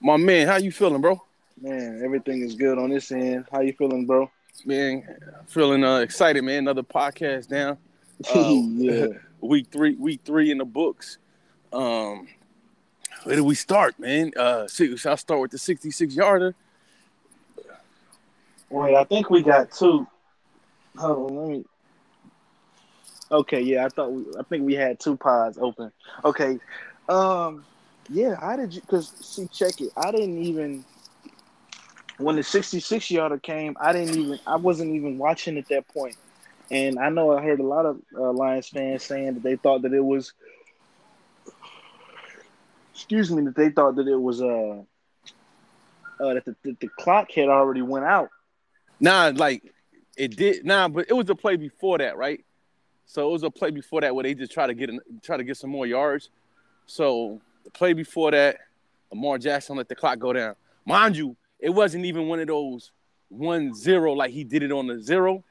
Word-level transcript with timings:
My 0.00 0.16
man, 0.16 0.46
how 0.46 0.56
you 0.56 0.70
feeling, 0.70 1.00
bro? 1.00 1.20
Man, 1.60 2.00
everything 2.04 2.42
is 2.42 2.54
good 2.54 2.78
on 2.78 2.90
this 2.90 3.10
end. 3.10 3.46
How 3.50 3.60
you 3.60 3.72
feeling, 3.72 4.06
bro? 4.06 4.30
Man, 4.64 5.02
feeling 5.48 5.84
uh, 5.84 5.96
excited, 5.96 6.42
man. 6.44 6.58
Another 6.58 6.82
podcast 6.82 7.48
down. 7.48 7.78
Uh, 8.34 8.50
yeah. 8.50 9.06
week 9.40 9.68
three, 9.70 9.94
week 9.94 10.20
three 10.24 10.50
in 10.50 10.58
the 10.58 10.64
books. 10.64 11.18
Um, 11.72 12.26
where 13.22 13.36
do 13.36 13.44
we 13.44 13.54
start, 13.54 13.96
man? 14.00 14.32
Uh, 14.36 14.66
see, 14.66 14.96
shall 14.96 15.12
I 15.12 15.14
start 15.14 15.40
with 15.40 15.52
the 15.52 15.58
66 15.58 16.16
yarder? 16.16 16.52
Wait, 18.70 18.96
I 18.96 19.04
think 19.04 19.30
we 19.30 19.42
got 19.42 19.70
two. 19.70 20.04
Hold 20.96 21.30
on, 21.30 21.36
let 21.36 21.48
me. 21.48 21.64
Okay, 23.30 23.60
yeah, 23.60 23.86
I 23.86 23.88
thought 23.88 24.10
we, 24.10 24.24
I 24.36 24.42
think 24.42 24.66
we 24.66 24.74
had 24.74 24.98
two 24.98 25.16
pods 25.16 25.58
open. 25.58 25.92
Okay, 26.24 26.58
um, 27.08 27.64
yeah, 28.08 28.36
how 28.40 28.56
did 28.56 28.74
you? 28.74 28.80
Because 28.80 29.12
see, 29.20 29.46
check 29.48 29.80
it. 29.80 29.90
I 29.96 30.10
didn't 30.10 30.38
even 30.38 30.84
when 32.18 32.36
the 32.36 32.42
66 32.42 33.10
yarder 33.10 33.38
came. 33.38 33.76
I 33.80 33.92
didn't 33.92 34.16
even. 34.16 34.38
I 34.46 34.56
wasn't 34.56 34.94
even 34.94 35.18
watching 35.18 35.58
at 35.58 35.68
that 35.68 35.88
point. 35.88 36.16
And 36.70 36.98
I 36.98 37.08
know 37.08 37.36
I 37.36 37.42
heard 37.42 37.60
a 37.60 37.66
lot 37.66 37.86
of 37.86 38.00
uh, 38.14 38.32
Lions 38.32 38.68
fans 38.68 39.02
saying 39.02 39.34
that 39.34 39.42
they 39.42 39.56
thought 39.56 39.82
that 39.82 39.92
it 39.92 40.04
was. 40.04 40.32
Excuse 42.94 43.30
me, 43.30 43.44
that 43.44 43.54
they 43.54 43.70
thought 43.70 43.94
that 43.96 44.08
it 44.08 44.20
was 44.20 44.42
uh, 44.42 44.82
uh 46.20 46.34
that 46.34 46.44
the, 46.44 46.76
the 46.80 46.88
clock 46.98 47.30
had 47.30 47.48
already 47.48 47.82
went 47.82 48.04
out. 48.04 48.28
Nah, 49.00 49.32
like 49.34 49.72
it 50.16 50.36
did. 50.36 50.64
Nah, 50.64 50.88
but 50.88 51.06
it 51.08 51.12
was 51.12 51.30
a 51.30 51.34
play 51.34 51.56
before 51.56 51.98
that, 51.98 52.16
right? 52.16 52.44
So 53.06 53.28
it 53.28 53.32
was 53.32 53.42
a 53.44 53.50
play 53.50 53.70
before 53.70 54.00
that 54.00 54.14
where 54.14 54.24
they 54.24 54.34
just 54.34 54.52
try 54.52 54.66
to 54.66 54.74
get 54.74 54.90
try 55.22 55.36
to 55.36 55.44
get 55.44 55.56
some 55.56 55.70
more 55.70 55.86
yards. 55.86 56.28
So 56.86 57.40
the 57.68 57.78
play 57.78 57.92
before 57.92 58.30
that, 58.30 58.56
Lamar 59.10 59.38
Jackson 59.38 59.76
let 59.76 59.88
the 59.88 59.94
clock 59.94 60.18
go 60.18 60.32
down. 60.32 60.54
Mind 60.84 61.16
you, 61.16 61.36
it 61.58 61.70
wasn't 61.70 62.04
even 62.04 62.28
one 62.28 62.40
of 62.40 62.46
those 62.46 62.92
one 63.28 63.74
zero 63.74 64.14
like 64.14 64.30
he 64.30 64.42
did 64.44 64.62
it 64.62 64.72
on 64.72 64.86
the 64.86 65.00
zero. 65.00 65.44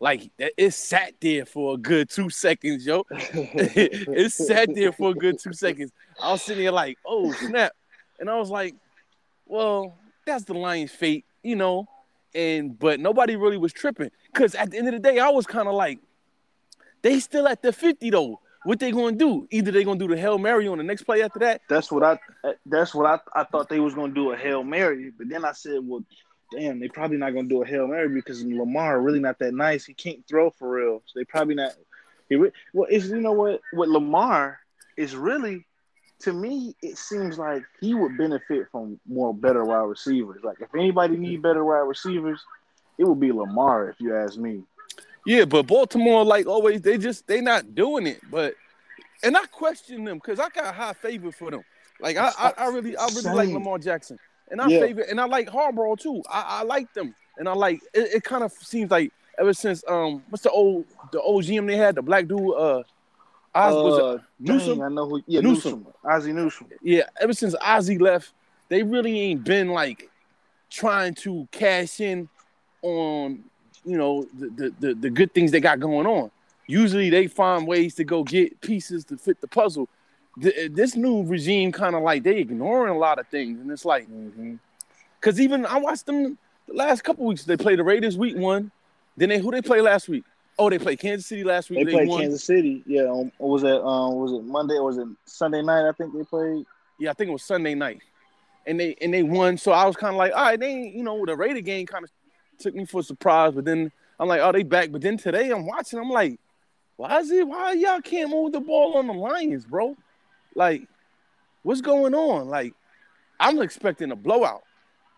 Like 0.00 0.30
it 0.38 0.72
sat 0.72 1.14
there 1.20 1.44
for 1.44 1.74
a 1.74 1.76
good 1.76 2.08
two 2.08 2.30
seconds, 2.30 2.86
yo. 2.86 3.04
it 3.10 4.32
sat 4.32 4.74
there 4.74 4.92
for 4.92 5.10
a 5.10 5.14
good 5.14 5.38
two 5.38 5.52
seconds. 5.52 5.92
I 6.20 6.32
was 6.32 6.42
sitting 6.42 6.64
there 6.64 6.72
like, 6.72 6.98
oh 7.06 7.32
snap, 7.32 7.72
and 8.18 8.30
I 8.30 8.36
was 8.36 8.50
like, 8.50 8.74
well, 9.46 9.98
that's 10.26 10.44
the 10.44 10.54
Lions' 10.54 10.90
fate, 10.90 11.24
you 11.42 11.56
know. 11.56 11.86
And 12.34 12.78
but 12.78 12.98
nobody 12.98 13.36
really 13.36 13.58
was 13.58 13.72
tripping 13.72 14.10
because 14.32 14.54
at 14.54 14.70
the 14.70 14.78
end 14.78 14.88
of 14.88 14.94
the 14.94 15.00
day, 15.00 15.18
I 15.18 15.28
was 15.28 15.46
kind 15.46 15.68
of 15.68 15.74
like, 15.74 15.98
they 17.02 17.20
still 17.20 17.46
at 17.46 17.60
the 17.60 17.72
fifty 17.72 18.08
though. 18.10 18.40
What 18.64 18.78
they 18.78 18.92
gonna 18.92 19.16
do? 19.16 19.48
Either 19.50 19.70
they 19.70 19.84
gonna 19.84 19.98
do 19.98 20.08
the 20.08 20.16
hail 20.16 20.38
mary 20.38 20.68
on 20.68 20.78
the 20.78 20.84
next 20.84 21.02
play 21.04 21.22
after 21.22 21.38
that. 21.40 21.62
That's 21.68 21.90
what 21.90 22.02
I. 22.02 22.18
That's 22.66 22.94
what 22.94 23.06
I. 23.06 23.40
I 23.40 23.44
thought 23.44 23.68
they 23.68 23.80
was 23.80 23.94
gonna 23.94 24.12
do 24.12 24.32
a 24.32 24.36
hail 24.36 24.62
mary, 24.62 25.12
but 25.16 25.28
then 25.28 25.44
I 25.44 25.52
said, 25.52 25.78
well, 25.82 26.04
damn, 26.52 26.78
they 26.78 26.88
probably 26.88 27.16
not 27.16 27.34
gonna 27.34 27.48
do 27.48 27.62
a 27.62 27.66
hail 27.66 27.86
mary 27.86 28.08
because 28.08 28.44
Lamar 28.44 29.00
really 29.00 29.20
not 29.20 29.38
that 29.38 29.54
nice. 29.54 29.86
He 29.86 29.94
can't 29.94 30.26
throw 30.28 30.50
for 30.50 30.70
real. 30.70 31.02
So 31.06 31.18
they 31.18 31.24
probably 31.24 31.54
not. 31.54 31.72
He 32.28 32.36
well, 32.36 32.86
it's 32.90 33.06
you 33.06 33.20
know 33.20 33.32
what? 33.32 33.60
What 33.72 33.88
Lamar 33.88 34.58
is 34.96 35.16
really, 35.16 35.64
to 36.20 36.32
me, 36.32 36.76
it 36.82 36.98
seems 36.98 37.38
like 37.38 37.64
he 37.80 37.94
would 37.94 38.18
benefit 38.18 38.68
from 38.70 39.00
more 39.08 39.32
better 39.32 39.64
wide 39.64 39.84
receivers. 39.84 40.42
Like 40.44 40.60
if 40.60 40.74
anybody 40.74 41.16
need 41.16 41.40
better 41.40 41.64
wide 41.64 41.88
receivers, 41.88 42.44
it 42.98 43.04
would 43.04 43.20
be 43.20 43.32
Lamar. 43.32 43.88
If 43.88 44.00
you 44.00 44.14
ask 44.14 44.36
me. 44.36 44.64
Yeah, 45.26 45.44
but 45.44 45.66
Baltimore, 45.66 46.24
like 46.24 46.46
always, 46.46 46.80
they 46.80 46.98
just 46.98 47.26
they 47.26 47.40
not 47.40 47.74
doing 47.74 48.06
it. 48.06 48.20
But 48.30 48.54
and 49.22 49.36
I 49.36 49.44
question 49.46 50.04
them 50.04 50.18
because 50.18 50.40
I 50.40 50.48
got 50.48 50.74
high 50.74 50.92
favor 50.94 51.30
for 51.32 51.50
them. 51.50 51.62
Like 52.00 52.16
I, 52.16 52.30
I, 52.38 52.52
I 52.56 52.66
really, 52.68 52.96
I 52.96 53.04
really 53.06 53.20
Same. 53.22 53.34
like 53.34 53.48
Lamar 53.50 53.78
Jackson, 53.78 54.18
and 54.50 54.60
I 54.60 54.68
yeah. 54.68 54.80
favor, 54.80 55.02
and 55.02 55.20
I 55.20 55.26
like 55.26 55.48
Harbaugh 55.48 55.98
too. 55.98 56.22
I, 56.30 56.60
I 56.60 56.62
like 56.62 56.92
them, 56.94 57.14
and 57.36 57.48
I 57.48 57.52
like 57.52 57.80
it. 57.92 58.14
It 58.14 58.24
kind 58.24 58.42
of 58.42 58.52
seems 58.52 58.90
like 58.90 59.12
ever 59.38 59.52
since 59.52 59.84
um, 59.88 60.22
what's 60.30 60.42
the 60.42 60.50
old 60.50 60.86
the 61.12 61.20
old 61.20 61.44
GM 61.44 61.66
they 61.66 61.76
had, 61.76 61.94
the 61.94 62.02
black 62.02 62.26
dude, 62.26 62.54
uh, 62.56 62.82
Oz, 63.54 63.74
uh, 63.74 63.82
was 63.82 64.14
it 64.14 64.20
Newsome? 64.38 64.78
Dang, 64.78 64.82
I 64.82 64.88
know 64.88 65.08
who. 65.08 65.22
Yeah, 65.26 65.40
Newsome. 65.40 65.80
Newsome. 65.80 65.94
Ozzie 66.04 66.32
Newsome. 66.32 66.68
Yeah, 66.82 67.02
ever 67.20 67.32
since 67.32 67.54
Ozzie 67.60 67.98
left, 67.98 68.32
they 68.68 68.82
really 68.82 69.18
ain't 69.20 69.44
been 69.44 69.70
like 69.70 70.08
trying 70.70 71.14
to 71.14 71.48
cash 71.50 72.00
in 72.00 72.28
on 72.82 73.44
you 73.84 73.96
know 73.96 74.26
the, 74.38 74.72
the 74.80 74.94
the 74.94 75.10
good 75.10 75.32
things 75.32 75.50
they 75.50 75.60
got 75.60 75.80
going 75.80 76.06
on. 76.06 76.30
Usually 76.66 77.10
they 77.10 77.26
find 77.26 77.66
ways 77.66 77.94
to 77.96 78.04
go 78.04 78.22
get 78.22 78.60
pieces 78.60 79.04
to 79.06 79.16
fit 79.16 79.40
the 79.40 79.48
puzzle. 79.48 79.88
This 80.36 80.94
new 80.94 81.24
regime 81.24 81.72
kind 81.72 81.96
of 81.96 82.02
like 82.02 82.22
they 82.22 82.38
ignoring 82.38 82.94
a 82.94 82.98
lot 82.98 83.18
of 83.18 83.26
things, 83.26 83.60
and 83.60 83.70
it's 83.70 83.84
like, 83.84 84.06
because 85.20 85.34
mm-hmm. 85.34 85.42
even 85.42 85.66
I 85.66 85.78
watched 85.78 86.06
them 86.06 86.38
the 86.68 86.74
last 86.74 87.02
couple 87.02 87.26
weeks. 87.26 87.44
They 87.44 87.56
played 87.56 87.78
the 87.78 87.84
Raiders 87.84 88.16
week 88.16 88.36
one. 88.36 88.70
Then 89.16 89.28
they 89.28 89.38
who 89.38 89.50
they 89.50 89.62
play 89.62 89.80
last 89.80 90.08
week? 90.08 90.24
Oh, 90.58 90.70
they 90.70 90.78
played 90.78 91.00
Kansas 91.00 91.26
City 91.26 91.42
last 91.42 91.70
week. 91.70 91.80
They, 91.80 91.84
they 91.84 91.92
played 91.92 92.08
won. 92.08 92.20
Kansas 92.20 92.44
City. 92.44 92.82
Yeah, 92.86 93.10
um, 93.10 93.32
was 93.38 93.62
it 93.64 93.80
um 93.82 94.16
was 94.16 94.32
it 94.32 94.44
Monday 94.44 94.74
or 94.74 94.84
was 94.84 94.98
it 94.98 95.08
Sunday 95.24 95.62
night? 95.62 95.88
I 95.88 95.92
think 95.92 96.14
they 96.14 96.22
played. 96.22 96.64
Yeah, 96.98 97.10
I 97.10 97.14
think 97.14 97.30
it 97.30 97.32
was 97.32 97.42
Sunday 97.42 97.74
night, 97.74 98.00
and 98.66 98.78
they 98.78 98.94
and 99.00 99.12
they 99.12 99.22
won. 99.22 99.58
So 99.58 99.72
I 99.72 99.86
was 99.86 99.96
kind 99.96 100.14
of 100.14 100.18
like, 100.18 100.32
all 100.32 100.42
right, 100.42 100.60
they 100.60 100.92
you 100.94 101.02
know 101.02 101.24
the 101.26 101.36
Raider 101.36 101.60
game 101.60 101.86
kind 101.86 102.04
of 102.04 102.10
took 102.60 102.74
me 102.74 102.84
for 102.84 103.00
a 103.00 103.04
surprise, 103.04 103.52
but 103.54 103.64
then 103.64 103.90
I'm 104.18 104.28
like, 104.28 104.40
oh, 104.40 104.52
they 104.52 104.62
back. 104.62 104.92
But 104.92 105.02
then 105.02 105.16
today 105.16 105.50
I'm 105.50 105.66
watching, 105.66 105.98
I'm 105.98 106.10
like, 106.10 106.38
why 106.96 107.18
is 107.20 107.30
it? 107.30 107.46
Why 107.46 107.72
y'all 107.72 108.00
can't 108.00 108.30
move 108.30 108.52
the 108.52 108.60
ball 108.60 108.96
on 108.98 109.06
the 109.06 109.14
Lions, 109.14 109.64
bro? 109.64 109.96
Like, 110.54 110.86
what's 111.62 111.80
going 111.80 112.14
on? 112.14 112.48
Like, 112.48 112.74
I'm 113.40 113.60
expecting 113.60 114.12
a 114.12 114.16
blowout. 114.16 114.62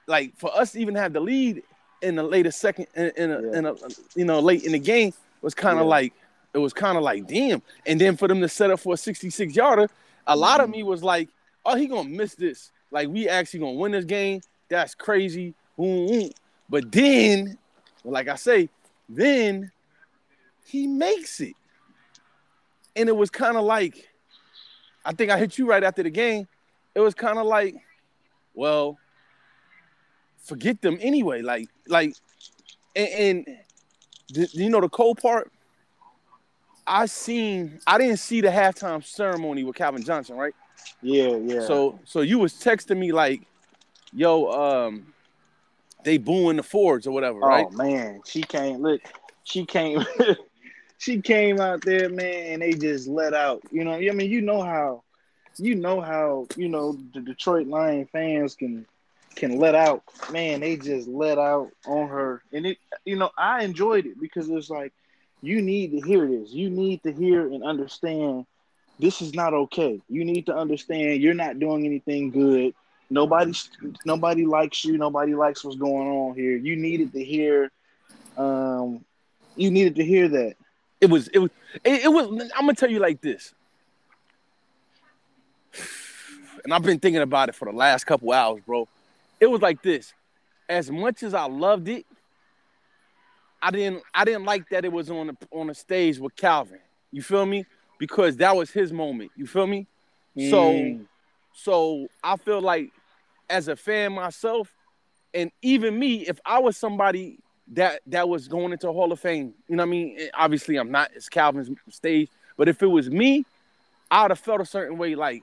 Like 0.07 0.37
for 0.37 0.57
us 0.57 0.73
to 0.73 0.81
even 0.81 0.95
have 0.95 1.13
the 1.13 1.21
lead 1.21 1.63
in 2.01 2.17
the 2.17 2.23
later 2.23 2.51
second, 2.51 2.87
in, 2.95 3.13
in, 3.17 3.31
a, 3.31 3.43
yeah. 3.43 3.59
in 3.59 3.67
a, 3.67 3.75
you 4.15 4.25
know, 4.25 4.41
late 4.41 4.65
in 4.65 4.73
the 4.73 4.79
game 4.79 5.13
was 5.43 5.55
kind 5.55 5.79
of 5.79 5.85
yeah. 5.85 5.91
like 5.91 6.13
it 6.55 6.59
was 6.59 6.73
kind 6.73 6.97
of 6.97 7.03
like 7.03 7.27
damn. 7.27 7.63
And 7.87 8.01
then 8.01 8.17
for 8.17 8.29
them 8.29 8.41
to 8.41 8.49
set 8.49 8.71
up 8.71 8.81
for 8.81 8.95
a 8.95 8.97
66 8.97 9.55
yarder, 9.55 9.89
a 10.27 10.37
lot 10.37 10.61
mm-hmm. 10.61 10.65
of 10.65 10.71
me 10.71 10.83
was 10.83 11.03
like, 11.03 11.29
oh, 11.65 11.77
he 11.77 11.87
gonna 11.87 12.09
miss 12.09 12.35
this. 12.35 12.71
Like 12.91 13.09
we 13.09 13.29
actually 13.29 13.61
gonna 13.61 13.73
win 13.73 13.93
this 13.93 14.05
game. 14.05 14.41
That's 14.69 14.95
crazy. 14.95 15.55
But 16.69 16.91
then, 16.91 17.59
like 18.05 18.29
I 18.29 18.37
say, 18.37 18.69
then 19.09 19.71
he 20.67 20.87
makes 20.87 21.41
it. 21.41 21.55
And 22.97 23.09
it 23.09 23.17
was 23.17 23.31
kind 23.31 23.57
of 23.57 23.65
like, 23.65 24.09
I 25.05 25.13
think 25.13 25.31
I 25.31 25.39
hit 25.39 25.59
you 25.59 25.67
right 25.67 25.83
after 25.83 26.03
the 26.03 26.11
game. 26.11 26.47
It 26.95 27.01
was 27.01 27.15
kind 27.15 27.39
of 27.39 27.47
like, 27.47 27.75
well, 28.55 28.99
forget 30.39 30.81
them 30.81 30.99
anyway. 31.01 31.43
Like, 31.43 31.69
like, 31.87 32.15
and, 32.95 33.09
and 33.09 33.59
the, 34.33 34.49
you 34.53 34.71
know 34.71 34.81
the 34.81 34.89
cold 34.89 35.19
part. 35.19 35.51
I 36.87 37.07
seen, 37.07 37.81
I 37.87 37.97
didn't 37.97 38.19
see 38.19 38.41
the 38.41 38.49
halftime 38.49 39.05
ceremony 39.05 39.63
with 39.65 39.77
Calvin 39.77 40.03
Johnson, 40.03 40.37
right? 40.37 40.55
Yeah, 41.01 41.37
yeah. 41.37 41.61
So, 41.61 41.99
so 42.05 42.21
you 42.21 42.39
was 42.39 42.55
texting 42.55 42.99
me 42.99 43.13
like, 43.13 43.43
yo, 44.13 44.51
um, 44.51 45.07
they 46.05 46.19
booing 46.19 46.57
the 46.57 46.63
Fords 46.63 47.07
or 47.07 47.13
whatever, 47.13 47.39
oh, 47.43 47.49
right? 47.49 47.67
Oh 47.69 47.77
man, 47.77 48.21
she 48.25 48.43
came. 48.43 48.79
Look, 48.83 49.01
she 49.45 49.65
came. 49.65 50.05
she 50.99 51.21
came 51.21 51.61
out 51.61 51.83
there, 51.83 52.09
man, 52.09 52.53
and 52.53 52.63
they 52.63 52.73
just 52.73 53.09
let 53.09 53.35
out. 53.35 53.63
You 53.71 53.85
know, 53.85 53.93
I 53.93 54.11
mean, 54.11 54.31
you 54.31 54.41
know 54.41 54.63
how, 54.63 55.03
you 55.59 55.75
know 55.75 56.01
how, 56.01 56.47
you 56.57 56.69
know, 56.69 56.99
the 57.15 57.21
Detroit 57.21 57.67
Lion 57.67 58.07
fans 58.07 58.55
can 58.55 58.87
can 59.35 59.59
let 59.59 59.75
out. 59.75 60.03
Man, 60.31 60.61
they 60.61 60.77
just 60.77 61.09
let 61.09 61.39
out 61.39 61.71
on 61.87 62.09
her, 62.09 62.43
and 62.53 62.67
it. 62.67 62.79
You 63.05 63.17
know, 63.17 63.31
I 63.37 63.65
enjoyed 63.65 64.07
it 64.07 64.21
because 64.21 64.49
it's 64.49 64.71
like 64.71 64.93
you 65.41 65.63
need 65.63 65.93
to 65.93 66.07
hear 66.07 66.27
this. 66.27 66.51
You 66.51 66.71
need 66.71 67.03
to 67.03 67.13
hear 67.13 67.47
and 67.47 67.65
understand. 67.65 68.47
This 68.99 69.23
is 69.23 69.35
not 69.35 69.55
okay. 69.55 70.01
You 70.09 70.25
need 70.25 70.47
to 70.47 70.55
understand 70.55 71.21
you're 71.21 71.35
not 71.35 71.59
doing 71.59 71.85
anything 71.87 72.31
good 72.31 72.75
Nobody, 73.13 73.53
nobody 74.07 74.47
likes 74.47 74.87
you. 74.87 74.97
Nobody 74.97 75.35
likes 75.35 75.63
what's 75.63 75.77
going 75.77 76.09
on 76.09 76.35
here. 76.35 76.57
You 76.57 76.77
needed 76.77 77.13
to 77.13 77.23
hear, 77.23 77.71
um, 78.39 79.05
you 79.55 79.71
needed 79.71 79.97
to 79.97 80.05
hear 80.05 80.29
that. 80.29 80.55
It 80.99 81.11
was, 81.11 81.29
it 81.29 81.39
was, 81.39 81.51
it, 81.85 82.05
it 82.05 82.09
was. 82.09 82.27
I'm 82.57 82.63
gonna 82.63 82.75
tell 82.75 82.91
you 82.91 83.01
like 83.01 83.21
this, 83.21 83.53
and 86.65 86.73
I've 86.73 86.83
been 86.83 86.99
thinking 87.01 87.21
about 87.21 87.51
it 87.51 87.55
for 87.55 87.67
the 87.71 87.77
last 87.77 88.05
couple 88.05 88.33
hours, 88.33 88.63
bro. 88.67 88.89
It 89.41 89.47
was 89.47 89.61
like 89.61 89.83
this. 89.83 90.15
As 90.69 90.91
much 90.91 91.23
as 91.23 91.35
I 91.35 91.45
loved 91.45 91.89
it, 91.89 92.07
I 93.61 93.71
didn't, 93.73 94.03
I 94.15 94.25
didn't 94.25 94.47
like 94.47 94.71
that 94.71 94.87
it 94.87 94.93
was 94.93 95.11
on 95.11 95.27
the 95.27 95.37
on 95.51 95.67
the 95.67 95.75
stage 95.75 96.19
with 96.19 96.35
Calvin. 96.35 96.79
You 97.11 97.21
feel 97.21 97.45
me? 97.45 97.67
Because 97.99 98.39
that 98.39 98.57
was 98.57 98.71
his 98.71 98.91
moment. 98.91 99.33
You 99.37 99.47
feel 99.47 99.67
me? 99.67 99.87
Mm. 100.35 100.51
So, 100.51 101.07
so 101.53 102.07
I 102.25 102.39
feel 102.39 102.63
like 102.63 102.91
as 103.53 103.69
a 103.69 103.77
fan 103.77 104.13
myself, 104.15 104.75
and 105.35 105.51
even 105.63 105.99
me, 105.99 106.27
if 106.27 106.41
I 106.45 106.59
was 106.59 106.77
somebody 106.77 107.39
that 107.75 108.01
that 108.07 108.29
was 108.29 108.49
going 108.49 108.73
into 108.73 108.89
a 108.89 108.93
Hall 108.93 109.13
of 109.13 109.21
Fame, 109.21 109.55
you 109.69 109.77
know 109.77 109.83
what 109.83 109.89
I 109.89 109.91
mean? 109.91 110.19
Obviously, 110.35 110.77
I'm 110.77 110.91
not. 110.91 111.11
It's 111.15 111.29
Calvin's 111.29 111.71
stage, 111.91 112.29
but 112.57 112.69
if 112.69 112.83
it 112.83 112.87
was 112.87 113.11
me, 113.11 113.45
I 114.11 114.23
would 114.23 114.31
have 114.31 114.41
felt 114.41 114.61
a 114.61 114.67
certain 114.67 114.99
way. 114.99 115.15
Like 115.15 115.43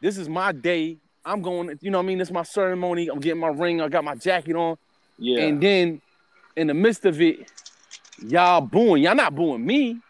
this 0.00 0.16
is 0.18 0.28
my 0.28 0.52
day. 0.52 0.96
I'm 1.24 1.42
going, 1.42 1.78
you 1.82 1.90
know 1.90 1.98
what 1.98 2.04
I 2.04 2.06
mean? 2.06 2.20
It's 2.20 2.30
my 2.30 2.42
ceremony. 2.42 3.08
I'm 3.08 3.20
getting 3.20 3.40
my 3.40 3.48
ring. 3.48 3.80
I 3.82 3.88
got 3.88 4.04
my 4.04 4.14
jacket 4.14 4.56
on. 4.56 4.76
Yeah. 5.18 5.42
And 5.42 5.60
then 5.62 6.00
in 6.56 6.66
the 6.66 6.74
midst 6.74 7.04
of 7.04 7.20
it, 7.20 7.50
y'all 8.26 8.62
booing. 8.62 9.02
Y'all 9.02 9.14
not 9.14 9.34
booing 9.34 9.64
me. 9.64 10.00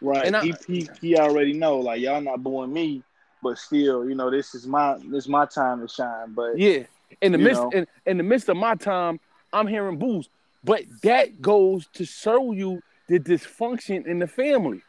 right. 0.00 0.26
and 0.26 0.36
I- 0.36 0.42
he, 0.42 0.54
he 0.66 0.88
he 1.00 1.16
already 1.16 1.52
know 1.52 1.78
like 1.78 2.00
y'all 2.00 2.20
not 2.20 2.42
booing 2.42 2.72
me, 2.72 3.02
but 3.42 3.58
still, 3.58 4.08
you 4.08 4.14
know, 4.14 4.30
this 4.30 4.54
is 4.54 4.66
my 4.66 4.96
this 4.98 5.24
is 5.24 5.28
my 5.28 5.46
time 5.46 5.80
to 5.80 5.88
shine. 5.88 6.32
But 6.32 6.58
Yeah. 6.58 6.84
In 7.20 7.32
the 7.32 7.38
midst 7.38 7.62
in, 7.72 7.86
in 8.06 8.16
the 8.16 8.22
midst 8.22 8.48
of 8.48 8.56
my 8.56 8.74
time, 8.74 9.20
I'm 9.52 9.66
hearing 9.66 9.98
boos. 9.98 10.28
But 10.62 10.84
that 11.02 11.40
goes 11.40 11.86
to 11.94 12.04
show 12.04 12.52
you 12.52 12.82
the 13.08 13.18
dysfunction 13.18 14.06
in 14.06 14.18
the 14.18 14.26
family. 14.26 14.82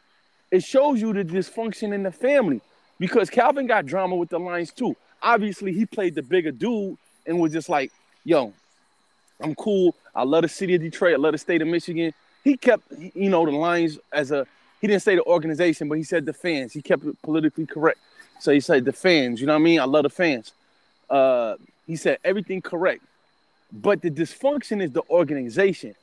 It 0.50 0.62
shows 0.62 1.00
you 1.00 1.12
the 1.12 1.24
dysfunction 1.24 1.92
in 1.94 2.02
the 2.02 2.12
family. 2.12 2.60
Because 2.98 3.30
Calvin 3.30 3.66
got 3.66 3.86
drama 3.86 4.14
with 4.14 4.28
the 4.28 4.38
Lions 4.38 4.72
too. 4.72 4.96
Obviously, 5.22 5.72
he 5.72 5.86
played 5.86 6.14
the 6.14 6.22
bigger 6.22 6.52
dude 6.52 6.96
and 7.26 7.40
was 7.40 7.52
just 7.52 7.68
like, 7.68 7.90
yo, 8.24 8.52
I'm 9.40 9.54
cool. 9.54 9.94
I 10.14 10.22
love 10.24 10.42
the 10.42 10.48
city 10.48 10.74
of 10.74 10.82
Detroit. 10.82 11.14
I 11.14 11.16
love 11.16 11.32
the 11.32 11.38
state 11.38 11.62
of 11.62 11.68
Michigan. 11.68 12.12
He 12.44 12.56
kept, 12.56 12.84
you 13.14 13.30
know, 13.30 13.44
the 13.44 13.52
Lions 13.52 13.98
as 14.12 14.30
a, 14.30 14.46
he 14.80 14.86
didn't 14.86 15.02
say 15.02 15.14
the 15.14 15.24
organization, 15.24 15.88
but 15.88 15.96
he 15.96 16.04
said 16.04 16.26
the 16.26 16.32
fans. 16.32 16.72
He 16.72 16.82
kept 16.82 17.04
it 17.04 17.20
politically 17.22 17.66
correct. 17.66 17.98
So 18.42 18.50
he 18.50 18.58
said 18.58 18.84
the 18.84 18.92
fans, 18.92 19.40
you 19.40 19.46
know 19.46 19.52
what 19.52 19.60
I 19.60 19.62
mean? 19.62 19.78
I 19.78 19.84
love 19.84 20.02
the 20.02 20.10
fans. 20.10 20.50
Uh, 21.08 21.54
he 21.86 21.94
said 21.94 22.18
everything 22.24 22.60
correct. 22.60 23.04
But 23.72 24.02
the 24.02 24.10
dysfunction 24.10 24.82
is 24.82 24.90
the 24.90 25.02
organization. 25.08 25.94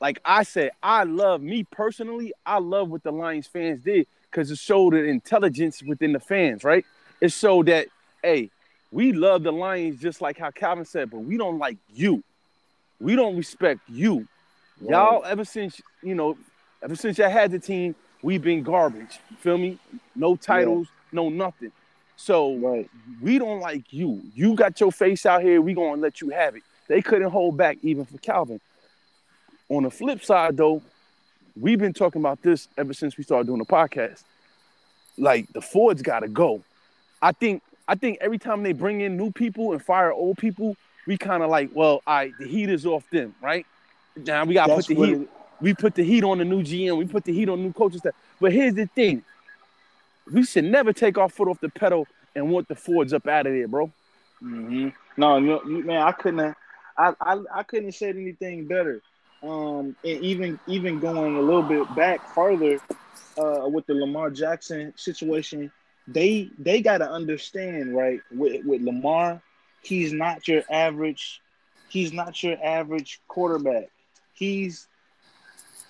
Like 0.00 0.20
I 0.24 0.44
said, 0.44 0.70
I 0.84 1.02
love 1.02 1.42
me 1.42 1.64
personally, 1.64 2.32
I 2.46 2.58
love 2.58 2.90
what 2.90 3.02
the 3.02 3.10
Lions 3.10 3.48
fans 3.48 3.82
did 3.82 4.06
because 4.30 4.52
it 4.52 4.58
showed 4.58 4.94
an 4.94 5.04
intelligence 5.04 5.82
within 5.82 6.12
the 6.12 6.20
fans, 6.20 6.62
right? 6.62 6.84
It 7.20 7.32
showed 7.32 7.66
that, 7.66 7.88
hey, 8.22 8.50
we 8.92 9.12
love 9.12 9.42
the 9.42 9.52
Lions 9.52 10.00
just 10.00 10.20
like 10.20 10.38
how 10.38 10.52
Calvin 10.52 10.84
said, 10.84 11.10
but 11.10 11.18
we 11.18 11.36
don't 11.36 11.58
like 11.58 11.78
you. 11.92 12.22
We 13.00 13.16
don't 13.16 13.36
respect 13.36 13.80
you. 13.88 14.28
Y'all, 14.80 15.24
ever 15.24 15.44
since 15.44 15.80
you 16.04 16.14
know, 16.14 16.38
ever 16.84 16.94
since 16.94 17.18
y'all 17.18 17.30
had 17.30 17.50
the 17.50 17.58
team, 17.58 17.96
we've 18.22 18.42
been 18.42 18.62
garbage. 18.62 19.18
You 19.30 19.36
feel 19.38 19.58
me? 19.58 19.78
No 20.14 20.36
titles, 20.36 20.86
no 21.14 21.28
nothing. 21.30 21.72
So 22.16 22.56
right. 22.56 22.88
we 23.22 23.38
don't 23.38 23.60
like 23.60 23.92
you. 23.92 24.20
You 24.34 24.54
got 24.54 24.78
your 24.80 24.92
face 24.92 25.24
out 25.26 25.42
here. 25.42 25.60
We 25.60 25.74
gonna 25.74 26.00
let 26.00 26.20
you 26.20 26.30
have 26.30 26.54
it. 26.56 26.62
They 26.88 27.00
couldn't 27.00 27.30
hold 27.30 27.56
back 27.56 27.78
even 27.82 28.04
for 28.04 28.18
Calvin. 28.18 28.60
On 29.70 29.82
the 29.84 29.90
flip 29.90 30.22
side, 30.22 30.56
though, 30.56 30.82
we've 31.58 31.78
been 31.78 31.94
talking 31.94 32.20
about 32.20 32.42
this 32.42 32.68
ever 32.76 32.92
since 32.92 33.16
we 33.16 33.24
started 33.24 33.46
doing 33.46 33.58
the 33.58 33.64
podcast. 33.64 34.22
Like 35.16 35.52
the 35.52 35.60
Fords 35.62 36.02
gotta 36.02 36.28
go. 36.28 36.62
I 37.22 37.32
think 37.32 37.62
I 37.88 37.94
think 37.94 38.18
every 38.20 38.38
time 38.38 38.62
they 38.62 38.72
bring 38.72 39.00
in 39.00 39.16
new 39.16 39.30
people 39.30 39.72
and 39.72 39.82
fire 39.82 40.12
old 40.12 40.38
people, 40.38 40.76
we 41.06 41.16
kind 41.16 41.42
of 41.42 41.50
like, 41.50 41.70
well, 41.74 42.02
all 42.06 42.14
right, 42.16 42.32
the 42.38 42.46
heat 42.46 42.68
is 42.68 42.86
off 42.86 43.08
them, 43.10 43.34
right? 43.42 43.66
Now 44.16 44.44
we 44.44 44.54
gotta 44.54 44.74
That's 44.74 44.86
put 44.86 44.96
the 44.96 45.06
heat. 45.06 45.14
it- 45.22 45.28
We 45.60 45.72
put 45.74 45.94
the 45.94 46.02
heat 46.04 46.24
on 46.24 46.38
the 46.38 46.44
new 46.44 46.62
GM. 46.62 46.96
We 46.98 47.06
put 47.06 47.24
the 47.24 47.32
heat 47.32 47.48
on 47.48 47.62
new 47.62 47.72
coaches. 47.72 48.02
But 48.40 48.52
here's 48.52 48.74
the 48.74 48.86
thing: 48.86 49.22
we 50.30 50.44
should 50.44 50.64
never 50.64 50.92
take 50.92 51.18
our 51.18 51.28
foot 51.28 51.48
off 51.48 51.60
the 51.60 51.68
pedal 51.68 52.06
and 52.34 52.50
want 52.50 52.68
the 52.68 52.74
Fords 52.74 53.12
up 53.12 53.26
out 53.26 53.46
of 53.46 53.52
there, 53.52 53.68
bro. 53.68 53.92
hmm 54.40 54.88
No, 55.16 55.38
no, 55.38 55.62
man, 55.64 56.02
I 56.02 56.12
couldn't. 56.12 56.56
I, 56.96 57.14
I 57.20 57.40
I 57.54 57.62
couldn't 57.64 57.86
have 57.86 57.94
said 57.94 58.16
anything 58.16 58.66
better. 58.66 59.00
Um, 59.42 59.96
and 60.04 60.20
even 60.22 60.58
even 60.66 61.00
going 61.00 61.36
a 61.36 61.40
little 61.40 61.62
bit 61.62 61.92
back 61.94 62.26
further, 62.34 62.80
uh, 63.38 63.68
with 63.68 63.86
the 63.86 63.94
Lamar 63.94 64.30
Jackson 64.30 64.92
situation, 64.96 65.70
they 66.06 66.50
they 66.58 66.80
got 66.80 66.98
to 66.98 67.10
understand, 67.10 67.94
right? 67.94 68.20
With 68.30 68.64
with 68.64 68.82
Lamar, 68.82 69.42
he's 69.82 70.12
not 70.12 70.46
your 70.48 70.62
average. 70.70 71.40
He's 71.88 72.12
not 72.12 72.42
your 72.42 72.56
average 72.64 73.20
quarterback. 73.28 73.90
He's 74.32 74.88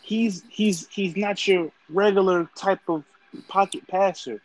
he's 0.03 0.43
he's 0.49 0.87
he's 0.89 1.17
not 1.17 1.47
your 1.47 1.71
regular 1.89 2.49
type 2.57 2.81
of 2.89 3.05
pocket 3.49 3.87
passer. 3.89 4.41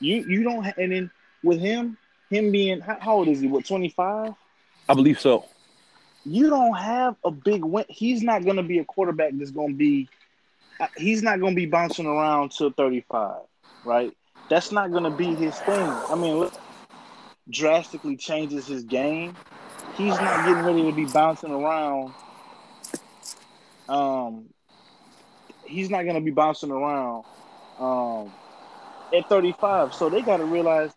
You 0.00 0.24
you 0.26 0.42
don't 0.42 0.66
and 0.78 0.92
then 0.92 1.10
with 1.42 1.60
him 1.60 1.96
him 2.30 2.52
being 2.52 2.80
how, 2.80 2.98
how 3.00 3.14
old 3.16 3.28
is 3.28 3.40
he? 3.40 3.48
What 3.48 3.66
twenty 3.66 3.88
five? 3.88 4.34
I 4.88 4.94
believe 4.94 5.20
so. 5.20 5.44
You 6.24 6.50
don't 6.50 6.76
have 6.76 7.16
a 7.24 7.30
big 7.30 7.64
win. 7.64 7.84
He's 7.88 8.22
not 8.22 8.44
going 8.44 8.56
to 8.56 8.62
be 8.62 8.78
a 8.78 8.84
quarterback 8.84 9.32
that's 9.34 9.50
going 9.50 9.70
to 9.70 9.76
be. 9.76 10.08
uh, 10.78 10.86
He's 10.96 11.22
not 11.22 11.40
going 11.40 11.54
to 11.54 11.56
be 11.56 11.66
bouncing 11.66 12.06
around 12.06 12.52
till 12.52 12.70
thirty 12.70 13.04
five, 13.10 13.42
right? 13.84 14.12
That's 14.48 14.72
not 14.72 14.90
going 14.90 15.04
to 15.04 15.10
be 15.10 15.34
his 15.34 15.54
thing. 15.60 15.80
I 15.80 16.14
mean, 16.16 16.38
look, 16.38 16.54
drastically 17.48 18.16
changes 18.16 18.66
his 18.66 18.84
game. 18.84 19.36
He's 19.96 20.14
not 20.14 20.46
getting 20.46 20.64
ready 20.64 20.82
to 20.82 20.92
be 20.92 21.04
bouncing 21.04 21.52
around. 21.52 22.12
Um, 23.88 24.46
he's 25.64 25.90
not 25.90 26.02
going 26.02 26.14
to 26.16 26.20
be 26.20 26.30
bouncing 26.30 26.70
around 26.70 27.24
um, 27.80 28.30
at 29.12 29.28
35. 29.28 29.94
So 29.94 30.08
they 30.08 30.22
got 30.22 30.36
to 30.36 30.44
realize 30.44 30.92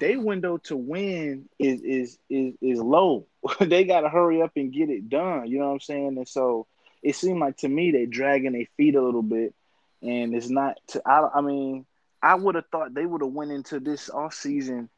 their 0.00 0.20
window 0.20 0.58
to 0.58 0.76
win 0.76 1.48
is 1.58 1.80
is 1.80 2.18
is 2.28 2.54
is 2.60 2.80
low. 2.80 3.26
they 3.60 3.84
got 3.84 4.00
to 4.00 4.08
hurry 4.08 4.42
up 4.42 4.52
and 4.56 4.72
get 4.72 4.90
it 4.90 5.08
done. 5.08 5.46
You 5.46 5.60
know 5.60 5.66
what 5.66 5.74
I'm 5.74 5.80
saying? 5.80 6.18
And 6.18 6.28
so 6.28 6.66
it 7.02 7.16
seemed 7.16 7.40
like 7.40 7.58
to 7.58 7.68
me 7.68 7.92
they 7.92 8.06
dragging 8.06 8.52
their 8.52 8.66
feet 8.76 8.96
a 8.96 9.02
little 9.02 9.22
bit, 9.22 9.54
and 10.02 10.34
it's 10.34 10.48
not. 10.48 10.78
To, 10.88 11.02
I 11.06 11.38
I 11.38 11.40
mean 11.40 11.86
I 12.22 12.34
would 12.34 12.56
have 12.56 12.66
thought 12.72 12.94
they 12.94 13.06
would 13.06 13.22
have 13.22 13.32
went 13.32 13.52
into 13.52 13.80
this 13.80 14.10
off 14.10 14.34
season 14.34 14.88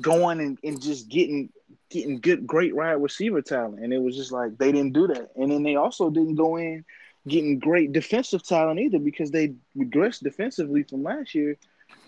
going 0.00 0.40
and, 0.40 0.58
and 0.62 0.80
just 0.80 1.08
getting 1.08 1.50
getting 1.90 2.20
good 2.20 2.46
great 2.46 2.76
wide 2.76 2.92
receiver 2.92 3.42
talent, 3.42 3.82
and 3.82 3.92
it 3.92 4.00
was 4.00 4.14
just 4.14 4.30
like 4.30 4.56
they 4.58 4.70
didn't 4.70 4.92
do 4.92 5.08
that, 5.08 5.30
and 5.34 5.50
then 5.50 5.62
they 5.62 5.76
also 5.76 6.10
didn't 6.10 6.36
go 6.36 6.56
in 6.56 6.84
getting 7.28 7.58
great 7.58 7.92
defensive 7.92 8.42
talent 8.42 8.80
either 8.80 8.98
because 8.98 9.30
they 9.30 9.54
regressed 9.76 10.22
defensively 10.22 10.82
from 10.82 11.02
last 11.02 11.34
year. 11.34 11.56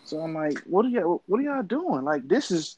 So 0.04 0.20
I'm 0.20 0.34
like, 0.34 0.58
what 0.64 0.84
are 0.86 0.88
y'all 0.88 1.22
what 1.26 1.40
are 1.40 1.44
y'all 1.44 1.62
doing? 1.62 2.04
Like 2.04 2.26
this 2.26 2.50
is 2.50 2.76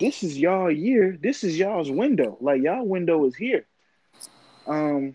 this 0.00 0.22
is 0.22 0.38
y'all 0.38 0.70
year. 0.70 1.16
This 1.20 1.44
is 1.44 1.58
y'all's 1.58 1.90
window. 1.90 2.36
Like 2.40 2.62
y'all 2.62 2.86
window 2.86 3.24
is 3.26 3.36
here. 3.36 3.66
Um 4.66 5.14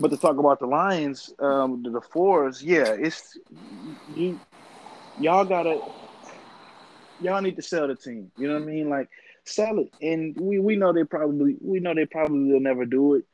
but 0.00 0.10
to 0.10 0.16
talk 0.16 0.38
about 0.38 0.58
the 0.58 0.66
Lions, 0.66 1.32
um 1.38 1.82
the, 1.82 1.90
the 1.90 2.00
Fords, 2.00 2.62
yeah, 2.62 2.96
it's 2.98 3.38
you 4.16 4.40
y'all 5.20 5.44
gotta 5.44 5.80
y'all 7.20 7.42
need 7.42 7.56
to 7.56 7.62
sell 7.62 7.86
the 7.86 7.94
team. 7.94 8.32
You 8.36 8.48
know 8.48 8.54
what 8.54 8.62
I 8.62 8.66
mean? 8.66 8.88
Like 8.88 9.08
sell 9.44 9.78
it. 9.78 9.92
And 10.02 10.36
we, 10.40 10.58
we 10.58 10.76
know 10.76 10.92
they 10.92 11.04
probably 11.04 11.56
we 11.60 11.80
know 11.80 11.94
they 11.94 12.06
probably 12.06 12.52
will 12.52 12.60
never 12.60 12.84
do 12.84 13.14
it. 13.14 13.24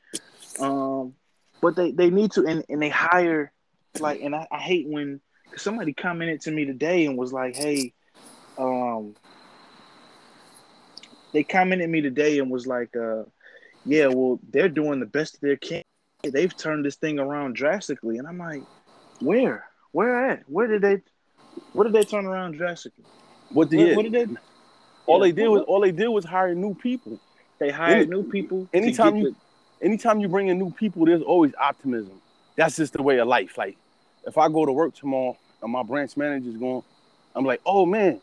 Um 0.59 1.15
but 1.61 1.75
they, 1.75 1.91
they 1.91 2.09
need 2.09 2.31
to 2.33 2.45
and, 2.45 2.63
and 2.69 2.81
they 2.81 2.89
hire 2.89 3.51
like 3.99 4.21
and 4.21 4.35
I, 4.35 4.47
I 4.51 4.57
hate 4.59 4.87
when 4.87 5.19
somebody 5.57 5.93
commented 5.93 6.41
to 6.41 6.51
me 6.51 6.65
today 6.65 7.05
and 7.05 7.17
was 7.17 7.33
like, 7.33 7.55
"Hey, 7.55 7.93
um, 8.57 9.15
they 11.33 11.43
commented 11.43 11.89
me 11.89 12.01
today 12.01 12.39
and 12.39 12.49
was 12.49 12.67
like, 12.67 12.95
uh, 12.95 13.23
yeah, 13.85 14.07
well, 14.07 14.39
they're 14.49 14.69
doing 14.69 14.99
the 14.99 15.05
best 15.05 15.41
they 15.41 15.55
can. 15.55 15.83
They've 16.23 16.55
turned 16.55 16.85
this 16.85 16.95
thing 16.95 17.19
around 17.19 17.55
drastically." 17.55 18.17
And 18.17 18.27
I'm 18.27 18.37
like, 18.37 18.63
"Where? 19.19 19.65
Where 19.91 20.29
at? 20.29 20.43
Where 20.49 20.67
did 20.67 20.81
they? 20.81 21.01
What 21.73 21.83
did 21.85 21.93
they 21.93 22.03
turn 22.03 22.25
around 22.25 22.53
drastically? 22.53 23.03
What 23.49 23.67
What, 23.67 23.69
did 23.71 23.95
what 23.97 24.03
did 24.03 24.13
they? 24.13 24.35
all 25.05 25.17
yeah, 25.19 25.31
they 25.31 25.41
did 25.41 25.47
was 25.49 25.61
all 25.67 25.81
they 25.81 25.91
did 25.91 26.07
was 26.07 26.23
hire 26.23 26.55
new 26.55 26.73
people. 26.75 27.19
They 27.59 27.69
hired 27.71 27.97
any- 27.97 28.05
new 28.07 28.23
people. 28.23 28.67
anytime 28.73 29.17
you- 29.17 29.35
Anytime 29.81 30.19
you 30.19 30.27
bring 30.27 30.47
in 30.47 30.59
new 30.59 30.71
people, 30.71 31.05
there's 31.05 31.21
always 31.21 31.53
optimism. 31.59 32.21
That's 32.55 32.75
just 32.75 32.93
the 32.93 33.01
way 33.01 33.17
of 33.17 33.27
life. 33.27 33.57
Like 33.57 33.77
if 34.27 34.37
I 34.37 34.47
go 34.49 34.65
to 34.65 34.71
work 34.71 34.93
tomorrow 34.93 35.37
and 35.61 35.71
my 35.71 35.83
branch 35.83 36.15
manager's 36.17 36.57
going, 36.57 36.83
I'm 37.35 37.45
like, 37.45 37.61
oh 37.65 37.85
man, 37.85 38.21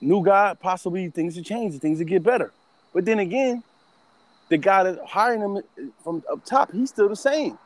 new 0.00 0.24
guy, 0.24 0.54
possibly 0.58 1.10
things 1.10 1.36
will 1.36 1.44
change, 1.44 1.78
things 1.78 1.98
will 1.98 2.06
get 2.06 2.22
better. 2.22 2.52
But 2.94 3.04
then 3.04 3.18
again, 3.18 3.62
the 4.48 4.58
guy 4.58 4.84
that 4.84 5.04
hiring 5.06 5.40
him 5.40 5.62
from 6.02 6.22
up 6.30 6.44
top, 6.44 6.72
he's 6.72 6.90
still 6.90 7.08
the 7.08 7.16
same. 7.16 7.58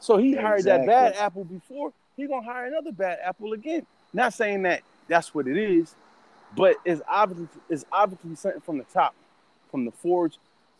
So 0.00 0.16
he 0.16 0.34
hired 0.34 0.64
that 0.64 0.86
bad 0.86 1.14
apple 1.16 1.44
before, 1.44 1.92
he 2.16 2.26
gonna 2.26 2.44
hire 2.44 2.66
another 2.66 2.92
bad 2.92 3.18
apple 3.24 3.52
again. 3.52 3.86
Not 4.12 4.32
saying 4.34 4.62
that 4.62 4.82
that's 5.08 5.34
what 5.34 5.46
it 5.48 5.56
is, 5.56 5.94
but 6.56 6.76
it's 6.84 7.02
obviously 7.08 7.48
it's 7.68 7.84
obviously 7.92 8.34
something 8.36 8.60
from 8.60 8.78
the 8.78 8.84
top, 8.84 9.14
from 9.70 9.84
the 9.84 9.90
Fords. 9.90 10.38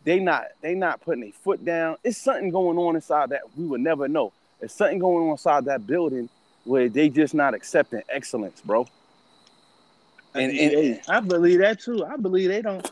They 0.09 0.17
not 0.19 0.45
they 0.61 0.73
not 0.73 1.01
putting 1.01 1.23
a 1.25 1.31
foot 1.31 1.63
down. 1.63 1.97
It's 2.03 2.17
something 2.17 2.49
going 2.49 2.79
on 2.79 2.95
inside 2.95 3.29
that 3.29 3.41
we 3.55 3.67
would 3.67 3.81
never 3.81 4.07
know. 4.07 4.33
It's 4.59 4.73
something 4.73 4.97
going 4.97 5.27
on 5.27 5.31
inside 5.33 5.65
that 5.65 5.85
building 5.85 6.29
where 6.63 6.89
they 6.89 7.09
just 7.09 7.35
not 7.35 7.53
accepting 7.53 8.01
excellence, 8.09 8.59
bro. 8.61 8.87
And, 10.33 10.51
and, 10.51 10.71
Hey, 10.71 11.01
I 11.07 11.19
believe 11.19 11.59
that 11.59 11.81
too. 11.81 12.03
I 12.03 12.17
believe 12.17 12.49
they 12.49 12.63
don't. 12.63 12.89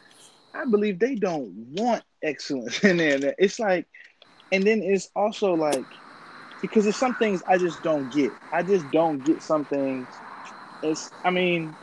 I 0.53 0.65
believe 0.65 0.99
they 0.99 1.15
don't 1.15 1.49
want 1.71 2.03
excellence 2.21 2.83
in 2.83 2.97
there. 2.97 3.33
It's 3.39 3.59
like, 3.59 3.87
and 4.51 4.63
then 4.63 4.83
it's 4.83 5.09
also 5.15 5.55
like, 5.55 5.85
because 6.61 6.83
there's 6.83 6.97
some 6.97 7.15
things 7.15 7.41
I 7.47 7.57
just 7.57 7.81
don't 7.81 8.13
get. 8.13 8.31
I 8.51 8.61
just 8.61 8.91
don't 8.91 9.25
get 9.25 9.41
some 9.41 9.65
things. 9.65 10.05
It's. 10.83 11.09
I 11.23 11.31
mean, 11.31 11.75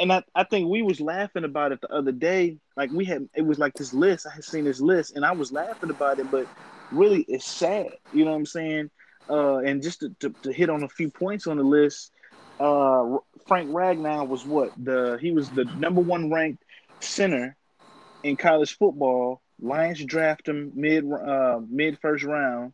and 0.00 0.12
I, 0.12 0.22
I 0.34 0.44
think 0.44 0.68
we 0.68 0.82
was 0.82 1.00
laughing 1.00 1.44
about 1.44 1.72
it 1.72 1.80
the 1.80 1.92
other 1.92 2.12
day. 2.12 2.56
Like 2.76 2.90
we 2.90 3.04
had, 3.04 3.28
it 3.34 3.42
was 3.42 3.58
like 3.58 3.74
this 3.74 3.92
list. 3.92 4.26
I 4.26 4.34
had 4.34 4.44
seen 4.44 4.64
this 4.64 4.80
list, 4.80 5.14
and 5.14 5.24
I 5.24 5.32
was 5.32 5.52
laughing 5.52 5.90
about 5.90 6.18
it, 6.18 6.30
but 6.30 6.46
really, 6.90 7.24
it's 7.28 7.46
sad. 7.46 7.88
You 8.12 8.24
know 8.24 8.32
what 8.32 8.38
I'm 8.38 8.46
saying? 8.46 8.90
Uh, 9.28 9.58
and 9.58 9.82
just 9.82 10.00
to, 10.00 10.10
to, 10.20 10.34
to 10.42 10.52
hit 10.52 10.70
on 10.70 10.82
a 10.82 10.88
few 10.88 11.10
points 11.10 11.46
on 11.46 11.58
the 11.58 11.62
list, 11.62 12.10
uh, 12.58 13.18
Frank 13.46 13.70
Ragnow 13.70 14.26
was 14.26 14.44
what 14.44 14.72
the 14.82 15.18
he 15.20 15.32
was 15.32 15.50
the 15.50 15.64
number 15.64 16.00
one 16.00 16.30
ranked 16.30 16.64
center 17.00 17.56
in 18.22 18.36
college 18.36 18.76
football. 18.76 19.42
Lions 19.60 20.02
draft 20.04 20.48
him 20.48 20.72
mid 20.74 21.04
uh, 21.12 21.60
mid 21.68 21.98
first 22.00 22.24
round, 22.24 22.72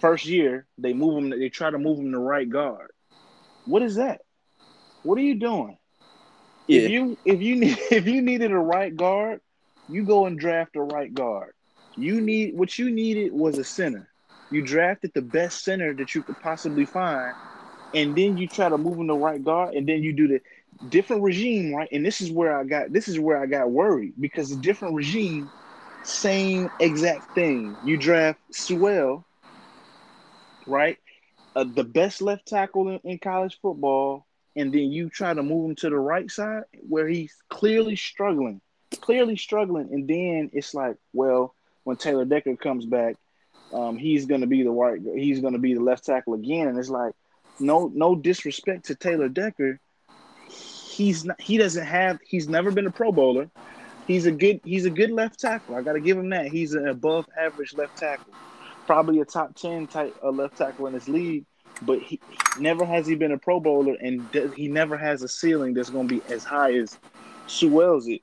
first 0.00 0.24
year. 0.24 0.66
They 0.78 0.94
move 0.94 1.18
him. 1.18 1.30
They 1.30 1.50
try 1.50 1.70
to 1.70 1.78
move 1.78 1.98
him 1.98 2.12
to 2.12 2.18
right 2.18 2.48
guard. 2.48 2.90
What 3.66 3.82
is 3.82 3.96
that? 3.96 4.22
What 5.02 5.18
are 5.18 5.22
you 5.22 5.34
doing? 5.34 5.76
Yeah. 6.66 6.80
If 6.80 6.88
you 6.88 7.18
if 7.24 7.40
you 7.42 7.56
need 7.56 7.78
if 7.90 8.06
you 8.06 8.22
needed 8.22 8.52
a 8.52 8.58
right 8.58 8.94
guard, 8.94 9.40
you 9.88 10.04
go 10.04 10.26
and 10.26 10.38
draft 10.38 10.76
a 10.76 10.82
right 10.82 11.12
guard. 11.12 11.52
You 11.96 12.20
need 12.20 12.56
what 12.56 12.78
you 12.78 12.90
needed 12.90 13.32
was 13.32 13.58
a 13.58 13.64
center. 13.64 14.08
You 14.50 14.62
drafted 14.62 15.12
the 15.14 15.22
best 15.22 15.64
center 15.64 15.94
that 15.94 16.14
you 16.14 16.22
could 16.22 16.38
possibly 16.40 16.86
find, 16.86 17.34
and 17.92 18.16
then 18.16 18.36
you 18.36 18.48
try 18.48 18.68
to 18.68 18.78
move 18.78 18.98
him 18.98 19.08
to 19.08 19.14
right 19.14 19.42
guard, 19.42 19.74
and 19.74 19.88
then 19.88 20.02
you 20.02 20.12
do 20.12 20.28
the 20.28 20.40
different 20.88 21.22
regime, 21.22 21.74
right? 21.74 21.88
And 21.92 22.04
this 22.04 22.20
is 22.20 22.30
where 22.30 22.56
I 22.56 22.64
got 22.64 22.92
this 22.92 23.08
is 23.08 23.18
where 23.18 23.40
I 23.40 23.46
got 23.46 23.70
worried 23.70 24.14
because 24.18 24.50
the 24.50 24.56
different 24.56 24.94
regime, 24.94 25.50
same 26.02 26.70
exact 26.78 27.34
thing. 27.34 27.78
You 27.82 27.96
draft 27.98 28.40
Sewell, 28.52 29.26
right? 30.66 30.98
Uh, 31.54 31.64
the 31.64 31.84
best 31.84 32.22
left 32.22 32.46
tackle 32.46 32.88
in, 32.88 33.00
in 33.04 33.18
college 33.18 33.58
football, 33.60 34.26
and 34.56 34.72
then 34.72 34.92
you 34.92 35.10
try 35.10 35.34
to 35.34 35.42
move 35.42 35.70
him 35.70 35.76
to 35.76 35.90
the 35.90 35.98
right 35.98 36.30
side 36.30 36.64
where 36.88 37.08
he's 37.08 37.34
clearly 37.48 37.96
struggling, 37.96 38.60
clearly 39.00 39.36
struggling, 39.36 39.88
and 39.92 40.08
then 40.08 40.50
it's 40.52 40.74
like, 40.74 40.96
well, 41.12 41.54
when 41.84 41.96
Taylor 41.96 42.24
Decker 42.24 42.56
comes 42.56 42.86
back, 42.86 43.16
um, 43.72 43.96
he's 43.96 44.26
gonna 44.26 44.46
be 44.46 44.62
the 44.62 44.70
right, 44.70 45.00
he's 45.14 45.40
gonna 45.40 45.58
be 45.58 45.74
the 45.74 45.80
left 45.82 46.04
tackle 46.04 46.34
again, 46.34 46.68
and 46.68 46.78
it's 46.78 46.90
like, 46.90 47.12
no, 47.58 47.90
no 47.94 48.14
disrespect 48.14 48.86
to 48.86 48.94
Taylor 48.94 49.28
Decker, 49.28 49.80
he's 50.48 51.24
not, 51.24 51.40
he 51.40 51.58
doesn't 51.58 51.84
have, 51.84 52.18
he's 52.26 52.48
never 52.48 52.70
been 52.70 52.86
a 52.86 52.90
Pro 52.90 53.12
Bowler. 53.12 53.50
He's 54.06 54.26
a 54.26 54.32
good, 54.32 54.60
he's 54.64 54.84
a 54.84 54.90
good 54.90 55.10
left 55.10 55.40
tackle. 55.40 55.76
I 55.76 55.80
got 55.80 55.94
to 55.94 56.00
give 56.00 56.18
him 56.18 56.28
that. 56.28 56.48
He's 56.48 56.74
an 56.74 56.88
above 56.88 57.26
average 57.40 57.72
left 57.72 57.96
tackle, 57.96 58.34
probably 58.86 59.20
a 59.20 59.24
top 59.24 59.54
ten 59.54 59.86
type 59.86 60.14
left 60.22 60.58
tackle 60.58 60.86
in 60.88 60.92
this 60.92 61.08
league 61.08 61.46
but 61.82 62.00
he 62.00 62.20
never 62.58 62.84
has 62.84 63.06
he 63.06 63.14
been 63.14 63.32
a 63.32 63.38
Pro 63.38 63.60
Bowler, 63.60 63.94
and 64.00 64.26
he 64.56 64.68
never 64.68 64.96
has 64.96 65.22
a 65.22 65.28
ceiling 65.28 65.74
that's 65.74 65.90
going 65.90 66.08
to 66.08 66.20
be 66.20 66.32
as 66.32 66.44
high 66.44 66.74
as 66.74 66.98
Sewell's 67.46 68.08
is. 68.08 68.20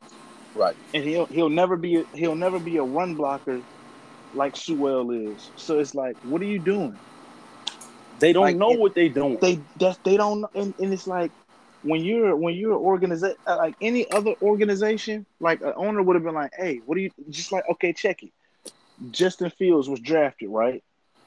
Right. 0.56 0.76
And 0.94 1.04
he'll 1.04 1.28
he'll 1.28 1.50
never 1.50 1.78
be 1.78 1.98
a, 1.98 2.04
he'll 2.14 2.36
never 2.36 2.60
be 2.60 2.78
a 2.78 2.84
run 2.84 3.16
blocker 3.16 3.62
like 4.34 4.56
Sewell 4.56 5.12
is. 5.12 5.50
So 5.56 5.80
it's 5.80 5.96
like, 5.96 6.18
what 6.20 6.42
are 6.42 6.46
you 6.46 6.60
doing? 6.60 6.98
They 8.20 8.34
don't 8.34 8.44
like, 8.44 8.56
know 8.56 8.72
it, 8.72 8.80
what 8.80 8.96
they 8.96 9.10
doing. 9.10 9.38
They 9.42 9.60
that's, 9.78 9.98
they 10.04 10.18
don't, 10.18 10.46
and, 10.54 10.74
and 10.80 10.94
it's 10.94 11.08
like 11.08 11.32
when 11.84 12.02
you're 12.02 12.36
when 12.36 12.54
you're 12.54 12.74
an 12.74 12.78
organization 12.78 13.38
uh, 13.48 13.58
like 13.58 13.76
any 13.82 14.10
other 14.12 14.36
organization, 14.42 15.26
like 15.40 15.62
an 15.62 15.74
owner 15.76 16.04
would 16.04 16.16
have 16.16 16.24
been 16.24 16.36
like, 16.36 16.52
hey, 16.58 16.82
what 16.86 16.96
do 16.96 17.02
you 17.02 17.12
just 17.30 17.52
like? 17.52 17.64
Okay, 17.70 17.94
check 17.94 18.24
it. 18.24 18.32
Justin 19.10 19.50
Fields 19.50 19.90
was 19.90 20.00
drafted 20.00 20.50
right, 20.50 20.84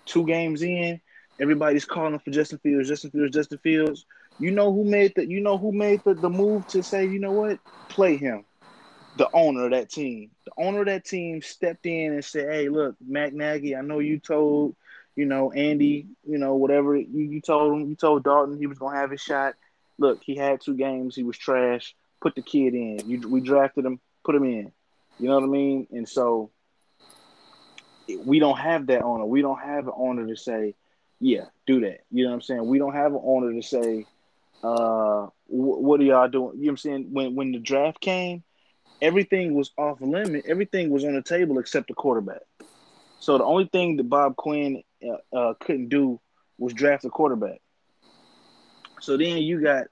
two 0.06 0.24
games 0.24 0.62
in 0.62 1.00
Everybody's 1.40 1.84
calling 1.84 2.18
for 2.18 2.30
Justin 2.30 2.58
Fields, 2.58 2.88
Justin 2.88 3.10
Fields, 3.10 3.34
Justin 3.34 3.58
Fields. 3.58 4.06
You 4.38 4.50
know 4.50 4.72
who 4.72 4.84
made 4.84 5.14
the 5.14 5.26
you 5.26 5.40
know 5.40 5.58
who 5.58 5.72
made 5.72 6.02
the, 6.04 6.14
the 6.14 6.30
move 6.30 6.66
to 6.68 6.82
say, 6.82 7.06
you 7.06 7.18
know 7.18 7.32
what, 7.32 7.58
play 7.88 8.16
him. 8.16 8.44
The 9.16 9.28
owner 9.32 9.66
of 9.66 9.70
that 9.70 9.90
team. 9.90 10.30
The 10.44 10.52
owner 10.58 10.80
of 10.80 10.86
that 10.86 11.04
team 11.04 11.40
stepped 11.42 11.86
in 11.86 12.12
and 12.12 12.24
said, 12.24 12.52
Hey, 12.52 12.68
look, 12.68 12.96
Matt 13.04 13.32
Nagy, 13.32 13.76
I 13.76 13.80
know 13.80 14.00
you 14.00 14.18
told, 14.18 14.74
you 15.16 15.24
know, 15.24 15.52
Andy, 15.52 16.06
you 16.28 16.38
know, 16.38 16.54
whatever 16.54 16.96
you, 16.96 17.08
you 17.12 17.40
told 17.40 17.74
him, 17.74 17.88
you 17.88 17.94
told 17.94 18.24
Dalton 18.24 18.58
he 18.58 18.66
was 18.66 18.78
gonna 18.78 18.96
have 18.96 19.10
his 19.10 19.20
shot. 19.20 19.54
Look, 19.98 20.22
he 20.24 20.36
had 20.36 20.60
two 20.60 20.74
games, 20.74 21.14
he 21.14 21.22
was 21.22 21.38
trash. 21.38 21.94
Put 22.20 22.34
the 22.34 22.42
kid 22.42 22.74
in. 22.74 23.00
You, 23.06 23.28
we 23.28 23.40
drafted 23.40 23.84
him, 23.84 24.00
put 24.24 24.34
him 24.34 24.44
in. 24.44 24.72
You 25.18 25.28
know 25.28 25.34
what 25.34 25.44
I 25.44 25.48
mean? 25.48 25.86
And 25.92 26.08
so 26.08 26.50
we 28.24 28.38
don't 28.38 28.58
have 28.58 28.86
that 28.86 29.02
owner. 29.02 29.24
We 29.24 29.42
don't 29.42 29.60
have 29.60 29.86
an 29.86 29.94
owner 29.96 30.26
to 30.26 30.36
say, 30.36 30.74
yeah, 31.24 31.46
do 31.66 31.80
that. 31.80 32.00
You 32.10 32.24
know 32.24 32.30
what 32.30 32.34
I'm 32.34 32.42
saying? 32.42 32.66
We 32.66 32.78
don't 32.78 32.92
have 32.92 33.12
an 33.12 33.20
owner 33.24 33.54
to 33.54 33.62
say, 33.62 34.04
uh, 34.62 35.28
what 35.46 35.98
are 35.98 36.04
y'all 36.04 36.28
doing? 36.28 36.58
You 36.58 36.64
know 36.64 36.66
what 36.66 36.70
I'm 36.72 36.76
saying? 36.76 37.08
When 37.12 37.34
when 37.34 37.52
the 37.52 37.58
draft 37.58 37.98
came, 37.98 38.44
everything 39.00 39.54
was 39.54 39.70
off 39.78 40.02
limit. 40.02 40.44
Everything 40.46 40.90
was 40.90 41.02
on 41.02 41.14
the 41.14 41.22
table 41.22 41.58
except 41.58 41.88
the 41.88 41.94
quarterback. 41.94 42.42
So 43.20 43.38
the 43.38 43.44
only 43.44 43.64
thing 43.72 43.96
that 43.96 44.04
Bob 44.04 44.36
Quinn 44.36 44.82
uh, 45.02 45.36
uh, 45.36 45.54
couldn't 45.60 45.88
do 45.88 46.20
was 46.58 46.74
draft 46.74 47.06
a 47.06 47.08
quarterback. 47.08 47.62
So 49.00 49.16
then 49.16 49.38
you 49.38 49.62
got, 49.62 49.86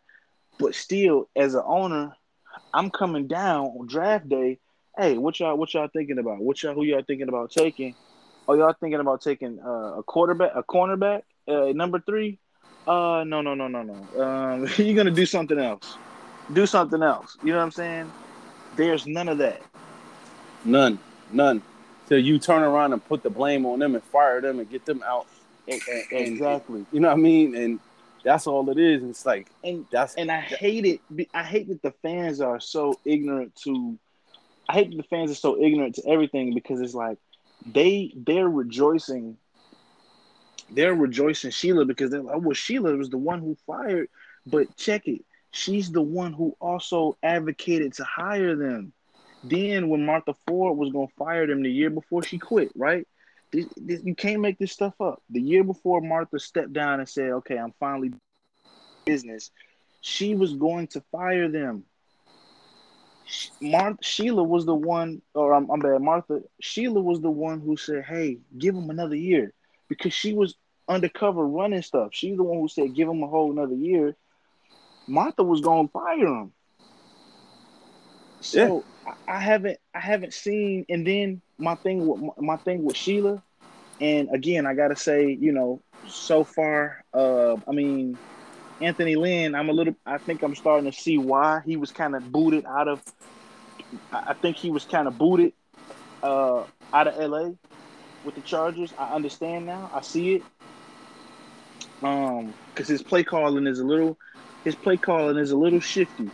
but 0.59 0.75
still, 0.75 1.31
as 1.35 1.55
an 1.55 1.63
owner, 1.65 2.15
I'm 2.75 2.91
coming 2.91 3.27
down 3.27 3.69
on 3.69 3.87
draft 3.87 4.29
day. 4.29 4.59
Hey, 4.99 5.17
what 5.17 5.41
y'all 5.41 5.57
what 5.57 5.73
y'all 5.73 5.89
thinking 5.91 6.19
about? 6.19 6.41
What 6.41 6.63
y'all 6.63 6.75
who 6.75 6.85
y'all 6.85 7.05
thinking 7.07 7.31
about 7.31 7.53
taking? 7.53 7.95
Oh, 8.49 8.55
y'all 8.55 8.75
thinking 8.79 9.01
about 9.01 9.21
taking 9.21 9.61
uh, 9.61 9.99
a 9.99 10.03
quarterback, 10.03 10.53
a 10.55 10.63
cornerback, 10.63 11.23
uh, 11.47 11.73
number 11.73 12.01
three? 12.01 12.39
Uh, 12.87 13.23
no, 13.25 13.41
no, 13.41 13.55
no, 13.55 13.69
no, 13.69 13.83
no. 13.83 14.23
Um, 14.23 14.69
you're 14.77 14.97
gonna 14.97 15.11
do 15.11 15.27
something 15.27 15.59
else. 15.59 15.97
Do 16.53 16.67
something 16.67 17.03
else. 17.03 17.37
You 17.45 17.53
know 17.53 17.59
what 17.59 17.65
I'm 17.65 17.71
saying? 17.71 18.13
There's 18.75 19.07
none 19.07 19.29
of 19.29 19.39
that. 19.39 19.63
None, 20.65 20.99
none. 21.31 21.63
So 22.09 22.17
you 22.17 22.39
turn 22.39 22.63
around 22.63 22.93
and 22.93 23.05
put 23.05 23.23
the 23.23 23.31
blame 23.31 23.65
on 23.65 23.79
them 23.79 23.95
and 23.95 24.03
fire 24.05 24.41
them 24.41 24.59
and 24.59 24.69
get 24.69 24.85
them 24.85 25.03
out. 25.07 25.27
And, 25.69 25.81
and, 25.89 26.05
exactly. 26.11 26.85
You 26.93 27.01
know 27.01 27.09
what 27.09 27.15
I 27.19 27.21
mean? 27.21 27.55
And 27.55 27.81
that's 28.25 28.49
all 28.49 28.69
it 28.71 28.79
is. 28.79 29.05
It's 29.05 29.25
like 29.25 29.49
and 29.63 29.87
that's 29.93 30.15
and 30.17 30.31
I 30.31 30.41
hate 30.41 30.85
it. 30.85 31.29
I 31.33 31.45
hate 31.45 31.69
that 31.69 31.83
the 31.83 31.93
fans 32.03 32.41
are 32.41 32.61
so 32.61 32.99
ignorant 33.05 33.55
to. 33.65 33.99
I 34.69 34.75
hate 34.75 34.91
that 34.91 34.97
the 34.97 35.03
fans 35.05 35.31
are 35.31 35.37
so 35.37 35.63
ignorant 35.63 35.97
to 35.97 36.09
everything 36.09 36.55
because 36.55 36.81
it's 36.81 36.95
like 36.95 37.19
they 37.65 38.13
they're 38.17 38.49
rejoicing. 38.49 39.37
They're 40.71 40.95
rejoicing 40.95 41.51
Sheila 41.51 41.85
because 41.85 42.11
they're 42.11 42.23
like, 42.23 42.37
oh, 42.37 42.39
well, 42.39 42.55
Sheila 42.55 42.97
was 42.97 43.11
the 43.11 43.19
one 43.19 43.41
who 43.41 43.57
fired, 43.67 44.09
but 44.47 44.75
check 44.77 45.07
it, 45.07 45.23
she's 45.51 45.91
the 45.91 46.03
one 46.03 46.33
who 46.33 46.57
also 46.61 47.19
advocated 47.23 47.95
to 47.95 48.05
hire 48.05 48.57
them. 48.57 48.93
Then 49.45 49.89
when 49.89 50.07
Martha 50.07 50.35
Ford 50.47 50.79
was 50.79 50.91
gonna 50.93 51.09
fire 51.19 51.47
them 51.47 51.63
the 51.63 51.71
year 51.71 51.91
before 51.91 52.23
she 52.23 52.39
quit, 52.39 52.71
right? 52.75 53.07
This, 53.53 53.67
this, 53.77 54.01
you 54.03 54.15
can't 54.15 54.41
make 54.41 54.59
this 54.59 54.73
stuff 54.73 54.95
up. 55.01 55.23
The 55.29 55.41
year 55.41 55.63
before 55.63 56.01
Martha 56.01 56.39
stepped 56.39 56.73
down 56.73 57.01
and 57.01 57.09
said, 57.09 57.33
"Okay, 57.33 57.59
I'm 57.59 57.75
finally 57.79 58.13
business," 59.05 59.51
she 60.01 60.35
was 60.35 60.55
going 60.55 60.87
to 60.89 61.03
fire 61.13 61.49
them. 61.49 61.85
Martha 63.61 63.99
Sheila 64.03 64.43
was 64.43 64.67
the 64.67 64.75
one, 64.75 65.23
or 65.35 65.55
I'm, 65.55 65.71
I'm, 65.71 65.81
bad, 65.81 66.03
Martha. 66.03 66.43
Sheila 66.61 67.01
was 67.01 67.21
the 67.21 67.31
one 67.31 67.61
who 67.61 67.77
said, 67.77 68.05
"Hey, 68.05 68.39
give 68.59 68.75
him 68.75 68.91
another 68.91 69.17
year," 69.17 69.53
because 69.89 70.13
she 70.13 70.35
was 70.35 70.55
undercover 70.89 71.47
running 71.47 71.83
stuff. 71.83 72.11
She's 72.13 72.37
the 72.37 72.43
one 72.43 72.59
who 72.59 72.69
said, 72.69 72.95
"Give 72.95 73.09
him 73.09 73.23
a 73.23 73.29
whole 73.29 73.51
another 73.51 73.75
year." 73.75 74.17
Martha 75.07 75.43
was 75.43 75.61
going 75.61 75.89
to 75.89 75.93
fire 75.93 76.27
him. 76.27 76.53
So 78.41 78.85
yeah. 79.07 79.13
I, 79.29 79.37
I 79.37 79.41
haven't, 79.41 79.79
I 79.95 80.01
haven't 80.01 80.35
seen. 80.35 80.85
And 80.89 81.07
then 81.07 81.41
my 81.59 81.75
thing 81.77 82.07
with 82.07 82.37
my 82.39 82.57
thing 82.59 82.85
with 82.85 82.97
Sheila, 82.97 83.43
and 84.01 84.29
again, 84.33 84.67
I 84.67 84.75
gotta 84.75 84.97
say, 84.97 85.31
you 85.41 85.53
know, 85.53 85.81
so 86.09 86.45
far, 86.45 87.05
uh, 87.15 87.57
I 87.69 87.73
mean, 87.73 88.19
Anthony 88.83 89.15
Lynn, 89.15 89.55
I'm 89.55 89.69
a 89.69 89.73
little. 89.73 89.95
I 90.05 90.19
think 90.19 90.43
I'm 90.43 90.55
starting 90.55 90.91
to 90.91 90.97
see 90.97 91.19
why 91.19 91.63
he 91.65 91.77
was 91.77 91.93
kind 91.93 92.15
of 92.17 92.31
booted 92.33 92.67
out 92.67 92.89
of. 92.89 93.03
I 94.13 94.35
think 94.35 94.57
he 94.57 94.71
was 94.71 94.85
kind 94.85 95.07
of 95.07 95.17
booted 95.19 95.53
uh, 96.23 96.65
out 96.93 97.07
of 97.07 97.17
LA 97.17 97.51
with 98.25 98.35
the 98.35 98.41
Chargers. 98.41 98.93
I 98.99 99.15
understand 99.15 99.67
now. 99.67 99.91
I 99.95 100.01
see 100.01 100.37
it. 100.37 100.43
Um, 102.03 102.53
because 102.71 102.89
his 102.89 103.03
play 103.03 103.23
calling 103.23 103.67
is 103.67 103.79
a 103.79 103.85
little, 103.85 104.19
his 104.65 104.75
play 104.75 104.97
calling 104.97 105.37
is 105.37 105.53
a 105.53 105.57
little 105.57 105.81
shifty. 105.81 106.31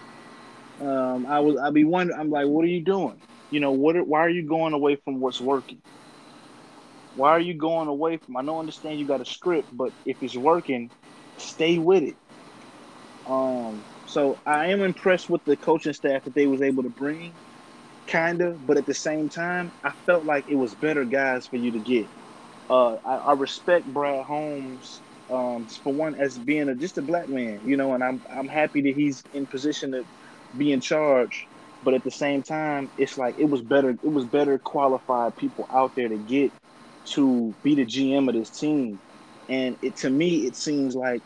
Um, 0.80 1.26
I 1.26 1.40
was, 1.40 1.58
I'd 1.58 1.74
be 1.74 1.84
wondering. 1.84 2.18
I'm 2.18 2.30
like, 2.30 2.46
what 2.46 2.64
are 2.64 2.68
you 2.68 2.80
doing? 2.80 3.20
You 3.50 3.60
know, 3.60 3.72
what? 3.72 3.96
Are, 3.96 4.04
why 4.04 4.20
are 4.20 4.30
you 4.30 4.42
going 4.42 4.72
away 4.72 4.96
from 4.96 5.20
what's 5.20 5.40
working? 5.40 5.82
Why 7.16 7.30
are 7.30 7.40
you 7.40 7.54
going 7.54 7.88
away 7.88 8.16
from? 8.16 8.36
I 8.36 8.42
don't 8.44 8.58
understand 8.58 8.98
you 8.98 9.06
got 9.06 9.20
a 9.20 9.24
script, 9.24 9.68
but 9.76 9.92
if 10.06 10.22
it's 10.22 10.36
working, 10.36 10.90
stay 11.36 11.78
with 11.78 12.04
it. 12.04 12.16
Um, 13.28 13.86
so 14.06 14.40
I 14.46 14.68
am 14.68 14.82
impressed 14.82 15.30
with 15.30 15.44
the 15.44 15.56
coaching 15.58 15.94
staff 15.94 16.24
that 16.24 16.34
they 16.34 16.48
was 16.48 16.62
able 16.62 16.84
to 16.84 16.90
bring, 16.90 17.40
kind 18.08 18.42
of. 18.42 18.66
But 18.66 18.78
at 18.78 18.86
the 18.86 18.94
same 18.94 19.30
time, 19.30 19.72
I 19.84 19.92
felt 20.06 20.26
like 20.26 20.46
it 20.48 20.56
was 20.56 20.76
better 20.76 21.06
guys 21.06 21.48
for 21.48 21.56
you 21.56 21.72
to 21.72 21.80
get. 21.80 22.10
Uh, 22.70 22.96
I, 23.04 23.16
I, 23.16 23.32
respect 23.34 23.86
Brad 23.86 24.24
Holmes 24.26 25.02
um, 25.30 25.66
for 25.84 25.94
one 25.94 26.16
as 26.20 26.38
being 26.38 26.68
a, 26.68 26.76
just 26.76 26.98
a 26.98 27.02
black 27.02 27.28
man, 27.28 27.60
you 27.64 27.76
know, 27.76 27.94
and 27.94 28.04
I'm 28.04 28.22
I'm 28.34 28.48
happy 28.48 28.82
that 28.82 28.94
he's 28.96 29.24
in 29.32 29.46
position 29.48 29.92
to 29.92 30.04
be 30.56 30.72
in 30.72 30.80
charge, 30.80 31.48
but 31.82 31.94
at 31.94 32.04
the 32.04 32.10
same 32.12 32.42
time, 32.42 32.90
it's 32.96 33.18
like 33.18 33.36
it 33.38 33.46
was 33.46 33.62
better. 33.62 33.90
It 33.90 34.00
was 34.12 34.26
better 34.26 34.58
qualified 34.58 35.36
people 35.36 35.66
out 35.74 35.94
there 35.96 36.08
to 36.08 36.18
get 36.18 36.52
to 37.14 37.56
be 37.62 37.76
the 37.76 37.86
GM 37.86 38.28
of 38.28 38.34
this 38.34 38.50
team, 38.50 39.00
and 39.48 39.78
it 39.82 39.96
to 39.98 40.10
me 40.10 40.46
it 40.46 40.56
seems 40.56 40.94
like 40.96 41.22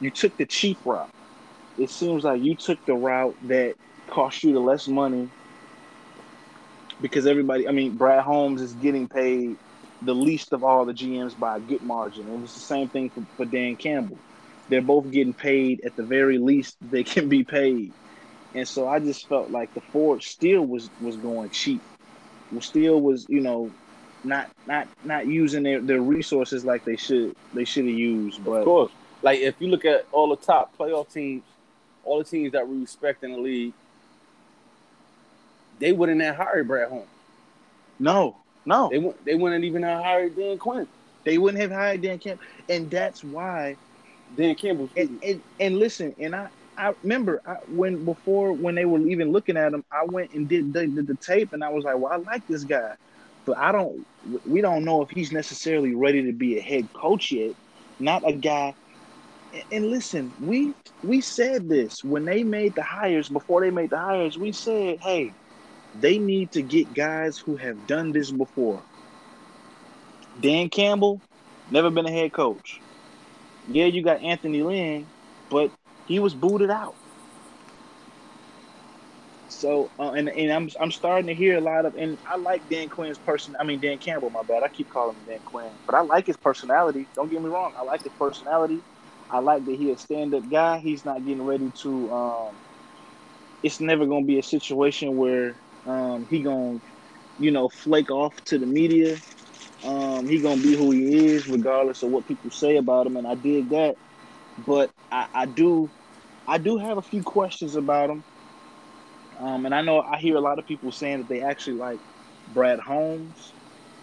you 0.00 0.10
took 0.10 0.36
the 0.36 0.46
cheap 0.46 0.78
route. 0.84 1.10
It 1.78 1.90
seems 1.90 2.24
like 2.24 2.42
you 2.42 2.54
took 2.54 2.84
the 2.86 2.94
route 2.94 3.36
that 3.44 3.74
cost 4.08 4.42
you 4.42 4.52
the 4.52 4.60
less 4.60 4.88
money 4.88 5.28
because 7.00 7.26
everybody. 7.26 7.68
I 7.68 7.72
mean, 7.72 7.96
Brad 7.96 8.24
Holmes 8.24 8.62
is 8.62 8.72
getting 8.74 9.08
paid 9.08 9.56
the 10.02 10.14
least 10.14 10.52
of 10.52 10.64
all 10.64 10.84
the 10.84 10.92
GMs 10.92 11.38
by 11.38 11.56
a 11.56 11.60
good 11.60 11.82
margin, 11.82 12.26
and 12.28 12.44
it's 12.44 12.54
the 12.54 12.60
same 12.60 12.88
thing 12.88 13.10
for, 13.10 13.24
for 13.36 13.44
Dan 13.44 13.76
Campbell. 13.76 14.18
They're 14.68 14.82
both 14.82 15.10
getting 15.10 15.34
paid 15.34 15.82
at 15.84 15.96
the 15.96 16.02
very 16.02 16.38
least 16.38 16.76
they 16.80 17.04
can 17.04 17.28
be 17.28 17.44
paid 17.44 17.92
and 18.56 18.66
so 18.66 18.88
I 18.88 19.00
just 19.00 19.28
felt 19.28 19.50
like 19.50 19.72
the 19.74 19.82
Ford 19.82 20.22
still 20.22 20.66
was 20.66 20.88
was 21.00 21.16
going 21.16 21.50
cheap. 21.50 21.82
Still 22.60 23.02
was, 23.02 23.28
you 23.28 23.40
know, 23.40 23.70
not 24.24 24.48
not 24.66 24.88
not 25.04 25.26
using 25.26 25.62
their, 25.62 25.80
their 25.80 26.00
resources 26.00 26.64
like 26.64 26.84
they 26.84 26.96
should 26.96 27.36
they 27.52 27.64
should 27.64 27.84
have 27.84 27.94
used. 27.94 28.42
But 28.42 28.60
of 28.60 28.64
course, 28.64 28.92
like 29.22 29.40
if 29.40 29.54
you 29.58 29.68
look 29.68 29.84
at 29.84 30.06
all 30.12 30.28
the 30.28 30.36
top 30.36 30.76
playoff 30.76 31.12
teams, 31.12 31.42
all 32.04 32.18
the 32.18 32.24
teams 32.24 32.52
that 32.52 32.66
we 32.66 32.78
respect 32.80 33.24
in 33.24 33.32
the 33.32 33.38
league, 33.38 33.72
they 35.78 35.92
wouldn't 35.92 36.20
have 36.20 36.36
hired 36.36 36.68
Brad 36.68 36.88
Holmes. 36.88 37.06
No, 37.98 38.36
no, 38.64 38.88
they 38.90 39.12
they 39.24 39.34
wouldn't 39.34 39.64
even 39.64 39.82
have 39.82 40.02
hired 40.02 40.36
Dan 40.36 40.58
Quinn. 40.58 40.86
They 41.24 41.38
wouldn't 41.38 41.60
have 41.60 41.72
hired 41.72 42.02
Dan 42.02 42.18
Campbell, 42.18 42.44
and 42.68 42.90
that's 42.90 43.24
why 43.24 43.76
Dan 44.36 44.54
Campbell. 44.54 44.88
And, 44.96 45.18
and, 45.22 45.42
and 45.58 45.78
listen, 45.78 46.14
and 46.18 46.34
I 46.36 46.48
I 46.76 46.94
remember 47.02 47.40
I, 47.46 47.54
when 47.68 48.04
before 48.04 48.52
when 48.52 48.74
they 48.74 48.84
were 48.84 49.00
even 49.00 49.32
looking 49.32 49.56
at 49.56 49.72
him, 49.72 49.84
I 49.90 50.04
went 50.04 50.32
and 50.32 50.48
did, 50.48 50.72
did, 50.72 50.94
did 50.94 51.06
the 51.06 51.14
tape, 51.14 51.52
and 51.52 51.64
I 51.64 51.70
was 51.70 51.84
like, 51.84 51.98
"Well, 51.98 52.12
I 52.12 52.16
like 52.16 52.46
this 52.46 52.64
guy, 52.64 52.94
but 53.44 53.56
I 53.56 53.72
don't. 53.72 54.06
We 54.46 54.60
don't 54.60 54.84
know 54.84 55.02
if 55.02 55.10
he's 55.10 55.32
necessarily 55.32 55.94
ready 55.94 56.22
to 56.24 56.32
be 56.32 56.58
a 56.58 56.60
head 56.60 56.92
coach 56.92 57.32
yet. 57.32 57.54
Not 57.98 58.28
a 58.28 58.32
guy." 58.32 58.74
And, 59.70 59.90
listen, 59.90 60.32
we 60.40 60.74
we 61.02 61.20
said 61.20 61.68
this 61.68 62.02
when 62.04 62.24
they 62.24 62.42
made 62.42 62.74
the 62.74 62.82
hires. 62.82 63.28
Before 63.28 63.60
they 63.60 63.70
made 63.70 63.90
the 63.90 63.98
hires, 63.98 64.38
we 64.38 64.52
said, 64.52 64.98
"Hey, 65.00 65.32
they 66.00 66.18
need 66.18 66.52
to 66.52 66.62
get 66.62 66.94
guys 66.94 67.38
who 67.38 67.56
have 67.56 67.86
done 67.86 68.12
this 68.12 68.30
before." 68.30 68.82
Dan 70.40 70.68
Campbell, 70.68 71.20
never 71.70 71.90
been 71.90 72.06
a 72.06 72.12
head 72.12 72.32
coach. 72.32 72.80
Yeah, 73.68 73.86
you 73.86 74.02
got 74.02 74.22
Anthony 74.22 74.62
Lynn, 74.62 75.06
but 75.50 75.70
he 76.06 76.18
was 76.18 76.34
booted 76.34 76.70
out. 76.70 76.94
So 79.48 79.90
uh, 79.98 80.12
and 80.12 80.28
and 80.28 80.52
I'm 80.52 80.68
I'm 80.80 80.90
starting 80.90 81.28
to 81.28 81.34
hear 81.34 81.56
a 81.56 81.60
lot 81.60 81.86
of 81.86 81.96
and 81.96 82.18
I 82.26 82.36
like 82.36 82.68
Dan 82.68 82.88
Quinn's 82.88 83.18
person. 83.18 83.56
I 83.58 83.64
mean 83.64 83.80
Dan 83.80 83.98
Campbell, 83.98 84.30
my 84.30 84.42
bad. 84.42 84.62
I 84.62 84.68
keep 84.68 84.90
calling 84.90 85.16
him 85.16 85.24
Dan 85.26 85.40
Quinn, 85.44 85.70
but 85.86 85.94
I 85.94 86.02
like 86.02 86.26
his 86.26 86.36
personality. 86.36 87.06
Don't 87.14 87.30
get 87.30 87.40
me 87.40 87.48
wrong. 87.48 87.72
I 87.78 87.82
like 87.82 88.02
his 88.02 88.12
personality. 88.18 88.82
I 89.30 89.38
like 89.38 89.64
that 89.66 89.74
he's 89.74 89.96
a 89.96 89.98
stand 89.98 90.34
up 90.34 90.48
guy. 90.50 90.78
He's 90.78 91.04
not 91.04 91.24
getting 91.24 91.44
ready 91.44 91.70
to. 91.82 92.12
Um, 92.12 92.56
it's 93.62 93.80
never 93.80 94.06
going 94.06 94.22
to 94.24 94.26
be 94.26 94.38
a 94.38 94.42
situation 94.42 95.16
where 95.16 95.54
um, 95.86 96.26
he 96.26 96.42
to 96.42 96.80
you 97.38 97.50
know, 97.50 97.68
flake 97.68 98.10
off 98.10 98.42
to 98.46 98.58
the 98.58 98.66
media. 98.66 99.16
Um, 99.84 100.26
he 100.26 100.40
gonna 100.40 100.60
be 100.60 100.74
who 100.74 100.90
he 100.90 101.26
is, 101.26 101.48
regardless 101.48 102.02
of 102.02 102.10
what 102.10 102.26
people 102.26 102.50
say 102.50 102.76
about 102.76 103.06
him, 103.06 103.16
and 103.16 103.26
I 103.26 103.34
did 103.34 103.70
that. 103.70 103.96
But 104.66 104.90
I, 105.12 105.28
I 105.34 105.46
do 105.46 105.90
I 106.48 106.58
do 106.58 106.78
have 106.78 106.98
a 106.98 107.02
few 107.02 107.22
questions 107.22 107.76
about 107.76 108.10
him. 108.10 108.24
Um, 109.38 109.66
and 109.66 109.74
I 109.74 109.82
know 109.82 110.00
I 110.00 110.16
hear 110.16 110.36
a 110.36 110.40
lot 110.40 110.58
of 110.58 110.66
people 110.66 110.90
saying 110.92 111.18
that 111.18 111.28
they 111.28 111.42
actually 111.42 111.76
like 111.76 111.98
Brad 112.54 112.78
Holmes 112.78 113.52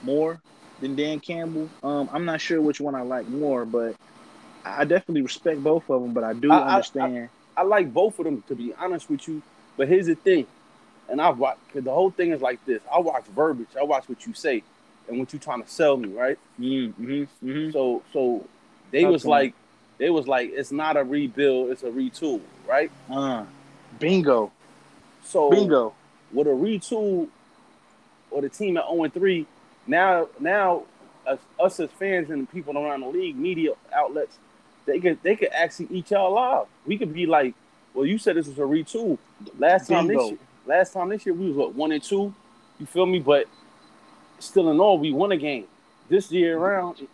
more 0.04 0.40
than 0.80 0.96
Dan 0.96 1.20
Campbell. 1.20 1.70
Um, 1.82 2.08
I'm 2.14 2.26
not 2.26 2.40
sure 2.40 2.62
which 2.62 2.80
one 2.80 2.94
I 2.94 3.02
like 3.02 3.28
more, 3.30 3.66
but 3.66 3.96
I 4.66 4.86
definitely 4.86 5.22
respect 5.22 5.64
both 5.64 5.90
of 5.90 6.02
them. 6.02 6.14
But 6.14 6.24
I 6.24 6.34
do 6.34 6.52
I, 6.52 6.76
understand. 6.76 7.30
I, 7.58 7.62
I, 7.62 7.64
I, 7.64 7.68
like 7.68 7.94
both 7.94 8.20
of 8.20 8.26
them 8.26 8.44
to 8.48 8.56
be 8.56 8.74
honest 8.74 9.10
with 9.10 9.28
you. 9.28 9.42
But 9.76 9.88
here's 9.88 10.06
the 10.06 10.16
thing, 10.16 10.46
and 11.10 11.20
I 11.20 11.30
watch 11.30 11.58
because 11.68 11.84
the 11.84 11.94
whole 11.94 12.12
thing 12.12 12.32
is 12.32 12.42
like 12.42 12.64
this. 12.66 12.82
I 12.92 13.00
watch 13.00 13.26
verbiage. 13.26 13.76
I 13.80 13.84
watch 13.84 14.08
what 14.08 14.26
you 14.26 14.34
say 14.34 14.64
and 15.08 15.20
what 15.20 15.34
you 15.34 15.40
trying 15.40 15.64
to 15.64 15.70
sell 15.70 15.98
me, 15.98 16.10
right? 16.10 16.38
Mm-hmm, 16.60 17.12
mm-hmm. 17.12 17.72
So 17.72 18.04
so 18.14 18.46
they 18.92 19.06
was 19.06 19.26
like 19.26 19.54
they 19.98 20.10
was 20.10 20.28
like, 20.28 20.52
it's 20.54 20.72
not 20.72 20.98
a 20.98 21.04
rebuild, 21.04 21.72
it's 21.72 21.84
a 21.84 21.90
retool, 21.90 22.42
right? 22.68 22.92
Uh, 23.10 23.46
bingo. 24.00 24.52
So 25.24 25.50
bingo. 25.50 25.94
With 26.32 26.48
a 26.48 26.52
retool 26.52 27.30
or 28.32 28.42
the 28.42 28.50
team 28.50 28.78
at 28.78 28.86
0 28.90 29.08
3, 29.10 29.46
now 29.88 30.28
now 30.40 30.84
us, 31.28 31.40
us 31.60 31.80
as 31.80 31.90
fans 31.92 32.30
and 32.30 32.50
people 32.50 32.78
around 32.78 33.02
the 33.02 33.08
league, 33.08 33.36
media 33.36 33.72
outlets, 33.94 34.38
they 34.86 35.00
could 35.00 35.22
they 35.24 35.36
could 35.36 35.52
actually 35.54 35.88
eat 35.92 36.12
y'all 36.12 36.32
alive. 36.32 36.68
We 36.86 36.98
could 36.98 37.14
be 37.14 37.26
like, 37.26 37.56
well, 37.94 38.06
you 38.06 38.18
said 38.18 38.36
this 38.36 38.48
was 38.48 38.58
a 38.58 38.62
retool. 38.62 39.18
Last 39.58 39.88
time 39.88 40.08
bingo. 40.08 40.24
this 40.24 40.30
year, 40.32 40.40
last 40.66 40.94
time 40.94 41.10
this 41.10 41.26
year 41.26 41.36
we 41.36 41.48
was 41.48 41.56
what 41.56 41.76
one 41.76 41.92
and 41.92 42.04
two. 42.04 42.34
You 42.80 42.86
feel 42.86 43.06
me? 43.06 43.20
But 43.20 43.48
still 44.40 44.70
in 44.70 44.80
all, 44.80 44.98
we 44.98 45.12
won 45.12 45.32
a 45.32 45.38
game. 45.38 45.66
This 46.10 46.32
year 46.32 46.58
around, 46.58 47.08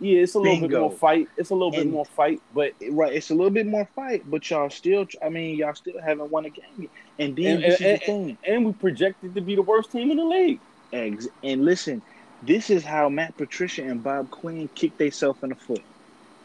yeah, 0.00 0.20
it's 0.20 0.34
a 0.34 0.38
little 0.38 0.54
Bingo. 0.54 0.68
bit 0.68 0.80
more 0.80 0.92
fight. 0.92 1.28
It's 1.36 1.50
a 1.50 1.54
little 1.54 1.74
and, 1.74 1.84
bit 1.84 1.92
more 1.92 2.06
fight, 2.06 2.40
but 2.54 2.72
right, 2.90 3.12
it's 3.12 3.30
a 3.30 3.34
little 3.34 3.50
bit 3.50 3.66
more 3.66 3.86
fight. 3.94 4.28
But 4.30 4.48
y'all 4.48 4.70
still, 4.70 5.06
I 5.22 5.28
mean, 5.28 5.56
y'all 5.56 5.74
still 5.74 6.00
haven't 6.00 6.30
won 6.30 6.46
a 6.46 6.50
game. 6.50 6.88
And 7.18 7.36
then 7.36 7.56
and, 7.56 7.64
this 7.64 7.80
and, 7.80 7.90
is 7.90 8.00
the 8.00 8.06
thing. 8.06 8.38
And 8.46 8.66
we 8.66 8.72
projected 8.72 9.34
to 9.34 9.40
be 9.40 9.56
the 9.56 9.62
worst 9.62 9.92
team 9.92 10.10
in 10.10 10.16
the 10.16 10.24
league. 10.24 10.60
Eggs. 10.92 11.28
And 11.42 11.64
listen, 11.64 12.02
this 12.42 12.70
is 12.70 12.82
how 12.82 13.08
Matt 13.08 13.36
Patricia 13.36 13.82
and 13.82 14.02
Bob 14.02 14.30
Quinn 14.30 14.68
kicked 14.74 14.98
themselves 14.98 15.42
in 15.42 15.50
the 15.50 15.54
foot. 15.54 15.82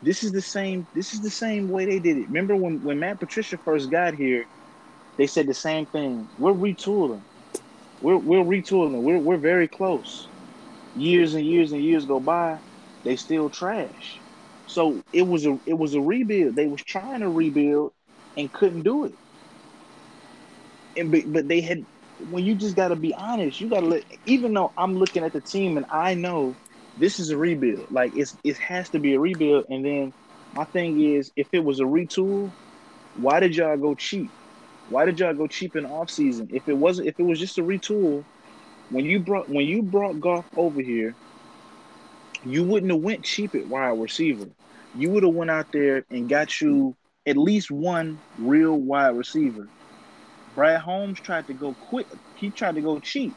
This 0.06 0.24
is 0.24 0.32
the 0.32 0.42
same. 0.42 0.88
This 0.94 1.14
is 1.14 1.22
the 1.22 1.30
same 1.30 1.70
way 1.70 1.86
they 1.86 2.00
did 2.00 2.18
it. 2.18 2.28
Remember 2.28 2.56
when 2.56 2.82
when 2.84 3.00
Matt 3.00 3.20
Patricia 3.20 3.58
first 3.58 3.90
got 3.90 4.14
here, 4.14 4.46
they 5.18 5.28
said 5.28 5.48
the 5.48 5.54
same 5.54 5.86
thing. 5.88 6.30
We're 6.40 6.54
retooling. 6.54 7.22
We're 8.02 8.18
we're 8.18 8.44
retooling. 8.44 9.02
We're 9.02 9.20
we're 9.20 9.38
very 9.38 9.68
close. 9.68 10.28
Years 10.96 11.34
and 11.34 11.46
years 11.46 11.74
and 11.74 11.84
years 11.84 12.06
go 12.06 12.22
by 12.22 12.58
they 13.06 13.16
still 13.16 13.50
trash. 13.50 14.20
So 14.68 15.02
it 15.14 15.22
was 15.22 15.46
a 15.46 15.58
it 15.66 15.78
was 15.78 15.94
a 15.94 16.02
rebuild. 16.02 16.56
They 16.56 16.68
was 16.68 16.84
trying 16.84 17.22
to 17.22 17.30
rebuild 17.30 17.94
and 18.36 18.52
couldn't 18.52 18.82
do 18.82 19.06
it. 19.06 19.14
And 20.98 21.12
but, 21.12 21.32
but 21.32 21.48
they 21.48 21.62
had 21.62 21.86
when 22.30 22.44
you 22.44 22.56
just 22.56 22.76
got 22.76 22.90
to 22.90 22.96
be 22.96 23.14
honest, 23.14 23.62
you 23.62 23.70
got 23.70 23.82
to 23.82 23.86
let. 23.86 24.04
Even 24.26 24.54
though 24.54 24.72
I'm 24.78 24.98
looking 24.98 25.24
at 25.24 25.32
the 25.32 25.40
team 25.40 25.78
and 25.78 25.86
I 25.90 26.16
know 26.16 26.56
this 26.98 27.20
is 27.20 27.30
a 27.30 27.38
rebuild, 27.38 27.92
like 27.92 28.16
it's 28.16 28.38
it 28.44 28.58
has 28.58 28.90
to 28.90 29.00
be 29.00 29.16
a 29.16 29.20
rebuild. 29.20 29.66
And 29.70 29.84
then 29.84 30.14
my 30.56 30.64
thing 30.64 31.02
is, 31.02 31.32
if 31.36 31.48
it 31.52 31.64
was 31.64 31.80
a 31.80 31.84
retool, 31.84 32.50
why 33.18 33.40
did 33.40 33.56
y'all 33.56 33.78
go 33.78 33.96
cheap? 33.96 34.30
Why 34.90 35.06
did 35.06 35.20
y'all 35.20 35.34
go 35.34 35.48
cheap 35.48 35.76
in 35.76 35.86
off 35.86 36.10
season? 36.10 36.50
If 36.54 36.70
it 36.70 36.78
wasn't, 36.78 37.08
if 37.08 37.20
it 37.20 37.24
was 37.24 37.40
just 37.40 37.58
a 37.58 37.64
retool, 37.64 38.24
when 38.90 39.06
you 39.06 39.20
brought 39.20 39.50
when 39.50 39.66
you 39.66 39.82
brought 39.82 40.20
Goff 40.22 40.46
over 40.58 40.82
here, 40.82 41.16
you 42.46 42.64
wouldn't 42.64 42.92
have 42.92 43.02
went 43.02 43.24
cheap 43.24 43.56
at 43.56 43.68
wide 43.68 44.00
receiver. 44.00 44.48
You 44.96 45.10
would 45.12 45.24
have 45.24 45.34
went 45.34 45.52
out 45.52 45.72
there 45.72 46.06
and 46.10 46.30
got 46.30 46.62
you 46.62 46.96
at 47.26 47.36
least 47.36 47.72
one 47.72 48.20
real 48.38 48.78
wide 48.78 49.18
receiver. 49.18 49.68
Brad 50.54 50.80
Holmes 50.80 51.20
tried 51.20 51.48
to 51.48 51.54
go 51.54 51.74
quick. 51.74 52.08
He 52.36 52.50
tried 52.50 52.76
to 52.76 52.82
go 52.82 53.00
cheap. 53.00 53.36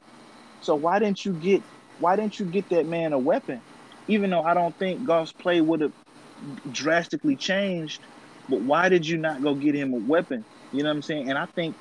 So 0.61 0.75
why 0.77 0.99
didn't 0.99 1.25
you 1.25 1.33
get 1.33 1.63
why 2.01 2.17
didn't 2.17 2.39
you 2.39 2.47
get 2.47 2.69
that 2.71 2.87
man 2.87 3.13
a 3.13 3.19
weapon? 3.19 3.61
Even 4.07 4.31
though 4.31 4.43
I 4.43 4.55
don't 4.55 4.77
think 4.79 5.05
Goff's 5.05 5.33
play 5.33 5.61
would 5.61 5.81
have 5.81 5.93
drastically 6.73 7.37
changed, 7.37 8.01
but 8.49 8.61
why 8.61 8.89
did 8.89 9.07
you 9.07 9.19
not 9.19 9.43
go 9.43 9.55
get 9.55 9.75
him 9.75 9.93
a 9.93 9.99
weapon? 9.99 10.45
You 10.73 10.83
know 10.83 10.89
what 10.89 10.97
I'm 10.97 11.03
saying? 11.03 11.29
And 11.29 11.39
I 11.39 11.47
think 11.47 11.77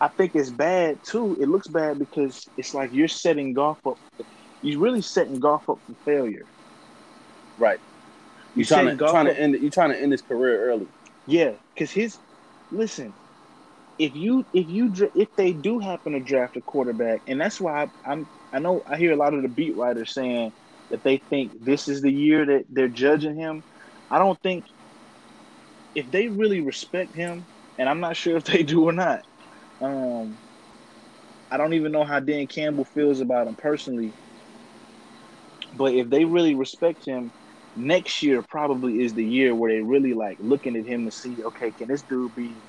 I 0.00 0.08
think 0.08 0.34
it's 0.34 0.50
bad 0.50 1.02
too. 1.02 1.36
It 1.40 1.48
looks 1.48 1.68
bad 1.68 1.98
because 1.98 2.48
it's 2.56 2.74
like 2.74 2.92
you're 2.92 3.08
setting 3.08 3.54
Goff 3.54 3.78
up. 3.86 3.98
You're 4.62 4.80
really 4.80 5.02
setting 5.02 5.40
Goff 5.40 5.68
up 5.68 5.78
for 5.86 5.94
failure. 6.04 6.44
Right. 7.58 7.80
You're 8.54 8.66
trying 8.66 8.96
to 8.96 8.96
trying 8.96 9.26
to 9.26 9.38
end 9.38 9.54
You're 9.54 9.70
trying 9.70 9.90
to 9.90 10.00
end 10.00 10.12
his 10.12 10.22
career 10.22 10.70
early. 10.70 10.86
Yeah, 11.26 11.52
because 11.74 11.90
his 11.90 12.18
listen, 12.70 13.12
if 13.98 14.14
you 14.14 14.44
if 14.52 14.68
you 14.68 14.92
if 15.14 15.34
they 15.36 15.52
do 15.52 15.78
happen 15.78 16.12
to 16.12 16.20
draft 16.20 16.56
a 16.56 16.60
quarterback, 16.62 17.22
and 17.26 17.40
that's 17.40 17.60
why 17.60 17.84
I, 17.84 18.12
I'm 18.12 18.26
I 18.56 18.58
know 18.58 18.82
I 18.86 18.96
hear 18.96 19.12
a 19.12 19.16
lot 19.16 19.34
of 19.34 19.42
the 19.42 19.48
beat 19.48 19.76
writers 19.76 20.14
saying 20.14 20.50
that 20.90 21.04
they 21.04 21.18
think 21.28 21.52
this 21.62 21.88
is 21.88 22.00
the 22.00 22.10
year 22.10 22.46
that 22.46 22.64
they're 22.70 22.88
judging 22.88 23.36
him. 23.36 23.62
I 24.10 24.18
don't 24.18 24.40
think 24.42 24.64
if 25.94 26.10
they 26.10 26.28
really 26.28 26.62
respect 26.62 27.14
him, 27.14 27.46
and 27.78 27.86
I'm 27.86 28.00
not 28.00 28.16
sure 28.16 28.38
if 28.38 28.44
they 28.44 28.62
do 28.74 28.88
or 28.88 28.92
not. 28.92 29.20
Um, 29.82 30.38
I 31.50 31.58
don't 31.58 31.74
even 31.74 31.92
know 31.92 32.04
how 32.04 32.18
Dan 32.18 32.46
Campbell 32.46 32.86
feels 32.86 33.20
about 33.20 33.46
him 33.46 33.56
personally. 33.56 34.14
But 35.76 35.92
if 35.92 36.08
they 36.08 36.24
really 36.24 36.54
respect 36.54 37.04
him, 37.04 37.32
next 37.76 38.22
year 38.22 38.40
probably 38.40 39.02
is 39.04 39.12
the 39.12 39.24
year 39.24 39.54
where 39.54 39.70
they 39.70 39.82
really 39.82 40.14
like 40.14 40.38
looking 40.40 40.76
at 40.76 40.86
him 40.86 41.04
to 41.04 41.10
see, 41.10 41.36
okay, 41.44 41.72
can 41.72 41.88
this 41.88 42.02
dude 42.04 42.34
be 42.34 42.62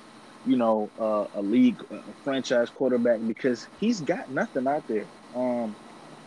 you 0.47 0.57
know, 0.57 0.89
uh, 0.99 1.25
a 1.33 1.41
league 1.41 1.79
a 1.91 1.99
franchise 2.23 2.69
quarterback 2.69 3.19
because 3.27 3.67
he's 3.75 3.99
got 4.01 4.29
nothing 4.29 4.65
out 4.67 4.83
there. 4.87 5.05
Um, 5.37 5.75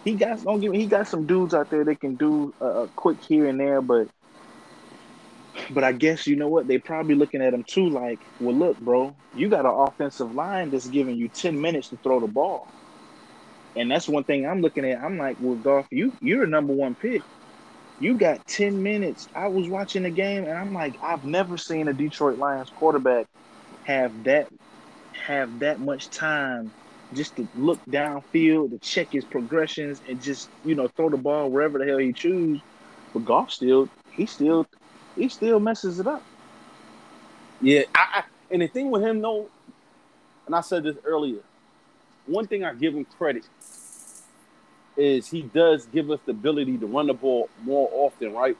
he 0.04 0.14
got 0.14 0.42
don't 0.42 0.60
give 0.60 0.70
me, 0.70 0.78
he 0.78 0.86
got 0.86 1.08
some 1.08 1.26
dudes 1.26 1.52
out 1.52 1.70
there 1.70 1.84
that 1.84 2.00
can 2.00 2.14
do 2.16 2.54
a, 2.60 2.64
a 2.64 2.88
quick 2.88 3.18
here 3.22 3.46
and 3.46 3.58
there, 3.58 3.82
but 3.82 4.08
but 5.72 5.84
I 5.84 5.92
guess 5.92 6.26
you 6.26 6.36
know 6.36 6.48
what 6.48 6.68
they 6.68 6.78
probably 6.78 7.16
looking 7.16 7.42
at 7.42 7.52
him 7.52 7.64
too. 7.64 7.88
Like, 7.88 8.20
well, 8.38 8.54
look, 8.54 8.78
bro, 8.78 9.14
you 9.34 9.48
got 9.48 9.66
an 9.66 9.72
offensive 9.72 10.32
line 10.32 10.70
that's 10.70 10.86
giving 10.86 11.16
you 11.16 11.28
ten 11.28 11.60
minutes 11.60 11.88
to 11.88 11.96
throw 11.96 12.20
the 12.20 12.28
ball, 12.28 12.68
and 13.76 13.90
that's 13.90 14.08
one 14.08 14.24
thing 14.24 14.46
I'm 14.46 14.60
looking 14.60 14.84
at. 14.84 15.02
I'm 15.02 15.18
like, 15.18 15.36
well, 15.40 15.56
Goff, 15.56 15.86
you 15.90 16.12
you're 16.20 16.44
a 16.44 16.48
number 16.48 16.72
one 16.72 16.94
pick. 16.94 17.22
You 17.98 18.14
got 18.14 18.46
ten 18.46 18.82
minutes. 18.82 19.28
I 19.34 19.48
was 19.48 19.68
watching 19.68 20.04
the 20.04 20.10
game, 20.10 20.44
and 20.44 20.56
I'm 20.56 20.72
like, 20.72 20.96
I've 21.02 21.24
never 21.24 21.56
seen 21.56 21.88
a 21.88 21.92
Detroit 21.92 22.38
Lions 22.38 22.70
quarterback 22.70 23.26
have 23.84 24.24
that 24.24 24.46
have 25.26 25.58
that 25.58 25.80
much 25.80 26.10
time 26.10 26.70
just 27.14 27.36
to 27.36 27.48
look 27.56 27.84
downfield, 27.86 28.70
to 28.70 28.78
check 28.78 29.12
his 29.12 29.24
progressions, 29.24 30.00
and 30.08 30.22
just 30.22 30.48
you 30.64 30.74
know 30.74 30.88
throw 30.88 31.08
the 31.08 31.16
ball 31.16 31.50
wherever 31.50 31.78
the 31.78 31.86
hell 31.86 31.98
he 31.98 32.12
choose. 32.12 32.60
But 33.12 33.24
Goff 33.24 33.50
still, 33.50 33.88
he 34.12 34.26
still, 34.26 34.66
he 35.16 35.28
still 35.28 35.58
messes 35.60 35.98
it 35.98 36.06
up. 36.06 36.22
Yeah, 37.60 37.82
I, 37.94 38.20
I, 38.20 38.22
and 38.50 38.62
the 38.62 38.68
thing 38.68 38.90
with 38.90 39.02
him 39.02 39.20
though, 39.20 39.48
and 40.46 40.54
I 40.54 40.60
said 40.60 40.84
this 40.84 40.96
earlier, 41.04 41.40
one 42.26 42.46
thing 42.46 42.64
I 42.64 42.74
give 42.74 42.94
him 42.94 43.04
credit 43.04 43.44
is 44.96 45.28
he 45.28 45.42
does 45.42 45.86
give 45.86 46.10
us 46.10 46.20
the 46.26 46.32
ability 46.32 46.78
to 46.78 46.86
run 46.86 47.06
the 47.06 47.14
ball 47.14 47.48
more 47.62 47.88
often, 47.92 48.32
right? 48.32 48.56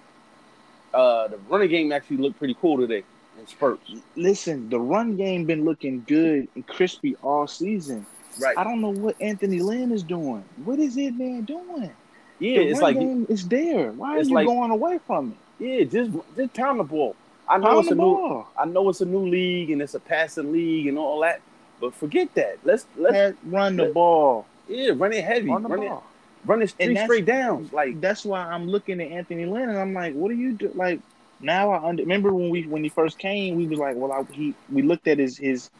Uh, 0.93 1.29
the 1.29 1.37
running 1.49 1.69
game 1.69 1.93
actually 1.93 2.17
looked 2.17 2.39
pretty 2.39 2.57
cool 2.61 2.79
today 2.79 3.05
in 3.39 3.47
spurts. 3.47 3.93
Listen, 4.17 4.69
the 4.69 4.81
run 4.81 5.17
game 5.17 5.45
been 5.45 5.65
looking 5.65 6.05
good 6.07 6.49
and 6.55 6.67
crispy 6.67 7.15
all 7.17 7.47
season. 7.47 8.07
Right. 8.41 8.57
I 8.57 8.65
don't 8.65 8.81
know 8.81 8.91
what 8.91 9.17
Anthony 9.21 9.61
Lynn 9.61 9.91
is 9.93 10.03
doing. 10.03 10.45
What 10.65 10.79
is 10.79 10.97
it 10.97 11.15
man 11.17 11.43
doing? 11.43 11.91
Yeah, 12.39 12.59
the 12.59 12.69
it's 12.69 12.81
like 12.81 12.99
game 12.99 13.27
is 13.29 13.47
there. 13.49 13.93
Why 13.93 14.17
are 14.17 14.19
it's 14.19 14.29
you 14.29 14.35
like- 14.35 14.47
going 14.47 14.71
away 14.71 14.99
from 15.07 15.35
it? 15.61 15.65
yeah, 15.65 15.85
just 15.85 16.11
just 16.37 16.55
pound 16.55 16.81
the 16.81 16.85
ball. 16.85 17.17
I 17.49 17.59
know 17.59 17.67
Pound 17.67 17.79
it's 17.81 17.91
a 17.91 17.95
new 17.95 18.01
ball. 18.01 18.49
I 18.57 18.65
know 18.65 18.89
it's 18.89 19.01
a 19.01 19.05
new 19.07 19.27
league 19.29 19.71
and 19.71 19.83
it's 19.83 19.95
a 19.95 20.01
passing 20.01 20.53
league 20.53 20.87
and 20.87 20.97
all 20.97 21.21
that, 21.21 21.41
but 21.81 21.93
forget 21.95 22.33
that. 22.35 22.59
Let's 22.65 22.87
let's 22.97 23.13
Man, 23.13 23.37
run 23.45 23.77
the 23.77 23.85
let- 23.85 23.95
ball. 23.95 24.47
yeah 24.69 24.93
run 24.95 25.13
it 25.13 25.25
heavy, 25.25 25.51
Run 25.51 25.63
the 25.65 25.69
run 25.69 25.83
it 25.83 25.89
ball. 25.89 26.05
run 26.47 26.63
it 26.63 26.71
three 26.71 26.97
straight 26.97 27.27
downs. 27.27 27.73
Like 27.73 28.01
That's 28.01 28.25
why 28.25 28.41
I'm 28.41 28.69
looking 28.69 29.01
at 29.03 29.11
Anthony 29.11 29.45
Lynn 29.47 29.69
and 29.69 29.79
I'm 29.79 29.93
like, 29.93 30.15
what 30.15 30.29
do 30.29 30.37
you 30.37 30.53
do? 30.53 30.71
Like 30.75 31.01
now 31.41 31.71
I 31.73 31.89
under, 31.89 32.03
remember 32.05 32.33
when 32.33 32.49
we 32.51 32.63
when 32.67 32.83
he 32.85 32.89
first 32.89 33.19
came, 33.19 33.57
we 33.57 33.67
was 33.67 33.79
like, 33.81 33.97
well, 33.97 34.13
I, 34.13 34.23
he 34.33 34.55
we 34.71 34.83
looked 34.83 35.09
at 35.09 35.19
his 35.19 35.37
his 35.37 35.71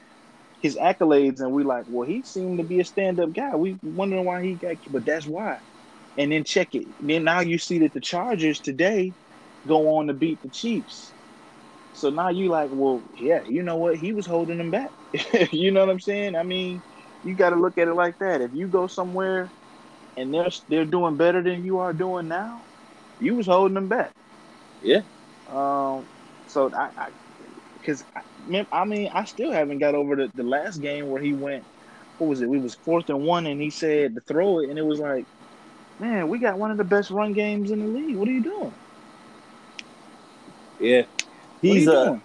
his 0.61 0.77
accolades 0.77 1.41
and 1.41 1.53
we 1.53 1.65
like, 1.65 1.85
well, 1.89 2.07
he 2.09 2.23
seemed 2.23 2.59
to 2.59 2.65
be 2.65 2.81
a 2.81 2.85
stand 2.85 3.21
up 3.21 3.33
guy. 3.33 3.57
We 3.57 3.79
wondering 3.83 4.25
why 4.27 4.43
he 4.45 4.57
got, 4.57 4.77
but 4.91 5.05
that's 5.07 5.27
why. 5.27 5.59
And 6.17 6.33
then 6.33 6.45
check 6.45 6.75
it. 6.75 6.89
Then 7.01 7.25
now 7.25 7.41
you 7.41 7.59
see 7.59 7.81
that 7.81 7.95
the 7.95 8.01
Chargers 8.01 8.61
today 8.61 9.15
go 9.67 9.97
on 9.97 10.09
to 10.09 10.15
beat 10.15 10.43
the 10.43 10.51
Chiefs. 10.51 11.15
So 11.93 12.11
now 12.11 12.31
you 12.31 12.49
like, 12.51 12.71
well, 12.73 13.05
yeah, 13.19 13.43
you 13.47 13.63
know 13.63 13.77
what? 13.77 13.97
He 13.97 14.13
was 14.13 14.27
holding 14.27 14.59
them 14.59 14.71
back. 14.71 14.93
you 15.53 15.71
know 15.73 15.81
what 15.81 15.91
I'm 15.91 16.01
saying? 16.01 16.37
I 16.37 16.43
mean, 16.45 16.83
you 17.23 17.35
got 17.35 17.51
to 17.51 17.57
look 17.57 17.79
at 17.79 17.89
it 17.89 17.95
like 17.95 18.19
that. 18.21 18.41
If 18.41 18.53
you 18.55 18.69
go 18.69 18.87
somewhere 18.87 19.53
and 20.17 20.33
they're 20.35 20.51
they're 20.69 20.87
doing 20.87 21.17
better 21.17 21.43
than 21.43 21.65
you 21.65 21.79
are 21.79 21.93
doing 21.95 22.29
now, 22.29 22.67
you 23.19 23.37
was 23.37 23.47
holding 23.47 23.75
them 23.75 23.89
back. 23.89 24.15
Yeah. 24.83 25.03
Um. 25.47 26.09
So 26.47 26.71
I, 26.75 26.91
I 26.97 27.11
because 27.75 28.05
I, 28.73 28.85
mean, 28.85 29.11
I 29.13 29.25
still 29.25 29.53
haven't 29.53 29.79
got 29.79 29.95
over 29.95 30.17
the, 30.17 30.31
the 30.35 30.43
last 30.43 30.81
game 30.81 31.09
where 31.09 31.23
he 31.23 31.33
went. 31.33 31.65
What 32.19 32.29
was 32.29 32.43
it? 32.43 32.49
We 32.49 32.59
was 32.59 32.75
fourth 32.75 33.09
and 33.09 33.25
one, 33.25 33.47
and 33.47 33.61
he 33.61 33.71
said 33.71 34.15
to 34.15 34.21
throw 34.21 34.61
it, 34.61 34.69
and 34.69 34.79
it 34.79 34.85
was 34.85 34.99
like, 34.99 35.25
man, 35.99 36.29
we 36.29 36.39
got 36.39 36.59
one 36.59 36.71
of 36.71 36.77
the 36.77 36.85
best 36.85 37.11
run 37.11 37.33
games 37.33 37.71
in 37.71 37.79
the 37.81 37.87
league. 37.87 38.17
What 38.17 38.29
are 38.29 38.33
you 38.33 38.43
doing? 38.43 38.75
yeah, 40.81 41.03
he's 41.61 41.87
you 41.87 41.93
uh? 41.93 42.19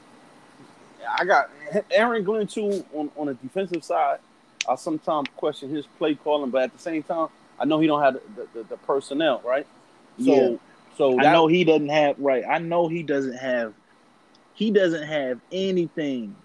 I 1.17 1.25
got 1.25 1.49
Aaron 1.91 2.23
Glenn 2.23 2.47
too 2.47 2.83
on, 2.93 3.11
on 3.15 3.27
the 3.27 3.33
defensive 3.35 3.83
side. 3.83 4.19
I 4.67 4.75
sometimes 4.75 5.27
question 5.35 5.69
his 5.69 5.85
play 5.85 6.15
calling, 6.15 6.49
but 6.49 6.63
at 6.63 6.73
the 6.73 6.79
same 6.79 7.03
time, 7.03 7.27
I 7.59 7.65
know 7.65 7.79
he 7.79 7.87
don't 7.87 8.01
have 8.01 8.15
the, 8.35 8.47
the, 8.53 8.63
the 8.63 8.77
personnel, 8.77 9.41
right? 9.45 9.67
So 10.17 10.31
Yeah. 10.31 10.57
so 10.97 11.19
I 11.19 11.31
know 11.31 11.47
he 11.47 11.63
doesn't 11.63 11.89
have 11.89 12.15
right. 12.17 12.43
I 12.49 12.57
know 12.59 12.87
he 12.87 13.03
doesn't 13.03 13.37
have. 13.37 13.73
He 14.55 14.71
doesn't 14.71 15.03
have 15.03 15.39
anything, 15.51 16.35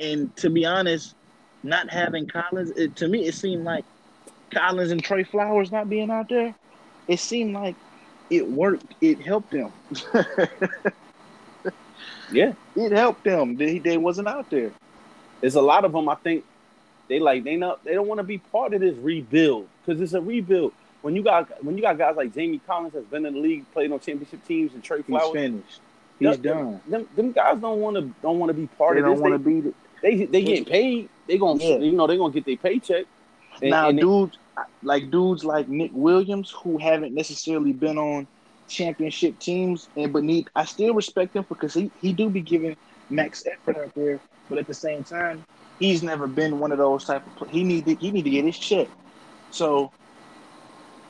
and 0.00 0.34
to 0.36 0.50
be 0.50 0.64
honest, 0.64 1.14
not 1.62 1.90
having 1.90 2.26
Collins, 2.26 2.70
it, 2.70 2.96
to 2.96 3.08
me, 3.08 3.26
it 3.26 3.34
seemed 3.34 3.64
like 3.64 3.84
Collins 4.50 4.90
and 4.90 5.02
Trey 5.02 5.24
Flowers 5.24 5.70
not 5.70 5.88
being 5.88 6.10
out 6.10 6.28
there. 6.28 6.54
It 7.06 7.20
seemed 7.20 7.54
like 7.54 7.76
it 8.30 8.48
worked. 8.48 8.94
It 9.00 9.20
helped 9.20 9.50
them. 9.50 9.72
yeah, 12.32 12.52
it 12.76 12.92
helped 12.92 13.24
them. 13.24 13.56
They 13.56 13.78
they 13.78 13.96
wasn't 13.98 14.28
out 14.28 14.50
there. 14.50 14.70
there's 15.40 15.54
a 15.54 15.62
lot 15.62 15.84
of 15.84 15.92
them. 15.92 16.08
I 16.08 16.14
think 16.16 16.44
they 17.08 17.18
like 17.18 17.44
they 17.44 17.56
not 17.56 17.84
they 17.84 17.94
don't 17.94 18.06
want 18.06 18.18
to 18.18 18.24
be 18.24 18.38
part 18.38 18.74
of 18.74 18.80
this 18.80 18.96
rebuild 18.96 19.68
because 19.84 20.00
it's 20.00 20.12
a 20.12 20.20
rebuild. 20.20 20.72
When 21.02 21.14
you 21.16 21.22
got 21.22 21.64
when 21.64 21.76
you 21.76 21.82
got 21.82 21.98
guys 21.98 22.16
like 22.16 22.34
Jamie 22.34 22.60
Collins 22.66 22.94
has 22.94 23.04
been 23.04 23.24
in 23.26 23.34
the 23.34 23.40
league, 23.40 23.70
played 23.72 23.92
on 23.92 24.00
championship 24.00 24.46
teams, 24.46 24.74
and 24.74 24.82
Trey 24.82 24.98
He's 24.98 25.06
Flowers, 25.06 25.32
finished. 25.32 25.80
He's 26.18 26.38
them, 26.38 26.42
done. 26.42 26.80
Them, 26.88 27.08
them 27.16 27.32
guys 27.32 27.58
don't 27.60 27.80
want 27.80 27.96
to 27.96 28.02
don't 28.22 28.38
want 28.38 28.50
to 28.50 28.54
be 28.54 28.66
part 28.66 28.94
They 28.94 29.00
of 29.00 29.06
don't 29.06 29.14
this. 29.16 29.22
want 29.22 29.44
to 29.44 29.68
it. 29.68 29.74
They 30.02 30.16
they, 30.16 30.24
they 30.26 30.42
getting 30.42 30.64
paid. 30.64 31.08
They 31.26 31.38
gonna 31.38 31.62
Yeah. 31.62 31.76
you 31.78 31.92
know 31.92 32.06
they 32.06 32.16
gonna 32.16 32.32
get 32.32 32.44
their 32.44 32.56
paycheck. 32.56 33.06
And- 33.62 33.70
now, 33.70 33.88
and 33.88 33.98
they- 33.98 34.02
dudes 34.02 34.38
like 34.82 35.10
dudes 35.10 35.44
like 35.44 35.68
Nick 35.68 35.90
Williams 35.94 36.50
who 36.50 36.78
haven't 36.78 37.14
necessarily 37.14 37.72
been 37.72 37.96
on 37.98 38.26
championship 38.68 39.38
teams, 39.38 39.88
and 39.96 40.12
but 40.12 40.24
need 40.24 40.48
I 40.56 40.64
still 40.64 40.94
respect 40.94 41.34
him 41.34 41.46
because 41.48 41.74
he 41.74 41.90
he 42.00 42.12
do 42.12 42.28
be 42.28 42.40
giving 42.40 42.76
max 43.10 43.44
effort 43.46 43.76
out 43.78 43.94
there, 43.94 44.20
but 44.48 44.58
at 44.58 44.66
the 44.66 44.74
same 44.74 45.04
time, 45.04 45.44
he's 45.78 46.02
never 46.02 46.26
been 46.26 46.58
one 46.58 46.72
of 46.72 46.78
those 46.78 47.04
type 47.04 47.26
of. 47.26 47.36
Play. 47.36 47.48
He 47.50 47.62
need 47.64 47.84
to, 47.86 47.94
he 47.94 48.10
need 48.10 48.24
to 48.24 48.30
get 48.30 48.44
his 48.44 48.58
check. 48.58 48.88
So, 49.50 49.90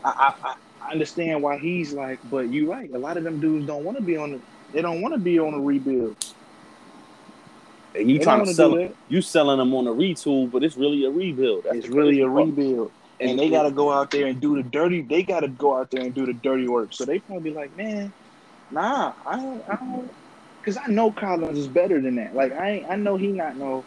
I, 0.04 0.34
I 0.42 0.54
I 0.80 0.92
understand 0.92 1.42
why 1.42 1.58
he's 1.58 1.92
like, 1.92 2.18
but 2.30 2.50
you're 2.52 2.70
right. 2.70 2.90
A 2.94 2.98
lot 2.98 3.16
of 3.16 3.24
them 3.24 3.40
dudes 3.40 3.66
don't 3.66 3.84
want 3.84 3.96
to 3.98 4.02
be 4.02 4.16
on 4.16 4.32
the. 4.32 4.40
They 4.72 4.82
don't 4.82 5.00
want 5.00 5.14
to 5.14 5.20
be 5.20 5.38
on 5.38 5.54
a 5.54 5.60
rebuild. 5.60 6.16
and 7.94 8.10
you 8.10 8.18
They 8.18 8.24
trying 8.24 8.44
to 8.44 8.54
sell 8.54 8.74
it. 8.76 8.94
You 9.08 9.22
selling 9.22 9.58
them 9.58 9.74
on 9.74 9.86
a 9.86 9.90
retool, 9.90 10.50
but 10.50 10.62
it's 10.62 10.76
really 10.76 11.04
a 11.04 11.10
rebuild. 11.10 11.64
That's 11.64 11.76
It's 11.78 11.88
really 11.88 12.20
a 12.20 12.28
rebuild. 12.28 12.92
and 13.20 13.38
they 13.38 13.50
got 13.50 13.64
to 13.64 13.70
go 13.70 13.90
out 13.92 14.10
there 14.10 14.26
and 14.26 14.40
do 14.40 14.56
the 14.56 14.62
dirty. 14.62 15.02
They 15.02 15.22
got 15.22 15.40
to 15.40 15.48
go 15.48 15.76
out 15.76 15.90
there 15.90 16.02
and 16.02 16.14
do 16.14 16.26
the 16.26 16.34
dirty 16.34 16.68
work. 16.68 16.92
So 16.92 17.04
they 17.04 17.18
probably 17.18 17.50
be 17.50 17.56
like, 17.56 17.76
man, 17.76 18.12
nah, 18.70 19.12
I 19.26 19.36
don't, 19.36 19.68
I 19.68 19.76
don't, 19.76 20.10
because 20.60 20.76
I 20.76 20.86
know 20.86 21.10
Collins 21.10 21.58
is 21.58 21.66
better 21.66 22.00
than 22.00 22.16
that. 22.16 22.34
Like 22.34 22.52
I, 22.52 22.84
I 22.88 22.96
know 22.96 23.16
he 23.16 23.28
not 23.28 23.56
no, 23.56 23.84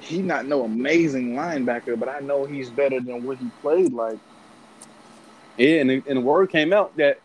he 0.00 0.20
not 0.20 0.46
no 0.46 0.64
amazing 0.64 1.34
linebacker, 1.34 1.98
but 1.98 2.08
I 2.08 2.20
know 2.20 2.44
he's 2.44 2.70
better 2.70 3.00
than 3.00 3.24
what 3.24 3.38
he 3.38 3.48
played 3.62 3.92
like. 3.92 4.18
Yeah, 5.56 5.80
and 5.80 5.90
the, 5.90 6.02
and 6.06 6.16
the 6.18 6.20
word 6.20 6.50
came 6.50 6.72
out 6.72 6.96
that 6.96 7.20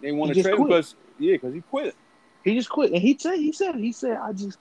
they 0.00 0.12
want 0.12 0.34
to 0.34 0.42
trade 0.42 0.56
quit. 0.56 0.68
because 0.68 0.94
yeah, 1.22 1.34
because 1.34 1.54
he 1.54 1.60
quit. 1.62 1.94
He 2.44 2.54
just 2.56 2.68
quit, 2.68 2.92
and 2.92 3.00
he 3.00 3.16
said, 3.18 3.36
he 3.36 3.52
said, 3.52 3.76
he 3.76 3.92
said, 3.92 4.16
I 4.16 4.32
just, 4.32 4.58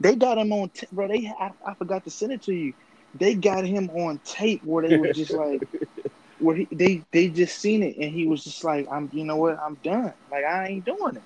they 0.00 0.14
got 0.14 0.38
him 0.38 0.52
on, 0.52 0.68
t- 0.68 0.86
bro. 0.92 1.08
They, 1.08 1.26
I, 1.26 1.50
I 1.66 1.74
forgot 1.74 2.04
to 2.04 2.10
send 2.10 2.32
it 2.32 2.42
to 2.42 2.54
you. 2.54 2.72
They 3.18 3.34
got 3.34 3.64
him 3.64 3.90
on 3.90 4.20
tape 4.24 4.62
where 4.64 4.86
they 4.86 4.96
were 4.96 5.08
just 5.08 5.32
like, 5.34 5.60
where 6.38 6.56
he, 6.56 6.68
they, 6.70 7.02
they 7.10 7.28
just 7.28 7.58
seen 7.58 7.82
it, 7.82 7.96
and 7.96 8.12
he 8.12 8.26
was 8.26 8.44
just 8.44 8.62
like, 8.62 8.86
I'm, 8.90 9.10
you 9.12 9.24
know 9.24 9.36
what, 9.36 9.58
I'm 9.58 9.74
done. 9.82 10.12
Like 10.30 10.44
I 10.44 10.68
ain't 10.68 10.84
doing 10.84 11.16
it. 11.16 11.22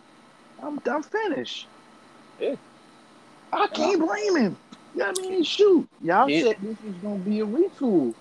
I'm, 0.62 0.81
I'm 0.87 1.03
finished. 1.03 1.66
Yeah. 2.40 2.57
I 3.53 3.66
can't 3.68 4.01
blame 4.01 4.37
him. 4.37 4.57
You 4.94 5.01
know 5.01 5.07
what 5.09 5.18
I 5.18 5.22
mean? 5.22 5.44
Shoot, 5.44 5.88
y'all 6.03 6.29
Yeah. 6.29 6.42
said 6.42 6.57
this 6.62 6.77
was 6.83 6.94
gonna 7.03 7.18
be 7.18 7.40
a 7.40 7.46
retool. 7.46 8.14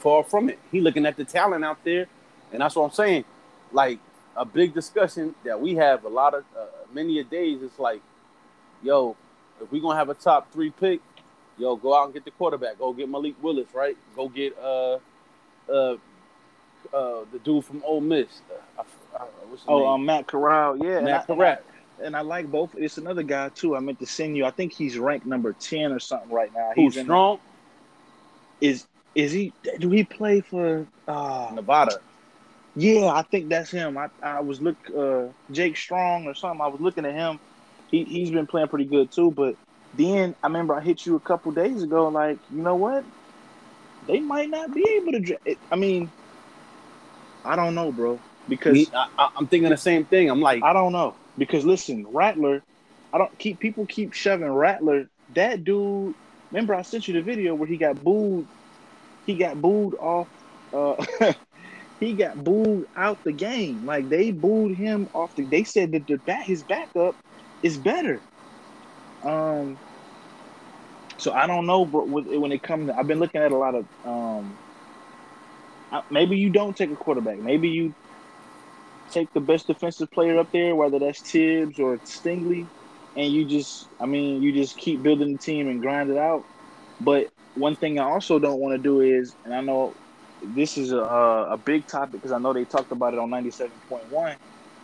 Far 0.00 0.24
from 0.24 0.48
it. 0.50 0.58
He 0.72 0.80
looking 0.80 1.06
at 1.06 1.16
the 1.16 1.24
talent 1.24 1.64
out 1.64 1.82
there, 1.84 2.06
and 2.52 2.60
that's 2.60 2.74
what 2.74 2.84
I'm 2.84 2.90
saying. 2.92 3.24
Like 3.72 3.98
a 4.36 4.44
big 4.44 4.74
discussion 4.74 5.34
that 5.44 5.60
we 5.60 5.74
have 5.74 6.04
a 6.04 6.08
lot 6.08 6.34
of 6.34 6.44
uh, 6.58 6.66
many 6.92 7.18
a 7.18 7.24
days. 7.24 7.62
It's 7.62 7.78
like, 7.78 8.00
yo, 8.82 9.16
if 9.62 9.70
we 9.70 9.80
gonna 9.80 9.98
have 9.98 10.08
a 10.08 10.14
top 10.14 10.52
three 10.52 10.70
pick, 10.70 11.00
yo, 11.58 11.76
go 11.76 11.94
out 11.98 12.04
and 12.06 12.14
get 12.14 12.24
the 12.24 12.30
quarterback. 12.30 12.78
Go 12.78 12.92
get 12.92 13.08
Malik 13.08 13.34
Willis, 13.42 13.68
right? 13.74 13.96
Go 14.16 14.28
get 14.28 14.56
uh 14.58 14.98
uh 15.68 15.96
uh 16.94 17.24
the 17.32 17.38
dude 17.44 17.64
from 17.64 17.82
Ole 17.84 18.00
Miss. 18.00 18.28
Uh, 18.78 18.82
I, 19.16 19.18
I, 19.22 19.26
what's 19.48 19.62
Oh, 19.68 19.86
um, 19.86 20.06
Matt 20.06 20.26
Corral, 20.26 20.76
yeah, 20.78 20.96
and 20.98 21.04
Matt 21.06 21.22
I- 21.22 21.34
Corral. 21.34 21.58
And 22.02 22.16
I 22.16 22.22
like 22.22 22.50
both. 22.50 22.74
It's 22.78 22.96
another 22.96 23.22
guy 23.22 23.50
too. 23.50 23.76
I 23.76 23.80
meant 23.80 23.98
to 23.98 24.06
send 24.06 24.34
you. 24.34 24.46
I 24.46 24.50
think 24.50 24.72
he's 24.72 24.96
ranked 24.98 25.26
number 25.26 25.52
ten 25.52 25.92
or 25.92 25.98
something 25.98 26.30
right 26.30 26.50
now. 26.54 26.70
Who's 26.74 26.94
He's 26.94 27.00
in 27.02 27.04
strong? 27.06 27.38
is 28.62 28.86
is 29.14 29.32
he 29.32 29.52
do 29.78 29.90
he 29.90 30.04
play 30.04 30.40
for 30.40 30.86
uh 31.06 31.50
Nevada. 31.52 32.00
Yeah 32.80 33.12
i 33.12 33.22
think 33.22 33.48
that's 33.48 33.70
him 33.70 33.98
i 33.98 34.08
i 34.22 34.40
was 34.40 34.60
look 34.60 34.76
uh 34.96 35.24
jake 35.50 35.76
strong 35.76 36.26
or 36.26 36.34
something 36.34 36.60
i 36.60 36.66
was 36.66 36.80
looking 36.80 37.04
at 37.04 37.12
him 37.12 37.38
he 37.90 38.04
he's 38.04 38.30
been 38.30 38.46
playing 38.46 38.68
pretty 38.68 38.84
good 38.84 39.10
too 39.10 39.30
but 39.30 39.56
then 39.94 40.34
I 40.42 40.46
remember 40.46 40.74
I 40.74 40.80
hit 40.80 41.04
you 41.04 41.16
a 41.16 41.20
couple 41.20 41.52
days 41.52 41.82
ago, 41.82 42.08
like, 42.08 42.38
you 42.52 42.62
know 42.62 42.76
what? 42.76 43.04
They 44.06 44.20
might 44.20 44.48
not 44.48 44.72
be 44.72 44.86
able 44.96 45.12
to. 45.12 45.20
Dra- 45.20 45.56
I 45.70 45.76
mean, 45.76 46.10
I 47.44 47.56
don't 47.56 47.74
know, 47.74 47.92
bro. 47.92 48.18
Because 48.48 48.74
Me, 48.74 48.88
I, 48.94 49.30
am 49.36 49.46
thinking 49.46 49.70
the 49.70 49.76
same 49.76 50.04
thing. 50.04 50.30
I'm 50.30 50.40
like, 50.40 50.62
I 50.62 50.72
don't 50.72 50.92
know. 50.92 51.14
Because 51.38 51.64
listen, 51.64 52.06
Rattler, 52.08 52.62
I 53.12 53.18
don't 53.18 53.36
keep 53.38 53.60
people 53.60 53.86
keep 53.86 54.12
shoving 54.12 54.48
Rattler. 54.48 55.08
That 55.34 55.64
dude, 55.64 56.14
remember 56.50 56.74
I 56.74 56.82
sent 56.82 57.06
you 57.06 57.14
the 57.14 57.22
video 57.22 57.54
where 57.54 57.68
he 57.68 57.76
got 57.76 58.02
booed. 58.02 58.46
He 59.26 59.34
got 59.34 59.60
booed 59.60 59.94
off. 59.96 60.28
Uh, 60.72 61.04
he 62.00 62.14
got 62.14 62.42
booed 62.42 62.88
out 62.96 63.22
the 63.24 63.32
game. 63.32 63.84
Like 63.84 64.08
they 64.08 64.32
booed 64.32 64.76
him 64.76 65.08
off 65.14 65.36
the. 65.36 65.44
They 65.44 65.64
said 65.64 65.92
that 65.92 66.06
the 66.06 66.16
back 66.16 66.46
his 66.46 66.62
backup 66.62 67.14
is 67.62 67.76
better. 67.76 68.20
Um. 69.22 69.78
So 71.18 71.32
I 71.32 71.46
don't 71.46 71.66
know, 71.66 71.84
but 71.84 72.08
when 72.08 72.50
it 72.50 72.62
comes, 72.62 72.88
I've 72.90 73.06
been 73.06 73.20
looking 73.20 73.42
at 73.42 73.52
a 73.52 73.56
lot 73.56 73.74
of. 73.74 73.86
Um. 74.04 74.56
Maybe 76.10 76.38
you 76.38 76.50
don't 76.50 76.76
take 76.76 76.90
a 76.90 76.96
quarterback. 76.96 77.38
Maybe 77.38 77.68
you 77.68 77.92
take 79.10 79.32
the 79.32 79.40
best 79.40 79.66
defensive 79.66 80.10
player 80.10 80.38
up 80.38 80.52
there, 80.52 80.74
whether 80.74 80.98
that's 80.98 81.20
Tibbs 81.20 81.78
or 81.80 81.98
Stingley, 81.98 82.66
and 83.16 83.32
you 83.32 83.44
just, 83.44 83.88
I 83.98 84.06
mean, 84.06 84.40
you 84.40 84.52
just 84.52 84.78
keep 84.78 85.02
building 85.02 85.32
the 85.32 85.38
team 85.38 85.68
and 85.68 85.80
grind 85.80 86.10
it 86.10 86.16
out. 86.16 86.44
But 87.00 87.30
one 87.56 87.74
thing 87.74 87.98
I 87.98 88.04
also 88.04 88.38
don't 88.38 88.60
want 88.60 88.74
to 88.74 88.78
do 88.78 89.00
is, 89.00 89.34
and 89.44 89.52
I 89.52 89.60
know 89.60 89.94
this 90.42 90.76
is 90.76 90.92
a, 90.92 90.98
a 90.98 91.58
big 91.58 91.86
topic 91.86 92.12
because 92.12 92.32
I 92.32 92.38
know 92.38 92.52
they 92.52 92.64
talked 92.64 92.92
about 92.92 93.14
it 93.14 93.18
on 93.18 93.30
97.1 93.30 94.36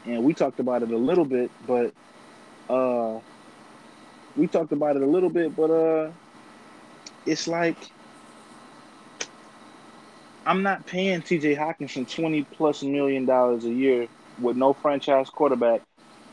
and 0.07 0.25
we 0.25 0.35
talked 0.35 0.61
about 0.61 0.83
it 0.83 0.91
a 0.91 0.97
little 0.97 1.25
bit, 1.25 1.51
but 1.67 1.93
uh, 2.69 3.21
we 4.37 4.47
talked 4.47 4.73
about 4.73 4.97
it 4.97 5.03
a 5.03 5.07
little 5.07 5.31
bit, 5.31 5.55
but 5.57 5.71
uh, 5.71 6.13
it's 7.27 7.49
like 7.49 7.77
I'm 10.47 10.63
not 10.63 10.87
paying 10.87 11.21
TJ 11.23 11.57
Hockenson 11.57 12.09
20 12.13 12.45
plus 12.45 12.83
million 12.83 13.27
dollars 13.27 13.65
a 13.65 13.73
year 13.73 14.09
with 14.41 14.57
no 14.57 14.75
franchise 14.75 15.29
quarterback 15.29 15.83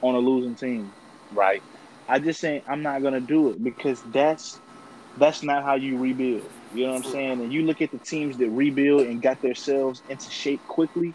on 0.01 0.15
a 0.15 0.19
losing 0.19 0.55
team. 0.55 0.93
Right. 1.31 1.63
I 2.07 2.19
just 2.19 2.39
saying 2.39 2.63
I'm 2.67 2.83
not 2.83 3.01
gonna 3.01 3.21
do 3.21 3.49
it 3.51 3.63
because 3.63 4.01
that's 4.03 4.59
that's 5.17 5.43
not 5.43 5.63
how 5.63 5.76
you 5.76 5.97
rebuild. 5.97 6.49
You 6.73 6.86
know 6.86 6.93
what 6.93 7.06
I'm 7.06 7.12
saying? 7.12 7.41
And 7.41 7.54
you 7.54 7.63
look 7.63 7.82
at 7.82 7.91
the 7.91 7.99
teams 7.99 8.38
that 8.38 8.49
rebuild 8.49 9.06
and 9.08 9.21
got 9.21 9.41
themselves 9.41 10.02
into 10.10 10.30
shape 10.30 10.62
quickly. 10.67 11.13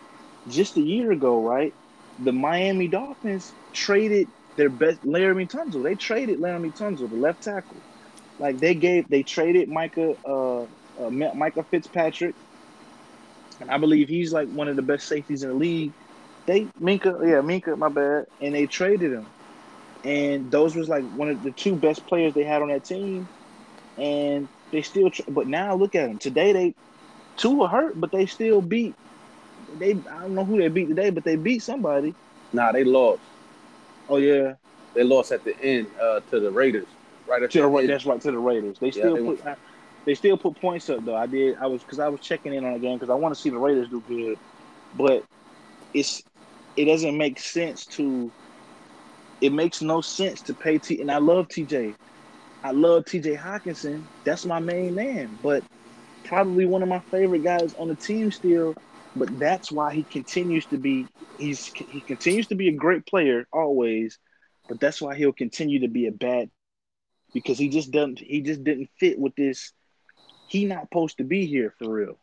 Just 0.49 0.77
a 0.77 0.81
year 0.81 1.11
ago, 1.13 1.43
right? 1.43 1.75
The 2.21 2.33
Miami 2.33 2.89
Dolphins 2.89 3.53
traded 3.73 4.29
their 4.57 4.69
best 4.69 5.03
Laremy 5.03 5.51
Tunsil. 5.51 5.83
They 5.83 5.95
traded 5.95 6.39
Laremy 6.39 6.77
Tunsil, 6.77 7.11
the 7.11 7.17
left 7.17 7.43
tackle. 7.43 7.77
Like 8.39 8.59
they 8.61 8.75
gave, 8.75 9.09
they 9.09 9.23
traded 9.23 9.69
Micah, 9.69 10.15
uh, 10.25 10.63
uh, 10.63 11.11
Micah 11.11 11.65
Fitzpatrick, 11.65 12.35
and 13.61 13.71
I 13.71 13.79
believe 13.79 14.09
he's 14.09 14.33
like 14.33 14.49
one 14.49 14.69
of 14.69 14.77
the 14.77 14.83
best 14.83 15.09
safeties 15.09 15.43
in 15.43 15.51
the 15.51 15.55
league. 15.55 15.93
They 16.47 16.67
Minkah, 16.81 17.21
yeah, 17.27 17.41
Minkah, 17.43 17.77
my 17.77 17.89
bad, 17.89 18.27
and 18.41 18.55
they 18.55 18.67
traded 18.67 19.13
him. 19.13 19.27
And 20.05 20.51
those 20.51 20.77
was 20.77 20.89
like 20.89 21.05
one 21.15 21.29
of 21.29 21.43
the 21.43 21.51
two 21.51 21.75
best 21.75 22.07
players 22.07 22.33
they 22.35 22.45
had 22.45 22.63
on 22.63 22.69
that 22.69 22.85
team 22.85 23.29
and 23.99 24.49
they 24.71 24.83
still. 24.83 25.11
Tr- 25.11 25.23
but 25.29 25.47
now 25.47 25.75
look 25.75 25.95
at 25.95 26.09
them. 26.09 26.19
Today 26.19 26.53
they 26.53 26.75
two 27.37 27.63
are 27.63 27.69
hurt, 27.69 28.01
but 28.01 28.13
they 28.13 28.27
still 28.27 28.61
beat. 28.61 28.95
They 29.79 29.91
I 29.91 30.23
don't 30.23 30.35
know 30.35 30.45
who 30.45 30.59
they 30.59 30.69
beat 30.69 30.89
today, 30.89 31.11
but 31.11 31.25
they 31.25 31.37
beat 31.37 31.63
somebody. 31.63 32.15
Nah, 32.53 32.73
they 32.73 32.85
lost. 32.85 33.21
Oh 34.09 34.17
yeah, 34.17 34.55
they 34.95 35.05
lost 35.05 35.33
at 35.33 35.45
the 35.45 35.59
end 35.61 35.87
uh, 36.01 36.21
to 36.31 36.41
the 36.41 36.51
Raiders. 36.51 36.87
Right 37.27 37.43
at 37.43 37.51
to 37.53 37.61
the, 37.61 37.69
the 37.69 37.87
that's 37.87 38.07
right 38.07 38.21
to 38.21 38.31
the 38.31 38.39
Raiders. 38.39 38.79
They 38.79 38.91
still 38.91 39.17
yeah, 39.17 39.23
they 39.23 39.37
put. 39.37 39.47
I, 39.47 39.57
they 40.05 40.15
still 40.15 40.39
put 40.39 40.59
points 40.61 40.89
up 40.89 41.05
though. 41.05 41.17
I 41.17 41.27
did. 41.27 41.59
I 41.59 41.67
was 41.67 41.83
because 41.83 41.99
I 41.99 42.09
was 42.09 42.21
checking 42.21 42.55
in 42.55 42.65
on 42.65 42.73
the 42.73 42.79
game 42.79 42.97
because 42.97 43.11
I 43.11 43.15
want 43.15 43.35
to 43.35 43.41
see 43.41 43.51
the 43.51 43.59
Raiders 43.59 43.89
do 43.89 44.03
good, 44.09 44.39
but 44.97 45.25
it's 45.93 46.23
it 46.77 46.87
doesn't 46.87 47.17
make 47.17 47.39
sense 47.39 47.87
to. 47.87 48.31
It 49.41 49.53
makes 49.53 49.83
no 49.83 50.01
sense 50.01 50.41
to 50.43 50.55
pay 50.55 50.79
T. 50.79 51.01
And 51.01 51.11
I 51.11 51.19
love 51.19 51.49
TJ. 51.49 51.95
I 52.63 52.73
love 52.73 53.05
TJ 53.05 53.39
Hockenson. 53.39 54.03
That's 54.25 54.45
my 54.45 54.59
main 54.59 54.95
man, 54.95 55.39
but 55.43 55.63
probably 56.25 56.67
one 56.67 56.83
of 56.83 56.89
my 56.89 57.01
favorite 57.11 57.45
guys 57.45 57.75
on 57.75 57.89
the 57.89 57.95
team 57.95 58.31
still. 58.31 58.75
But 59.17 59.39
that's 59.39 59.73
why 59.73 59.95
he 59.95 60.03
continues 60.03 60.67
to 60.67 60.77
be 60.77 61.07
he's 61.39 61.67
he 61.67 62.01
continues 62.01 62.49
to 62.49 62.55
be 62.55 62.69
a 62.69 62.73
great 62.73 63.07
player 63.07 63.47
always, 63.53 64.19
but 64.69 64.81
that's 64.81 65.01
why 65.01 65.15
he'll 65.15 65.33
continue 65.33 65.81
to 65.81 65.89
be 65.89 66.07
a 66.07 66.13
bad 66.13 66.51
because 67.33 67.59
he 67.59 67.69
just 67.69 67.91
doesn't 67.91 68.19
he 68.19 68.41
just 68.41 68.63
didn't 68.65 68.91
fit 68.99 69.19
with 69.19 69.35
this. 69.37 69.73
He 70.49 70.65
not 70.65 70.83
supposed 70.83 71.19
to 71.19 71.25
be 71.25 71.47
here 71.47 71.75
for 71.79 71.91
real. 71.91 72.19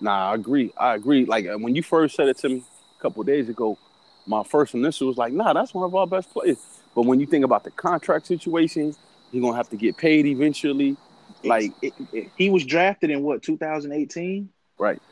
Nah, 0.00 0.32
I 0.32 0.34
agree. 0.34 0.72
I 0.76 0.94
agree. 0.94 1.24
Like 1.24 1.46
uh, 1.46 1.56
when 1.56 1.74
you 1.74 1.82
first 1.82 2.16
said 2.16 2.28
it 2.28 2.38
to 2.38 2.48
me 2.48 2.64
a 2.98 3.02
couple 3.02 3.22
days 3.22 3.48
ago, 3.48 3.78
my 4.26 4.42
first 4.42 4.74
initial 4.74 5.08
was 5.08 5.16
like, 5.16 5.32
"Nah, 5.32 5.52
that's 5.52 5.74
one 5.74 5.84
of 5.84 5.94
our 5.94 6.06
best 6.06 6.30
players." 6.30 6.58
But 6.94 7.02
when 7.02 7.20
you 7.20 7.26
think 7.26 7.44
about 7.44 7.64
the 7.64 7.70
contract 7.70 8.26
situation, 8.26 8.94
He's 9.34 9.42
gonna 9.42 9.56
have 9.56 9.68
to 9.70 9.76
get 9.76 9.96
paid 9.96 10.26
eventually. 10.26 10.96
Like 11.42 11.72
it, 11.82 11.92
it, 12.12 12.30
he 12.38 12.50
was 12.50 12.64
drafted 12.64 13.10
in 13.10 13.24
what 13.24 13.42
2018, 13.42 14.48
right? 14.78 15.02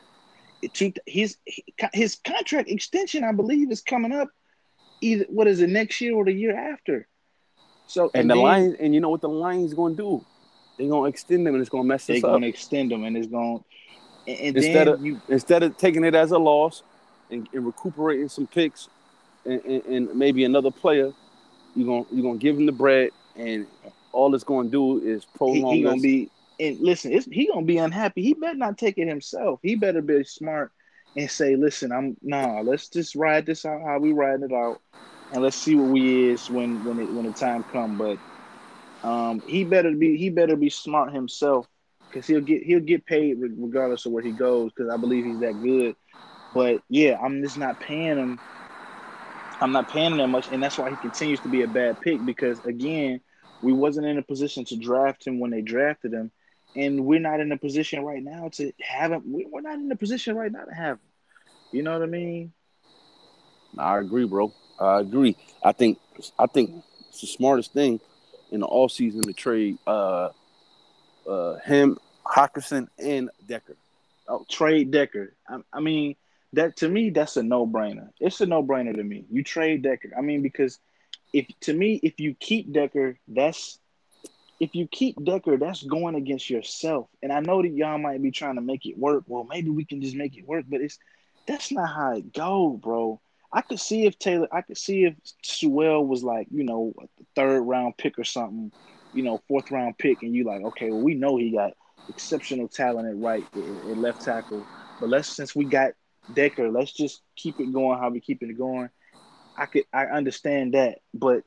His 1.07 1.39
his 1.93 2.15
contract 2.25 2.71
extension, 2.71 3.25
I 3.25 3.33
believe, 3.33 3.73
is 3.73 3.81
coming 3.81 4.13
up. 4.13 4.29
Either 5.01 5.25
what 5.29 5.49
is 5.49 5.61
it 5.61 5.71
next 5.71 6.01
year 6.01 6.15
or 6.15 6.25
the 6.25 6.33
year 6.33 6.57
after? 6.57 7.09
So 7.89 8.13
and, 8.15 8.21
and 8.21 8.31
the 8.31 8.35
then, 8.35 8.45
Lions, 8.45 8.77
and 8.79 8.95
you 8.95 9.01
know 9.01 9.09
what 9.09 9.23
the 9.23 9.29
Lions 9.29 9.75
gonna 9.75 9.97
do? 9.97 10.25
They're 10.79 10.89
gonna 10.89 11.09
extend 11.09 11.45
them, 11.45 11.55
and 11.57 11.61
it's 11.61 11.69
gonna 11.69 11.83
mess 11.83 12.09
us 12.09 12.19
up. 12.19 12.23
They're 12.23 12.31
gonna 12.31 12.47
extend 12.47 12.93
them, 12.93 13.03
and 13.03 13.17
it's 13.17 13.27
gonna. 13.27 13.59
And, 14.29 14.39
and 14.39 14.57
instead 14.57 14.87
of 14.87 15.05
you, 15.05 15.21
instead 15.31 15.65
of 15.65 15.77
taking 15.79 16.05
it 16.05 16.15
as 16.15 16.31
a 16.31 16.39
loss 16.39 16.85
and, 17.29 17.49
and 17.53 17.67
recuperating 17.67 18.29
some 18.29 18.47
picks 18.47 18.89
and, 19.45 19.61
and, 19.65 20.15
maybe 20.15 20.45
another 20.45 20.71
player, 20.71 21.13
you're 21.75 21.87
gonna 21.87 22.05
you're 22.13 22.23
gonna 22.23 22.39
give 22.39 22.57
him 22.57 22.67
the 22.67 22.73
bread 22.73 23.11
and 23.35 23.67
all 24.12 24.35
it's 24.35 24.44
going 24.44 24.70
to 24.70 24.70
do 24.70 25.07
is 25.07 25.25
prolong. 25.25 25.72
He, 25.72 25.79
he 25.79 25.83
gonna 25.83 26.01
be 26.01 26.31
and 26.61 26.79
listen. 26.81 27.12
he 27.31 27.48
gonna 27.48 27.66
be 27.66 27.79
unhappy. 27.79 28.22
He 28.22 28.35
better 28.35 28.57
not 28.57 28.79
take 28.79 28.98
it 28.98 29.09
himself. 29.09 29.61
He 29.62 29.75
better 29.75 30.03
be 30.03 30.25
smart 30.25 30.72
and 31.16 31.31
say, 31.31 31.57
"Listen, 31.57 31.92
I'm 31.92 32.16
nah. 32.22 32.61
Let's 32.61 32.88
just 32.88 33.14
ride 33.14 33.46
this 33.46 33.64
out 33.64 33.83
how 33.83 33.98
we 33.98 34.12
ride 34.12 34.42
it 34.42 34.53
out, 34.53 34.81
and 35.31 35.42
let's 35.42 35.57
see 35.57 35.75
what 35.75 35.88
we 35.88 36.31
is 36.31 36.48
when 36.48 36.85
when 36.85 36.98
it 36.98 37.12
when 37.12 37.27
the 37.27 37.33
time 37.33 37.64
come." 37.64 37.96
But 37.96 38.18
um, 39.03 39.42
he 39.46 39.64
better 39.64 39.92
be 39.92 40.16
he 40.16 40.31
better 40.31 40.57
be 40.57 40.70
smart 40.70 41.12
himself 41.12 41.66
because 42.09 42.27
he'll 42.27 42.40
get 42.40 42.62
he'll 42.62 42.81
get 42.81 43.07
paid 43.07 43.38
regardless 43.40 44.07
of 44.07 44.12
where 44.12 44.22
he 44.22 44.33
goes 44.33 44.72
because 44.72 44.92
I 44.92 44.96
believe 44.96 45.25
he's 45.25 45.40
that 45.40 45.61
good. 45.61 45.96
But 46.55 46.83
yeah, 46.88 47.18
I'm 47.20 47.42
just 47.42 47.59
not 47.59 47.81
paying 47.81 48.18
him. 48.18 48.38
I'm 49.61 49.72
not 49.72 49.88
paying 49.88 50.12
him 50.12 50.18
that 50.18 50.29
much, 50.29 50.48
and 50.51 50.62
that's 50.62 50.79
why 50.79 50.90
he 50.90 50.96
continues 50.96 51.40
to 51.40 51.48
be 51.48 51.62
a 51.62 51.68
bad 51.68 52.01
pick 52.01 52.25
because 52.25 52.61
again 52.64 53.20
we 53.62 53.72
wasn't 53.72 54.07
in 54.07 54.18
a 54.18 54.22
position 54.22 54.64
to 54.66 54.77
draft 54.77 55.27
him 55.27 55.38
when 55.38 55.51
they 55.51 55.62
drafted 55.62 56.12
him, 56.12 56.31
and 56.75 57.05
we're 57.05 57.20
not 57.20 57.40
in 57.40 57.53
a 57.53 57.57
position 57.57 58.05
right 58.05 58.22
now 58.22 58.48
to 58.55 58.72
have 58.81 59.12
him. 59.12 59.22
We're 59.27 59.61
not 59.61 59.75
in 59.75 59.90
a 59.90 59.96
position 59.96 60.37
right 60.37 60.51
now 60.51 60.64
to 60.64 60.75
have 60.75 60.96
him. 60.96 61.09
You 61.70 61.83
know 61.83 61.92
what 61.92 62.03
I 62.03 62.07
mean? 62.07 62.53
I 63.79 63.98
agree, 63.98 64.27
bro. 64.27 64.53
I 64.79 65.01
agree. 65.01 65.37
I 65.62 65.72
think 65.72 65.98
I 66.38 66.46
think 66.46 66.83
it's 67.09 67.20
the 67.20 67.27
smartest 67.27 67.72
thing 67.72 68.01
in 68.51 68.61
the 68.61 68.66
all 68.66 68.88
season 68.88 69.22
to 69.22 69.33
trade 69.33 69.79
uh 69.87 70.31
uh 71.29 71.55
him, 71.61 71.98
Hockenson, 72.27 72.88
and 72.98 73.31
Decker. 73.46 73.77
Oh, 74.29 74.44
trade 74.48 74.90
Decker. 74.90 75.35
I, 75.48 75.59
I 75.72 75.81
mean, 75.81 76.16
that 76.53 76.77
to 76.79 76.88
me, 76.88 77.11
that's 77.11 77.37
a 77.37 77.42
no 77.42 77.66
brainer. 77.66 78.11
It's 78.20 78.40
a 78.40 78.46
no 78.46 78.62
brainer 78.62 78.94
to 78.94 79.03
me. 79.03 79.25
You 79.31 79.42
trade 79.42 79.83
Decker. 79.83 80.11
I 80.16 80.20
mean, 80.20 80.42
because 80.42 80.79
if 81.33 81.47
to 81.62 81.73
me, 81.73 82.01
if 82.03 82.21
you 82.21 82.35
keep 82.35 82.73
Decker, 82.73 83.18
that's 83.29 83.79
if 84.61 84.75
you 84.75 84.87
keep 84.87 85.23
Decker, 85.25 85.57
that's 85.57 85.83
going 85.83 86.14
against 86.14 86.49
yourself. 86.49 87.09
And 87.23 87.33
I 87.33 87.40
know 87.40 87.62
that 87.62 87.73
y'all 87.73 87.99
might 87.99 88.23
be 88.23 88.31
trying 88.31 88.57
to 88.57 88.61
make 88.61 88.87
it 88.87 88.99
work. 88.99 89.25
Well, 89.27 89.47
maybe 89.49 89.71
we 89.71 89.85
can 89.85 90.01
just 90.01 90.14
make 90.14 90.37
it 90.37 90.47
work, 90.47 90.66
but 90.68 90.81
it's 90.81 90.99
that's 91.47 91.73
not 91.73 91.88
how 91.88 92.16
it 92.16 92.33
go, 92.33 92.79
bro. 92.83 93.21
I 93.53 93.61
could 93.61 93.81
see 93.81 94.07
if 94.07 94.18
Taylor, 94.18 94.49
I 94.53 94.62
could 94.62 94.79
see 94.79 95.05
if 95.05 95.14
Sewell 95.42 96.07
was 96.07 96.23
like, 96.23 96.47
you 96.51 96.64
know, 96.64 96.95
third 97.35 97.62
round 97.62 97.97
pick 97.99 98.18
or 98.18 98.25
something, 98.25 98.73
you 99.12 99.23
know, 99.23 99.42
fourth 99.49 99.71
round 99.71 99.99
pick, 99.99 100.23
and 100.23 100.35
you 100.35 100.45
like, 100.45 100.62
okay, 100.62 100.90
well, 100.90 101.01
we 101.01 101.14
know 101.14 101.37
he 101.37 101.51
got 101.51 101.73
exceptional 102.09 102.68
talent 102.68 103.09
at 103.09 103.16
right 103.16 103.45
at 103.55 103.99
left 103.99 104.23
tackle, 104.23 104.64
but 105.01 105.09
let's 105.09 105.29
since 105.29 105.55
we 105.55 105.64
got 105.64 105.92
Decker, 106.33 106.71
let's 106.71 106.92
just 106.92 107.21
keep 107.37 107.59
it 107.61 107.73
going 107.73 107.99
how 107.99 108.11
we 108.11 108.21
keep 108.21 108.42
it 108.42 108.57
going. 108.57 108.88
I 109.57 109.67
could 109.67 109.85
I 109.93 110.07
understand 110.07 110.75
that, 110.75 110.99
but 111.12 111.43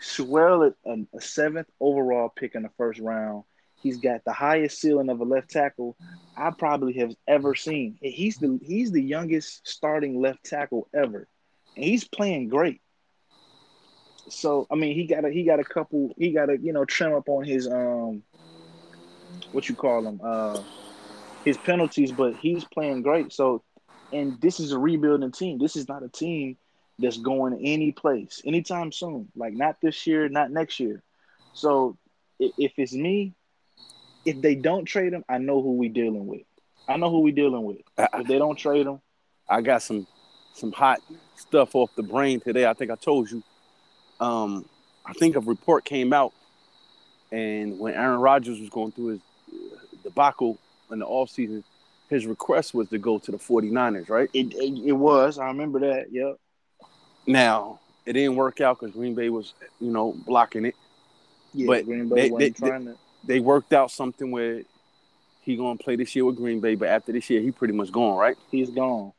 Sewell, 0.00 0.72
a, 0.84 0.92
a 1.14 1.20
seventh 1.20 1.68
overall 1.80 2.28
pick 2.34 2.54
in 2.54 2.62
the 2.62 2.70
first 2.76 3.00
round, 3.00 3.44
he's 3.82 3.98
got 3.98 4.24
the 4.24 4.32
highest 4.32 4.80
ceiling 4.80 5.08
of 5.08 5.20
a 5.20 5.24
left 5.24 5.50
tackle 5.50 5.96
I 6.36 6.50
probably 6.50 6.94
have 6.94 7.14
ever 7.26 7.54
seen. 7.54 7.98
He's 8.00 8.36
the 8.36 8.58
he's 8.62 8.92
the 8.92 9.02
youngest 9.02 9.66
starting 9.66 10.20
left 10.20 10.44
tackle 10.44 10.88
ever, 10.94 11.28
and 11.76 11.84
he's 11.84 12.06
playing 12.06 12.48
great. 12.48 12.80
So 14.28 14.66
I 14.70 14.74
mean, 14.74 14.94
he 14.94 15.06
got 15.06 15.24
a 15.24 15.30
he 15.30 15.44
got 15.44 15.60
a 15.60 15.64
couple. 15.64 16.14
He 16.18 16.32
got 16.32 16.50
a 16.50 16.58
you 16.58 16.72
know 16.72 16.84
trim 16.84 17.14
up 17.14 17.28
on 17.28 17.44
his 17.44 17.66
um, 17.66 18.22
what 19.52 19.68
you 19.68 19.74
call 19.74 20.02
them, 20.02 20.20
uh, 20.22 20.60
his 21.44 21.56
penalties. 21.56 22.12
But 22.12 22.36
he's 22.36 22.64
playing 22.64 23.02
great. 23.02 23.32
So, 23.32 23.62
and 24.12 24.40
this 24.40 24.60
is 24.60 24.72
a 24.72 24.78
rebuilding 24.78 25.32
team. 25.32 25.58
This 25.58 25.76
is 25.76 25.88
not 25.88 26.02
a 26.02 26.08
team 26.08 26.56
that's 26.98 27.18
going 27.18 27.60
any 27.64 27.92
place 27.92 28.42
anytime 28.44 28.92
soon. 28.92 29.28
Like 29.36 29.54
not 29.54 29.80
this 29.80 30.06
year, 30.06 30.28
not 30.28 30.50
next 30.50 30.80
year. 30.80 31.02
So 31.52 31.96
if 32.38 32.72
it's 32.76 32.92
me, 32.92 33.34
if 34.24 34.40
they 34.40 34.54
don't 34.54 34.84
trade 34.84 35.12
him, 35.12 35.24
I 35.28 35.38
know 35.38 35.62
who 35.62 35.76
we 35.76 35.88
dealing 35.88 36.26
with. 36.26 36.42
I 36.88 36.96
know 36.96 37.10
who 37.10 37.20
we 37.20 37.32
dealing 37.32 37.64
with. 37.64 37.78
If 37.98 38.26
they 38.26 38.38
don't 38.38 38.56
trade 38.56 38.86
him, 38.86 39.00
I 39.48 39.60
got 39.60 39.82
some 39.82 40.06
some 40.54 40.72
hot 40.72 41.00
stuff 41.36 41.74
off 41.74 41.90
the 41.94 42.02
brain 42.02 42.40
today. 42.40 42.66
I 42.66 42.74
think 42.74 42.90
I 42.90 42.96
told 42.96 43.30
you. 43.30 43.42
Um, 44.20 44.64
I 45.06 45.12
think 45.12 45.36
a 45.36 45.40
report 45.40 45.84
came 45.84 46.12
out, 46.12 46.32
and 47.30 47.78
when 47.78 47.94
Aaron 47.94 48.20
Rodgers 48.20 48.58
was 48.58 48.68
going 48.68 48.92
through 48.92 49.06
his 49.06 49.20
debacle 50.02 50.58
in 50.90 50.98
the 50.98 51.06
offseason, 51.06 51.62
his 52.08 52.26
request 52.26 52.74
was 52.74 52.88
to 52.88 52.98
go 52.98 53.18
to 53.18 53.30
the 53.30 53.38
49ers, 53.38 54.08
right? 54.08 54.28
It, 54.34 54.54
it, 54.54 54.88
it 54.88 54.92
was. 54.92 55.38
I 55.38 55.46
remember 55.46 55.80
that. 55.80 56.12
Yep. 56.12 56.38
Now, 57.28 57.80
it 58.06 58.14
didn't 58.14 58.36
work 58.36 58.60
out 58.60 58.80
because 58.80 58.94
Green 58.94 59.14
Bay 59.14 59.28
was, 59.28 59.54
you 59.80 59.90
know, 59.90 60.14
blocking 60.26 60.64
it. 60.64 60.74
Yeah, 61.52 61.66
but 61.66 61.84
Green 61.84 62.08
Bay 62.08 62.22
they, 62.22 62.30
wasn't 62.30 62.56
they, 62.56 62.68
trying 62.68 62.84
to. 62.86 62.96
they 63.24 63.40
worked 63.40 63.72
out 63.72 63.90
something 63.90 64.30
where 64.30 64.62
he 65.42 65.56
gonna 65.56 65.78
play 65.78 65.96
this 65.96 66.14
year 66.14 66.24
with 66.24 66.36
Green 66.36 66.60
Bay, 66.60 66.74
but 66.74 66.88
after 66.88 67.12
this 67.12 67.28
year, 67.30 67.40
he 67.40 67.50
pretty 67.50 67.74
much 67.74 67.90
gone, 67.92 68.16
right? 68.16 68.36
He's 68.50 68.70
gone. 68.70 69.12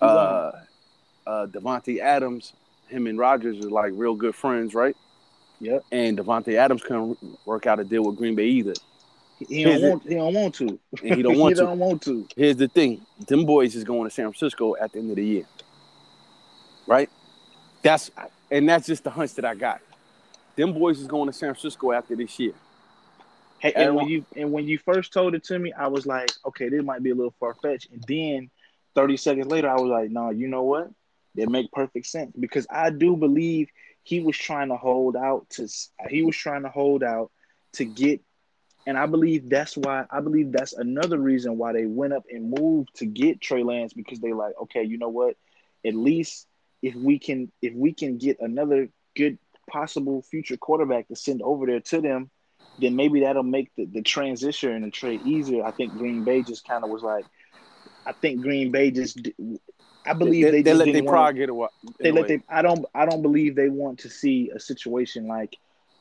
He's 0.00 0.08
Uh, 0.08 0.52
uh, 1.26 1.46
Davante 1.46 2.00
Adams, 2.00 2.52
him 2.88 3.06
and 3.06 3.18
Rodgers 3.18 3.64
are 3.64 3.70
like 3.70 3.92
real 3.94 4.14
good 4.14 4.34
friends, 4.34 4.74
right? 4.74 4.96
Yep. 5.60 5.84
And 5.92 6.18
Davante 6.18 6.54
Adams 6.54 6.82
couldn't 6.82 7.18
work 7.44 7.66
out 7.66 7.80
a 7.80 7.84
deal 7.84 8.04
with 8.04 8.16
Green 8.16 8.34
Bay 8.34 8.46
either. 8.46 8.74
He 9.48 9.64
don't 9.64 9.82
it. 9.82 9.90
want. 9.90 10.02
He 10.04 10.14
don't 10.14 10.34
want 10.34 10.54
to. 10.56 10.78
And 11.02 11.14
he 11.14 11.22
don't 11.22 11.38
want 11.38 11.52
he 11.52 11.60
to. 11.60 11.66
don't 11.66 11.78
want 11.78 12.02
to. 12.02 12.26
Here's 12.36 12.56
the 12.56 12.68
thing: 12.68 13.04
them 13.26 13.44
boys 13.44 13.74
is 13.74 13.84
going 13.84 14.04
to 14.04 14.10
San 14.10 14.26
Francisco 14.26 14.76
at 14.76 14.92
the 14.92 14.98
end 14.98 15.10
of 15.10 15.16
the 15.16 15.24
year, 15.24 15.46
right? 16.86 17.10
That's 17.82 18.10
and 18.50 18.68
that's 18.68 18.86
just 18.86 19.04
the 19.04 19.10
hunch 19.10 19.34
that 19.34 19.44
I 19.44 19.54
got. 19.54 19.80
Them 20.56 20.72
boys 20.72 21.00
is 21.00 21.06
going 21.06 21.26
to 21.26 21.32
San 21.32 21.54
Francisco 21.54 21.92
after 21.92 22.14
this 22.16 22.38
year. 22.38 22.52
Hey, 23.60 23.72
and 23.74 23.94
when 23.94 24.08
you 24.08 24.24
and 24.36 24.52
when 24.52 24.66
you 24.66 24.78
first 24.78 25.12
told 25.12 25.34
it 25.34 25.44
to 25.44 25.58
me, 25.58 25.72
I 25.72 25.86
was 25.86 26.06
like, 26.06 26.30
okay, 26.46 26.68
this 26.68 26.82
might 26.82 27.02
be 27.02 27.10
a 27.10 27.14
little 27.14 27.34
far 27.38 27.54
fetched. 27.54 27.90
And 27.92 28.02
then, 28.08 28.50
thirty 28.94 29.16
seconds 29.16 29.46
later, 29.46 29.68
I 29.68 29.74
was 29.74 29.90
like, 29.90 30.10
no, 30.10 30.30
you 30.30 30.48
know 30.48 30.62
what? 30.62 30.90
That 31.36 31.48
make 31.48 31.70
perfect 31.70 32.06
sense 32.06 32.32
because 32.38 32.66
I 32.70 32.90
do 32.90 33.16
believe 33.16 33.68
he 34.02 34.20
was 34.20 34.36
trying 34.36 34.68
to 34.68 34.76
hold 34.76 35.14
out 35.14 35.48
to. 35.50 35.68
He 36.08 36.22
was 36.22 36.36
trying 36.36 36.62
to 36.62 36.70
hold 36.70 37.02
out 37.02 37.30
to 37.74 37.84
get, 37.84 38.20
and 38.86 38.98
I 38.98 39.06
believe 39.06 39.48
that's 39.50 39.76
why. 39.76 40.06
I 40.10 40.20
believe 40.20 40.52
that's 40.52 40.72
another 40.72 41.18
reason 41.18 41.58
why 41.58 41.72
they 41.72 41.86
went 41.86 42.14
up 42.14 42.24
and 42.30 42.52
moved 42.58 42.94
to 42.96 43.06
get 43.06 43.40
Trey 43.40 43.62
Lance 43.62 43.92
because 43.92 44.20
they 44.20 44.32
like, 44.32 44.54
okay, 44.62 44.82
you 44.82 44.98
know 44.98 45.10
what? 45.10 45.36
At 45.84 45.94
least 45.94 46.46
if 46.82 46.94
we 46.94 47.18
can, 47.18 47.50
if 47.62 47.74
we 47.74 47.92
can 47.92 48.18
get 48.18 48.40
another 48.40 48.88
good 49.16 49.38
possible 49.70 50.22
future 50.22 50.56
quarterback 50.56 51.08
to 51.08 51.16
send 51.16 51.42
over 51.42 51.66
there 51.66 51.80
to 51.80 52.00
them 52.00 52.30
then 52.80 52.96
maybe 52.96 53.20
that'll 53.20 53.42
make 53.42 53.70
the, 53.76 53.84
the 53.84 54.02
transition 54.02 54.72
and 54.72 54.84
the 54.84 54.90
trade 54.90 55.22
easier. 55.22 55.64
I 55.64 55.70
think 55.70 55.96
Green 55.96 56.24
Bay 56.24 56.42
just 56.42 56.66
kind 56.66 56.82
of 56.82 56.90
was 56.90 57.02
like, 57.02 57.26
I 58.06 58.12
think 58.12 58.40
Green 58.40 58.72
Bay 58.72 58.90
just, 58.90 59.28
I 60.06 60.14
believe 60.14 60.46
they, 60.46 60.50
they, 60.50 60.62
just 60.62 60.78
let 60.78 60.84
didn't 60.86 61.04
their 61.04 61.12
pride 61.12 61.36
get 61.36 61.50
away. 61.50 61.68
they 61.98 62.10
let 62.10 62.26
they. 62.26 62.42
I 62.48 62.62
don't. 62.62 62.86
I 62.94 63.04
don't 63.04 63.22
believe 63.22 63.54
they 63.54 63.68
want 63.68 64.00
to 64.00 64.10
see 64.10 64.50
a 64.54 64.58
situation 64.58 65.26
like 65.26 65.56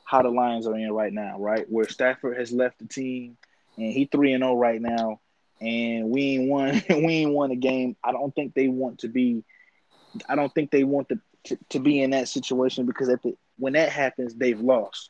how 0.06 0.22
the 0.22 0.30
Lions 0.30 0.66
are 0.68 0.76
in 0.76 0.92
right 0.92 1.12
now, 1.12 1.38
right? 1.38 1.66
Where 1.70 1.88
Stafford 1.88 2.38
has 2.38 2.52
left 2.52 2.80
the 2.80 2.88
team 2.88 3.38
and 3.78 3.92
he 3.92 4.06
three 4.06 4.34
and 4.34 4.42
zero 4.42 4.56
right 4.56 4.82
now, 4.82 5.20
and 5.60 6.10
we 6.10 6.36
ain't 6.36 6.50
won. 6.50 6.82
we 6.90 7.16
ain't 7.16 7.34
won 7.34 7.52
a 7.52 7.58
game. 7.58 7.98
I 8.04 8.14
don't 8.14 8.34
think 8.34 8.54
they 8.54 8.70
want 8.70 9.00
to 9.00 9.10
be. 9.10 9.44
I 10.28 10.36
don't 10.36 10.54
think 10.54 10.72
they 10.72 10.84
want 10.84 11.10
to 11.10 11.20
to, 11.46 11.58
to 11.70 11.80
be 11.80 12.02
in 12.02 12.12
that 12.12 12.28
situation 12.28 12.86
because 12.86 13.10
at 13.10 13.22
the 13.24 13.36
when 13.58 13.74
that 13.74 13.90
happens, 13.90 14.36
they've 14.36 14.60
lost. 14.60 15.10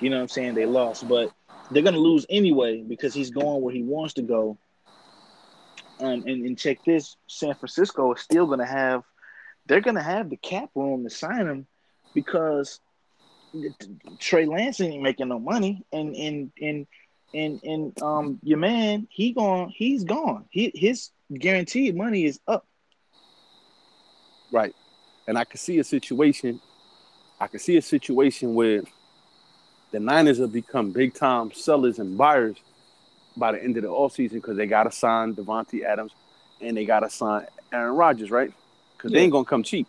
You 0.00 0.10
know 0.10 0.16
what 0.16 0.22
I'm 0.22 0.28
saying? 0.28 0.54
They 0.54 0.66
lost, 0.66 1.06
but 1.08 1.32
they're 1.70 1.82
gonna 1.82 1.98
lose 1.98 2.26
anyway 2.28 2.82
because 2.82 3.14
he's 3.14 3.30
going 3.30 3.62
where 3.62 3.74
he 3.74 3.82
wants 3.82 4.14
to 4.14 4.22
go. 4.22 4.58
Um, 6.00 6.24
and, 6.26 6.46
and 6.46 6.58
check 6.58 6.78
this: 6.84 7.16
San 7.26 7.54
Francisco 7.54 8.12
is 8.14 8.20
still 8.20 8.46
gonna 8.46 8.66
have 8.66 9.02
they're 9.66 9.80
gonna 9.80 10.02
have 10.02 10.30
the 10.30 10.36
cap 10.36 10.70
room 10.74 11.04
to 11.04 11.10
sign 11.10 11.46
him 11.46 11.66
because 12.14 12.80
Trey 14.18 14.46
Lance 14.46 14.80
ain't 14.80 15.02
making 15.02 15.28
no 15.28 15.38
money, 15.38 15.84
and 15.92 16.14
and 16.14 16.52
and 16.60 16.86
and 17.34 17.60
and 17.62 18.02
um 18.02 18.38
your 18.42 18.58
man 18.58 19.06
he 19.10 19.32
gone 19.32 19.72
he's 19.74 20.04
gone. 20.04 20.46
He 20.50 20.72
his 20.74 21.10
guaranteed 21.32 21.96
money 21.96 22.24
is 22.24 22.40
up. 22.48 22.66
Right. 24.52 24.74
And 25.26 25.38
I 25.38 25.44
could 25.44 25.60
see 25.60 25.78
a 25.78 25.84
situation, 25.84 26.60
I 27.40 27.46
could 27.46 27.60
see 27.60 27.76
a 27.76 27.82
situation 27.82 28.54
where 28.54 28.82
the 29.92 30.00
Niners 30.00 30.38
have 30.38 30.52
become 30.52 30.92
big 30.92 31.14
time 31.14 31.52
sellers 31.52 31.98
and 31.98 32.16
buyers 32.16 32.56
by 33.36 33.52
the 33.52 33.62
end 33.62 33.76
of 33.76 33.82
the 33.82 33.88
offseason 33.88 34.34
because 34.34 34.56
they 34.56 34.66
got 34.66 34.84
to 34.84 34.92
sign 34.92 35.34
Davante 35.34 35.84
Adams 35.84 36.12
and 36.60 36.76
they 36.76 36.84
got 36.84 37.00
to 37.00 37.10
sign 37.10 37.46
Aaron 37.72 37.96
Rodgers, 37.96 38.30
right? 38.30 38.52
Because 38.96 39.12
they 39.12 39.20
ain't 39.20 39.32
going 39.32 39.44
to 39.44 39.48
come 39.48 39.62
cheap. 39.62 39.88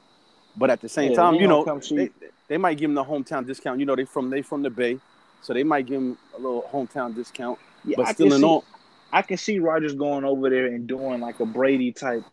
But 0.56 0.70
at 0.70 0.82
the 0.82 0.90
same 0.90 1.12
Yeah, 1.12 1.16
time, 1.16 1.36
you 1.36 1.48
know, 1.48 1.72
they, 1.96 2.10
they 2.48 2.58
might 2.58 2.78
give 2.78 2.90
him 2.90 2.96
the 2.96 3.04
hometown 3.04 3.46
discount. 3.46 3.80
You 3.80 3.86
know, 3.86 3.96
they 3.96 4.06
from 4.06 4.30
they 4.30 4.42
from 4.42 4.62
the 4.64 4.70
Bay, 4.70 5.00
so 5.42 5.54
they 5.54 5.64
might 5.64 5.86
give 5.86 6.02
him 6.02 6.18
a 6.38 6.40
little 6.40 6.64
hometown 6.72 7.16
discount. 7.16 7.60
Yeah, 7.86 7.98
But 7.98 8.08
I 8.08 8.14
still 8.14 8.34
in 8.34 8.44
see, 8.44 8.46
all, 8.46 8.66
I 9.12 9.22
can 9.22 9.38
see 9.38 9.60
Rodgers 9.60 9.96
going 9.96 10.26
over 10.26 10.50
there 10.50 10.68
and 10.68 10.88
doing 10.88 11.22
like 11.22 11.40
a 11.40 11.46
Brady 11.46 11.94
type, 11.94 12.26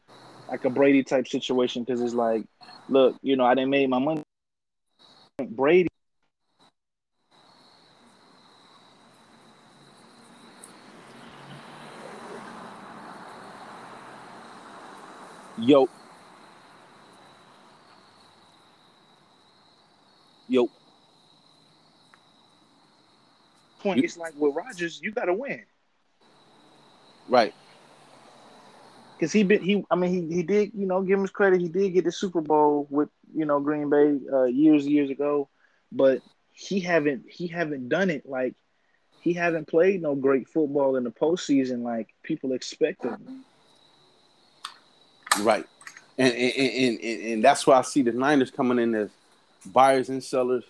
like 0.48 0.64
a 0.64 0.70
Brady 0.70 1.02
type 1.02 1.28
situation 1.28 1.84
because 1.84 2.00
it's 2.00 2.14
like, 2.14 2.44
look, 2.88 3.16
you 3.22 3.37
know, 3.37 3.44
I 3.44 3.54
didn't 3.54 3.70
make 3.70 3.88
my 3.88 3.98
money. 3.98 4.22
Brady. 5.50 5.88
yo, 15.58 15.88
yo, 20.48 20.70
Point. 23.80 24.04
It's 24.04 24.16
like 24.16 24.34
with 24.37 24.54
Rodgers, 24.54 25.00
you 25.00 25.12
got 25.12 25.26
to 25.26 25.34
win. 25.34 25.64
right, 27.28 27.54
because 29.18 29.33
he 29.33 29.42
been 29.42 29.62
he 29.62 29.85
I 29.90 29.96
mean 29.96 30.11
he 30.11 30.37
he 30.37 30.42
did 30.42 30.72
you 30.74 30.87
know 30.87 31.02
give 31.02 31.18
him 31.18 31.22
his 31.22 31.31
credit 31.31 31.61
he 31.61 31.68
did 31.68 31.90
get 31.90 32.04
the 32.04 32.12
Super 32.12 32.40
Bowl 32.40 32.87
with 32.90 33.09
you 33.35 33.44
know 33.44 33.59
Green 33.61 33.90
Bay 33.90 34.18
uh, 34.33 34.44
years 34.44 34.87
years 34.87 35.11
ago, 35.11 35.48
but 35.90 36.22
he 36.52 36.81
haven't 36.81 37.24
he 37.28 37.48
haven't 37.48 37.88
done 37.88 38.11
it 38.11 38.28
like 38.28 38.54
he 39.20 39.33
haven't 39.33 39.66
played 39.66 40.00
no 40.00 40.14
great 40.14 40.48
football 40.48 40.96
in 40.96 41.04
the 41.04 41.11
postseason 41.11 41.83
like 41.83 42.09
people 42.22 42.52
expect 42.52 43.04
him. 43.04 43.44
Right. 45.40 45.66
And 46.16 46.33
and, 46.33 46.52
and, 46.57 47.00
and 47.00 47.22
and 47.33 47.44
that's 47.44 47.66
why 47.66 47.78
I 47.78 47.83
see 47.83 48.02
the 48.02 48.12
Niners 48.12 48.50
coming 48.50 48.78
in 48.78 48.94
as 48.94 49.11
buyers 49.66 50.09
and 50.09 50.22
sellers. 50.22 50.64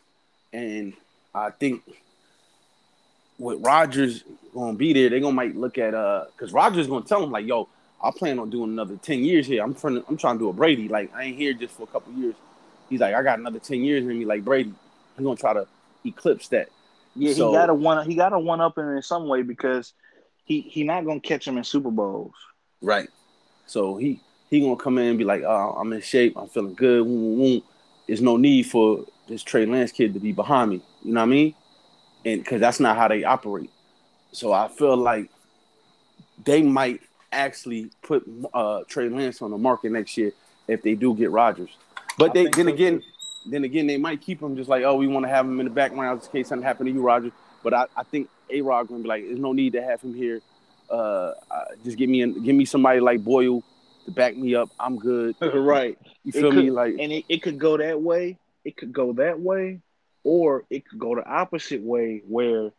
And 0.52 0.94
I 1.34 1.50
think 1.50 1.82
with 3.38 3.64
Rodgers 3.64 4.24
gonna 4.54 4.76
be 4.76 4.92
there, 4.92 5.10
they're 5.10 5.20
gonna 5.20 5.32
might 5.32 5.56
look 5.56 5.78
at 5.78 5.94
uh 5.94 6.24
because 6.36 6.52
Rodgers 6.52 6.86
gonna 6.86 7.04
tell 7.04 7.20
them 7.20 7.30
like, 7.30 7.46
yo, 7.46 7.68
I 8.02 8.10
plan 8.10 8.38
on 8.38 8.50
doing 8.50 8.70
another 8.70 8.96
10 8.96 9.24
years 9.24 9.46
here. 9.46 9.62
I'm 9.62 9.74
trying 9.74 9.96
to, 9.96 10.04
I'm 10.08 10.16
trying 10.16 10.36
to 10.36 10.38
do 10.38 10.48
a 10.48 10.52
Brady. 10.52 10.88
Like 10.88 11.12
I 11.14 11.24
ain't 11.24 11.36
here 11.36 11.52
just 11.52 11.74
for 11.74 11.82
a 11.82 11.86
couple 11.86 12.12
years. 12.12 12.34
He's 12.88 13.00
like, 13.00 13.14
I 13.14 13.22
got 13.22 13.38
another 13.38 13.58
10 13.58 13.82
years 13.82 14.02
in 14.02 14.18
me 14.18 14.24
like 14.24 14.44
Brady. 14.44 14.72
I'm 15.16 15.24
gonna 15.24 15.36
try 15.36 15.52
to 15.52 15.66
eclipse 16.04 16.48
that. 16.48 16.68
Yeah, 17.16 17.32
So- 17.34 17.50
he 17.50 17.56
got 17.56 17.70
a 17.70 17.74
one 17.74 18.08
he 18.08 18.14
got 18.14 18.30
to 18.30 18.38
one 18.38 18.60
up 18.60 18.78
in 18.78 19.02
some 19.02 19.26
way 19.26 19.42
because 19.42 19.92
he 20.44 20.60
he 20.60 20.84
not 20.84 21.04
gonna 21.04 21.20
catch 21.20 21.46
him 21.46 21.58
in 21.58 21.64
Super 21.64 21.90
Bowls. 21.90 22.34
Right. 22.80 23.08
So 23.66 23.96
he 23.96 24.20
he 24.48 24.60
gonna 24.60 24.76
come 24.76 24.98
in 24.98 25.06
and 25.08 25.18
be 25.18 25.24
like, 25.24 25.42
oh, 25.42 25.76
I'm 25.78 25.92
in 25.92 26.00
shape. 26.00 26.36
I'm 26.36 26.48
feeling 26.48 26.74
good. 26.74 27.04
Woom, 27.04 27.20
woom, 27.20 27.38
woom. 27.38 27.62
There's 28.06 28.22
no 28.22 28.36
need 28.36 28.62
for 28.64 29.04
this 29.28 29.42
Trey 29.42 29.66
Lance 29.66 29.92
kid 29.92 30.14
to 30.14 30.20
be 30.20 30.32
behind 30.32 30.70
me. 30.70 30.82
You 31.02 31.12
know 31.12 31.20
what 31.20 31.26
I 31.26 31.30
mean? 31.30 31.54
And 32.24 32.42
because 32.42 32.60
that's 32.60 32.80
not 32.80 32.96
how 32.96 33.08
they 33.08 33.24
operate. 33.24 33.70
So 34.32 34.52
I 34.52 34.68
feel 34.68 34.96
like 34.96 35.28
they 36.44 36.62
might 36.62 37.00
actually 37.32 37.90
put 38.02 38.24
uh, 38.54 38.82
Trey 38.88 39.08
Lance 39.08 39.42
on 39.42 39.50
the 39.50 39.58
market 39.58 39.92
next 39.92 40.16
year 40.16 40.32
if 40.66 40.82
they 40.82 40.94
do 40.94 41.14
get 41.14 41.30
Rodgers. 41.30 41.70
But 42.16 42.34
they 42.34 42.44
then 42.44 42.66
so, 42.66 42.72
again, 42.72 42.98
too. 43.00 43.50
then 43.50 43.64
again, 43.64 43.86
they 43.86 43.96
might 43.96 44.20
keep 44.20 44.42
him 44.42 44.56
just 44.56 44.68
like, 44.68 44.82
oh, 44.84 44.96
we 44.96 45.06
want 45.06 45.24
to 45.24 45.30
have 45.30 45.46
him 45.46 45.60
in 45.60 45.64
the 45.66 45.72
background 45.72 46.20
just 46.20 46.32
in 46.34 46.40
case 46.40 46.48
something 46.48 46.64
happened 46.66 46.88
to 46.88 46.92
you, 46.92 47.02
Rodgers. 47.02 47.32
But 47.62 47.74
I, 47.74 47.86
I 47.96 48.02
think 48.04 48.28
A 48.50 48.60
Rod 48.60 48.88
gonna 48.88 49.02
be 49.02 49.08
like, 49.08 49.24
there's 49.26 49.38
no 49.38 49.52
need 49.52 49.72
to 49.74 49.82
have 49.82 50.00
him 50.00 50.14
here. 50.14 50.40
Uh, 50.90 51.32
uh, 51.50 51.64
just 51.84 51.98
give 51.98 52.08
me 52.08 52.22
an, 52.22 52.42
give 52.42 52.56
me 52.56 52.64
somebody 52.64 53.00
like 53.00 53.22
Boyle 53.22 53.62
to 54.06 54.10
back 54.10 54.36
me 54.36 54.54
up. 54.54 54.70
I'm 54.80 54.96
good. 54.98 55.36
right. 55.40 55.98
You 56.24 56.30
It 56.30 56.40
feel 56.40 56.50
could- 56.50 56.64
me? 56.64 56.70
Like 56.70 56.96
And 56.98 57.12
it, 57.12 57.24
it 57.28 57.42
could 57.42 57.58
go 57.58 57.76
that 57.76 58.00
way, 58.00 58.38
it 58.64 58.76
could 58.76 58.92
go 58.92 59.12
that 59.14 59.38
way, 59.38 59.80
or 60.24 60.64
it 60.70 60.88
could 60.88 60.98
go 60.98 61.14
the 61.14 61.26
opposite 61.28 61.82
way 61.82 62.22
where 62.26 62.70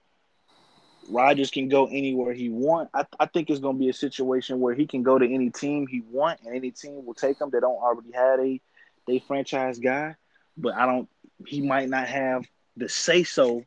Rodgers 1.10 1.52
can 1.52 1.70
go 1.70 1.88
anywhere 1.88 2.34
he 2.34 2.50
want. 2.50 2.90
I, 2.94 3.06
I 3.20 3.26
think 3.26 3.50
it's 3.50 3.60
going 3.60 3.76
to 3.76 3.80
be 3.80 3.90
a 3.90 3.94
situation 3.94 4.60
where 4.60 4.76
he 4.76 4.86
can 4.88 5.04
go 5.04 5.18
to 5.18 5.26
any 5.26 5.50
team 5.50 5.88
he 5.88 6.02
want, 6.02 6.40
and 6.46 6.56
any 6.56 6.72
team 6.72 7.06
will 7.06 7.16
take 7.16 7.42
him. 7.42 7.50
They 7.50 7.60
don't 7.60 7.76
already 7.82 8.12
have 8.14 8.40
a 8.40 8.62
they 9.08 9.20
franchise 9.20 9.80
guy, 9.80 10.16
but 10.58 10.76
I 10.76 10.86
don't. 10.86 11.10
He 11.46 11.62
might 11.62 11.90
not 11.90 12.08
have 12.08 12.46
the 12.78 12.88
say 12.90 13.24
so. 13.24 13.66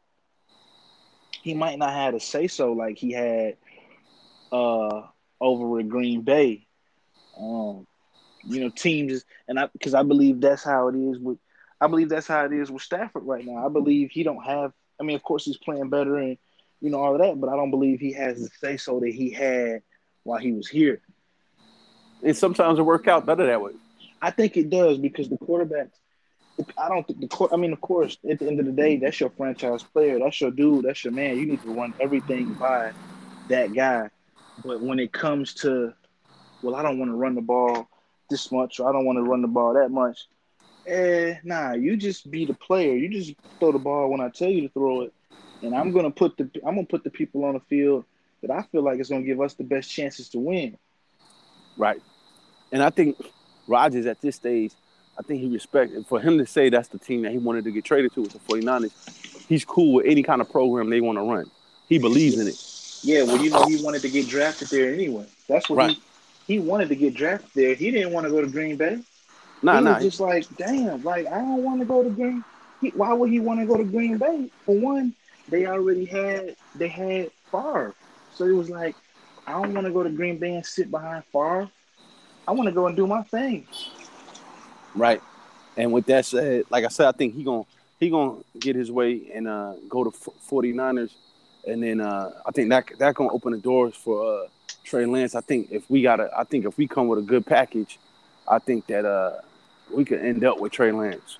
He 1.42 1.54
might 1.54 1.78
not 1.78 1.92
have 1.92 2.14
the 2.14 2.20
say 2.20 2.46
so 2.46 2.72
like 2.72 2.96
he 2.98 3.12
had 3.12 3.56
uh 4.52 5.02
over 5.40 5.80
at 5.80 5.88
Green 5.88 6.22
Bay. 6.22 6.66
Um, 7.38 7.86
you 8.44 8.60
know, 8.60 8.70
teams 8.70 9.24
and 9.48 9.58
I 9.58 9.68
because 9.72 9.94
I 9.94 10.02
believe 10.02 10.40
that's 10.40 10.64
how 10.64 10.88
it 10.88 10.96
is 10.96 11.18
with 11.18 11.38
I 11.80 11.88
believe 11.88 12.08
that's 12.08 12.28
how 12.28 12.44
it 12.44 12.52
is 12.52 12.70
with 12.70 12.82
Stafford 12.82 13.24
right 13.24 13.44
now. 13.44 13.66
I 13.66 13.68
believe 13.68 14.10
he 14.10 14.22
don't 14.22 14.44
have 14.44 14.72
I 15.00 15.04
mean, 15.04 15.16
of 15.16 15.22
course 15.22 15.44
he's 15.44 15.56
playing 15.56 15.90
better 15.90 16.16
and 16.18 16.38
you 16.82 16.90
know 16.90 16.98
all 16.98 17.14
of 17.14 17.20
that, 17.20 17.40
but 17.40 17.48
I 17.48 17.56
don't 17.56 17.70
believe 17.70 18.00
he 18.00 18.12
has 18.12 18.42
the 18.42 18.50
say 18.60 18.76
so 18.76 19.00
that 19.00 19.10
he 19.10 19.30
had 19.30 19.82
while 20.24 20.38
he 20.38 20.52
was 20.52 20.68
here. 20.68 21.00
And 22.22 22.36
sometimes 22.36 22.78
it 22.78 22.82
work 22.82 23.08
out 23.08 23.24
better 23.24 23.46
that 23.46 23.62
way. 23.62 23.72
I 24.20 24.30
think 24.30 24.56
it 24.56 24.68
does 24.68 24.98
because 24.98 25.28
the 25.28 25.38
quarterbacks. 25.38 25.92
I 26.76 26.88
don't 26.88 27.06
think 27.06 27.20
the 27.20 27.28
court. 27.28 27.52
I 27.52 27.56
mean, 27.56 27.72
of 27.72 27.80
course, 27.80 28.18
at 28.28 28.38
the 28.38 28.46
end 28.46 28.60
of 28.60 28.66
the 28.66 28.72
day, 28.72 28.96
that's 28.96 29.18
your 29.18 29.30
franchise 29.30 29.82
player. 29.82 30.18
That's 30.18 30.40
your 30.40 30.50
dude. 30.50 30.84
That's 30.84 31.02
your 31.02 31.12
man. 31.12 31.38
You 31.38 31.46
need 31.46 31.62
to 31.62 31.72
run 31.72 31.94
everything 31.98 32.52
by 32.54 32.92
that 33.48 33.72
guy. 33.72 34.10
But 34.64 34.80
when 34.80 34.98
it 34.98 35.12
comes 35.12 35.54
to, 35.54 35.94
well, 36.62 36.74
I 36.74 36.82
don't 36.82 36.98
want 36.98 37.10
to 37.10 37.16
run 37.16 37.34
the 37.34 37.40
ball 37.40 37.88
this 38.28 38.52
much, 38.52 38.80
or 38.80 38.88
I 38.88 38.92
don't 38.92 39.06
want 39.06 39.16
to 39.16 39.22
run 39.22 39.42
the 39.42 39.48
ball 39.48 39.74
that 39.74 39.90
much. 39.90 40.26
Eh, 40.86 41.36
nah, 41.44 41.72
you 41.72 41.96
just 41.96 42.30
be 42.30 42.44
the 42.44 42.54
player. 42.54 42.94
You 42.96 43.08
just 43.08 43.34
throw 43.58 43.72
the 43.72 43.78
ball 43.78 44.10
when 44.10 44.20
I 44.20 44.28
tell 44.28 44.50
you 44.50 44.62
to 44.62 44.68
throw 44.68 45.02
it, 45.02 45.14
and 45.62 45.74
I'm 45.74 45.92
gonna 45.92 46.10
put 46.10 46.36
the 46.36 46.50
I'm 46.66 46.74
gonna 46.74 46.86
put 46.86 47.04
the 47.04 47.10
people 47.10 47.44
on 47.44 47.54
the 47.54 47.60
field 47.60 48.04
that 48.42 48.50
I 48.50 48.62
feel 48.62 48.82
like 48.82 48.98
is 48.98 49.08
gonna 49.08 49.22
give 49.22 49.40
us 49.40 49.54
the 49.54 49.64
best 49.64 49.90
chances 49.90 50.28
to 50.30 50.38
win. 50.38 50.76
Right, 51.76 52.02
and 52.70 52.82
I 52.82 52.90
think 52.90 53.16
Rodgers 53.66 54.06
at 54.06 54.20
this 54.20 54.36
stage, 54.36 54.72
I 55.18 55.22
think 55.22 55.40
he 55.40 55.48
respected 55.48 56.06
for 56.06 56.20
him 56.20 56.38
to 56.38 56.46
say 56.46 56.68
that's 56.68 56.88
the 56.88 56.98
team 56.98 57.22
that 57.22 57.32
he 57.32 57.38
wanted 57.38 57.64
to 57.64 57.70
get 57.70 57.84
traded 57.84 58.12
to 58.14 58.22
with 58.22 58.32
the 58.32 58.38
49ers. 58.40 59.46
He's 59.48 59.64
cool 59.64 59.94
with 59.94 60.06
any 60.06 60.22
kind 60.22 60.40
of 60.40 60.50
program 60.50 60.90
they 60.90 61.00
want 61.00 61.18
to 61.18 61.22
run. 61.22 61.50
He 61.88 61.98
believes 61.98 62.38
in 62.38 62.48
it. 62.48 62.56
Yeah, 63.02 63.24
well, 63.24 63.42
you 63.42 63.50
know, 63.50 63.64
he 63.66 63.82
wanted 63.82 64.02
to 64.02 64.10
get 64.10 64.28
drafted 64.28 64.68
there 64.68 64.92
anyway. 64.92 65.26
That's 65.48 65.68
what 65.68 65.76
right. 65.76 65.90
he 65.90 66.02
he 66.46 66.58
wanted 66.58 66.88
to 66.88 66.96
get 66.96 67.14
drafted 67.14 67.50
there. 67.54 67.74
He 67.74 67.90
didn't 67.90 68.12
want 68.12 68.26
to 68.26 68.30
go 68.30 68.40
to 68.40 68.46
Green 68.46 68.76
Bay. 68.76 68.98
Nah, 69.62 69.78
he 69.78 69.84
nah. 69.84 70.00
just 70.00 70.20
like, 70.20 70.44
damn, 70.56 71.02
like 71.02 71.26
I 71.26 71.38
don't 71.38 71.62
want 71.62 71.80
to 71.80 71.86
go 71.86 72.02
to 72.02 72.10
Green. 72.10 72.44
He, 72.80 72.90
why 72.90 73.12
would 73.12 73.30
he 73.30 73.40
want 73.40 73.60
to 73.60 73.66
go 73.66 73.76
to 73.76 73.84
Green 73.84 74.18
Bay? 74.18 74.50
For 74.66 74.76
one, 74.76 75.14
they 75.52 75.66
already 75.66 76.06
had 76.06 76.56
they 76.74 76.88
had 76.88 77.30
Favre, 77.50 77.94
so 78.34 78.46
it 78.46 78.52
was 78.52 78.70
like, 78.70 78.96
I 79.46 79.52
don't 79.52 79.74
want 79.74 79.86
to 79.86 79.92
go 79.92 80.02
to 80.02 80.10
Green 80.10 80.38
Bay 80.38 80.56
and 80.56 80.64
sit 80.64 80.90
behind 80.90 81.24
Favre. 81.26 81.70
I 82.48 82.52
want 82.52 82.68
to 82.68 82.74
go 82.74 82.86
and 82.86 82.96
do 82.96 83.06
my 83.06 83.22
thing. 83.22 83.66
Right. 84.94 85.22
And 85.76 85.92
with 85.92 86.06
that 86.06 86.24
said, 86.26 86.64
like 86.70 86.84
I 86.84 86.88
said, 86.88 87.06
I 87.06 87.12
think 87.12 87.34
he 87.34 87.44
gonna 87.44 87.64
he 88.00 88.10
gonna 88.10 88.38
get 88.58 88.74
his 88.76 88.90
way 88.90 89.30
and 89.32 89.46
uh, 89.46 89.74
go 89.88 90.04
to 90.04 90.10
49ers, 90.10 91.12
and 91.66 91.82
then 91.82 92.00
uh, 92.00 92.30
I 92.44 92.50
think 92.50 92.70
that 92.70 92.90
that 92.98 93.14
gonna 93.14 93.32
open 93.32 93.52
the 93.52 93.58
doors 93.58 93.94
for 93.94 94.44
uh, 94.44 94.46
Trey 94.84 95.06
Lance. 95.06 95.34
I 95.34 95.40
think 95.42 95.68
if 95.70 95.88
we 95.90 96.02
got 96.02 96.18
a, 96.18 96.30
I 96.36 96.44
think 96.44 96.64
if 96.64 96.76
we 96.76 96.88
come 96.88 97.08
with 97.08 97.18
a 97.18 97.22
good 97.22 97.46
package, 97.46 97.98
I 98.48 98.58
think 98.58 98.86
that 98.86 99.04
uh, 99.04 99.40
we 99.92 100.04
could 100.04 100.20
end 100.20 100.44
up 100.44 100.58
with 100.60 100.72
Trey 100.72 100.92
Lance. 100.92 101.38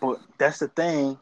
But 0.00 0.20
that's 0.38 0.60
the 0.60 0.68
thing. 0.68 1.18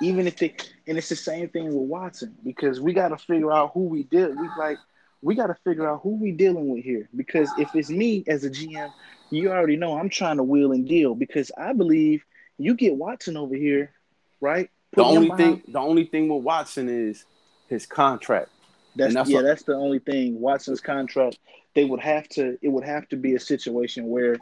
Even 0.00 0.26
if 0.26 0.42
it, 0.42 0.72
and 0.86 0.98
it's 0.98 1.08
the 1.08 1.16
same 1.16 1.48
thing 1.48 1.66
with 1.66 1.88
Watson 1.88 2.34
because 2.44 2.80
we 2.80 2.92
got 2.92 3.08
to 3.08 3.18
figure 3.18 3.52
out 3.52 3.72
who 3.72 3.84
we 3.84 4.02
did. 4.04 4.38
We 4.38 4.48
like 4.58 4.78
we 5.22 5.34
got 5.34 5.46
to 5.46 5.56
figure 5.64 5.88
out 5.88 6.00
who 6.02 6.16
we 6.16 6.32
dealing 6.32 6.68
with 6.68 6.84
here 6.84 7.08
because 7.16 7.50
if 7.58 7.74
it's 7.74 7.90
me 7.90 8.22
as 8.26 8.44
a 8.44 8.50
GM, 8.50 8.92
you 9.30 9.50
already 9.50 9.76
know 9.76 9.98
I'm 9.98 10.08
trying 10.08 10.36
to 10.36 10.42
wheel 10.42 10.72
and 10.72 10.86
deal 10.86 11.14
because 11.14 11.50
I 11.56 11.72
believe 11.72 12.24
you 12.58 12.74
get 12.74 12.94
Watson 12.94 13.36
over 13.36 13.54
here, 13.54 13.92
right? 14.40 14.70
Put 14.92 15.02
the 15.02 15.08
only 15.08 15.30
thing, 15.36 15.62
the 15.68 15.80
only 15.80 16.04
thing 16.04 16.28
with 16.28 16.44
Watson 16.44 16.88
is 16.88 17.24
his 17.68 17.86
contract. 17.86 18.50
That's, 18.94 19.14
that's 19.14 19.28
yeah, 19.28 19.36
what, 19.36 19.42
that's 19.42 19.62
the 19.64 19.74
only 19.74 19.98
thing. 19.98 20.40
Watson's 20.40 20.80
contract. 20.80 21.38
They 21.74 21.84
would 21.84 22.00
have 22.00 22.28
to. 22.30 22.58
It 22.62 22.68
would 22.68 22.84
have 22.84 23.08
to 23.08 23.16
be 23.16 23.34
a 23.34 23.40
situation 23.40 24.08
where 24.08 24.36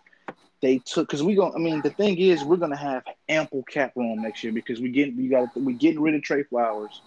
they 0.64 0.78
took 0.78 1.08
because 1.08 1.22
we 1.22 1.34
going 1.34 1.54
I 1.54 1.58
mean, 1.58 1.80
the 1.82 1.90
thing 1.90 2.18
is, 2.18 2.42
we're 2.44 2.56
gonna 2.56 2.76
have 2.76 3.04
ample 3.28 3.62
cap 3.64 3.92
room 3.96 4.22
next 4.22 4.42
year 4.42 4.52
because 4.52 4.80
we 4.80 4.90
get 4.90 5.14
we 5.16 5.28
got 5.28 5.56
we 5.56 5.74
getting 5.74 6.00
rid 6.00 6.14
of 6.14 6.22
Trey 6.22 6.42
Flowers. 6.44 7.00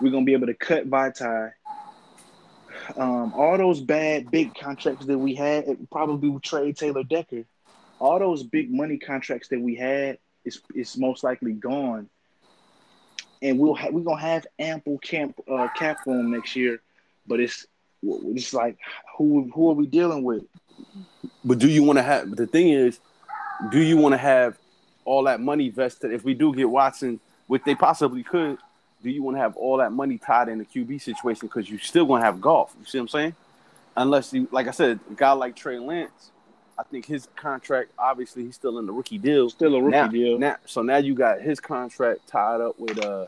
We're 0.00 0.12
gonna 0.12 0.24
be 0.24 0.32
able 0.32 0.46
to 0.46 0.54
cut 0.54 0.88
Vaitai 0.88 1.52
um, 2.96 3.32
all 3.34 3.56
those 3.56 3.80
bad 3.80 4.30
big 4.30 4.54
contracts 4.54 5.06
that 5.06 5.18
we 5.18 5.34
had, 5.34 5.64
probably 5.90 6.28
with 6.28 6.42
trade 6.42 6.76
Taylor 6.76 7.02
Decker, 7.02 7.44
all 7.98 8.18
those 8.18 8.42
big 8.42 8.72
money 8.72 8.98
contracts 8.98 9.48
that 9.48 9.60
we 9.60 9.74
had 9.74 10.18
is 10.44 10.60
is 10.74 10.96
most 10.96 11.22
likely 11.22 11.52
gone, 11.52 12.08
and 13.42 13.58
we'll 13.58 13.74
ha- 13.74 13.90
we're 13.90 14.00
gonna 14.00 14.20
have 14.20 14.46
ample 14.58 14.98
camp 14.98 15.38
uh, 15.50 15.68
cap 15.76 15.98
room 16.06 16.30
next 16.30 16.56
year, 16.56 16.80
but 17.26 17.40
it's 17.40 17.66
it's 18.02 18.54
like 18.54 18.78
who 19.16 19.50
who 19.54 19.70
are 19.70 19.74
we 19.74 19.86
dealing 19.86 20.22
with? 20.22 20.44
But 21.44 21.58
do 21.58 21.68
you 21.68 21.82
want 21.82 21.98
to 21.98 22.02
have? 22.02 22.34
The 22.36 22.46
thing 22.46 22.68
is, 22.68 23.00
do 23.70 23.80
you 23.80 23.96
want 23.96 24.12
to 24.12 24.18
have 24.18 24.58
all 25.04 25.24
that 25.24 25.40
money 25.40 25.68
vested 25.68 26.12
if 26.12 26.24
we 26.24 26.34
do 26.34 26.54
get 26.54 26.68
Watson, 26.68 27.20
which 27.46 27.62
they 27.64 27.74
possibly 27.74 28.22
could? 28.22 28.58
do 29.02 29.10
you 29.10 29.22
want 29.22 29.36
to 29.36 29.40
have 29.40 29.56
all 29.56 29.78
that 29.78 29.92
money 29.92 30.18
tied 30.18 30.48
in 30.48 30.58
the 30.58 30.64
QB 30.64 31.00
situation 31.00 31.48
because 31.48 31.70
you're 31.70 31.80
still 31.80 32.04
going 32.04 32.20
to 32.20 32.26
have 32.26 32.40
Goff. 32.40 32.74
You 32.78 32.86
see 32.86 32.98
what 32.98 33.02
I'm 33.02 33.08
saying? 33.08 33.34
Unless 33.96 34.32
you, 34.32 34.48
like 34.50 34.68
I 34.68 34.72
said, 34.72 35.00
a 35.10 35.14
guy 35.14 35.32
like 35.32 35.56
Trey 35.56 35.78
Lance, 35.78 36.30
I 36.78 36.82
think 36.84 37.06
his 37.06 37.28
contract, 37.36 37.90
obviously, 37.98 38.44
he's 38.44 38.54
still 38.54 38.78
in 38.78 38.86
the 38.86 38.92
rookie 38.92 39.18
deal. 39.18 39.50
Still 39.50 39.74
a 39.74 39.82
rookie 39.82 39.90
now, 39.90 40.08
deal. 40.08 40.38
Now, 40.38 40.56
so 40.66 40.82
now 40.82 40.98
you 40.98 41.14
got 41.14 41.40
his 41.40 41.60
contract 41.60 42.26
tied 42.26 42.60
up 42.60 42.78
with 42.78 42.98
uh 43.04 43.26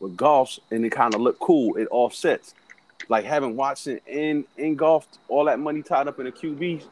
with 0.00 0.16
Goff's, 0.16 0.60
and 0.70 0.84
it 0.84 0.90
kind 0.90 1.14
of 1.14 1.20
look 1.20 1.38
cool. 1.38 1.76
It 1.76 1.88
offsets. 1.90 2.54
Like 3.08 3.24
having 3.24 3.56
Watson 3.56 4.00
in 4.06 4.44
in 4.56 4.76
Goff, 4.76 5.06
all 5.28 5.44
that 5.44 5.58
money 5.58 5.82
tied 5.82 6.08
up 6.08 6.18
in 6.20 6.26
a 6.26 6.32
QB, 6.32 6.82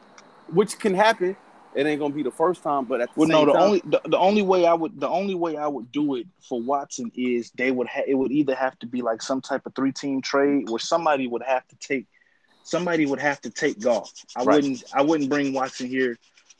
which 0.51 0.77
can 0.79 0.93
happen. 0.93 1.35
It 1.75 1.87
ain't 1.87 1.99
gonna 1.99 2.13
be 2.13 2.21
the 2.21 2.31
first 2.31 2.61
time, 2.61 2.85
but 2.85 3.01
at 3.01 3.13
the 3.13 3.19
well, 3.19 3.29
no, 3.29 3.45
the 3.45 3.53
time, 3.53 3.61
only 3.61 3.81
the, 3.85 4.01
the 4.05 4.17
only 4.17 4.43
way 4.43 4.65
I 4.67 4.73
would 4.73 4.99
the 4.99 5.09
only 5.09 5.33
way 5.33 5.57
I 5.57 5.65
would 5.65 5.91
do 5.91 6.15
it 6.15 6.27
for 6.47 6.61
Watson 6.61 7.11
is 7.15 7.51
they 7.55 7.71
would 7.71 7.87
ha- 7.87 8.03
it 8.05 8.13
would 8.13 8.31
either 8.31 8.53
have 8.53 8.77
to 8.79 8.85
be 8.85 9.01
like 9.01 9.23
some 9.23 9.41
type 9.41 9.65
of 9.65 9.73
three 9.73 9.91
team 9.91 10.21
trade 10.21 10.69
where 10.69 10.79
somebody 10.79 11.27
would 11.27 11.41
have 11.41 11.67
to 11.69 11.75
take 11.77 12.05
somebody 12.63 13.07
would 13.07 13.19
have 13.19 13.41
to 13.41 13.49
take 13.49 13.79
Goff. 13.79 14.11
I 14.35 14.43
right. 14.43 14.55
wouldn't 14.55 14.83
I 14.93 15.01
wouldn't 15.01 15.29
bring 15.29 15.51
Watson 15.53 15.87
here 15.87 16.17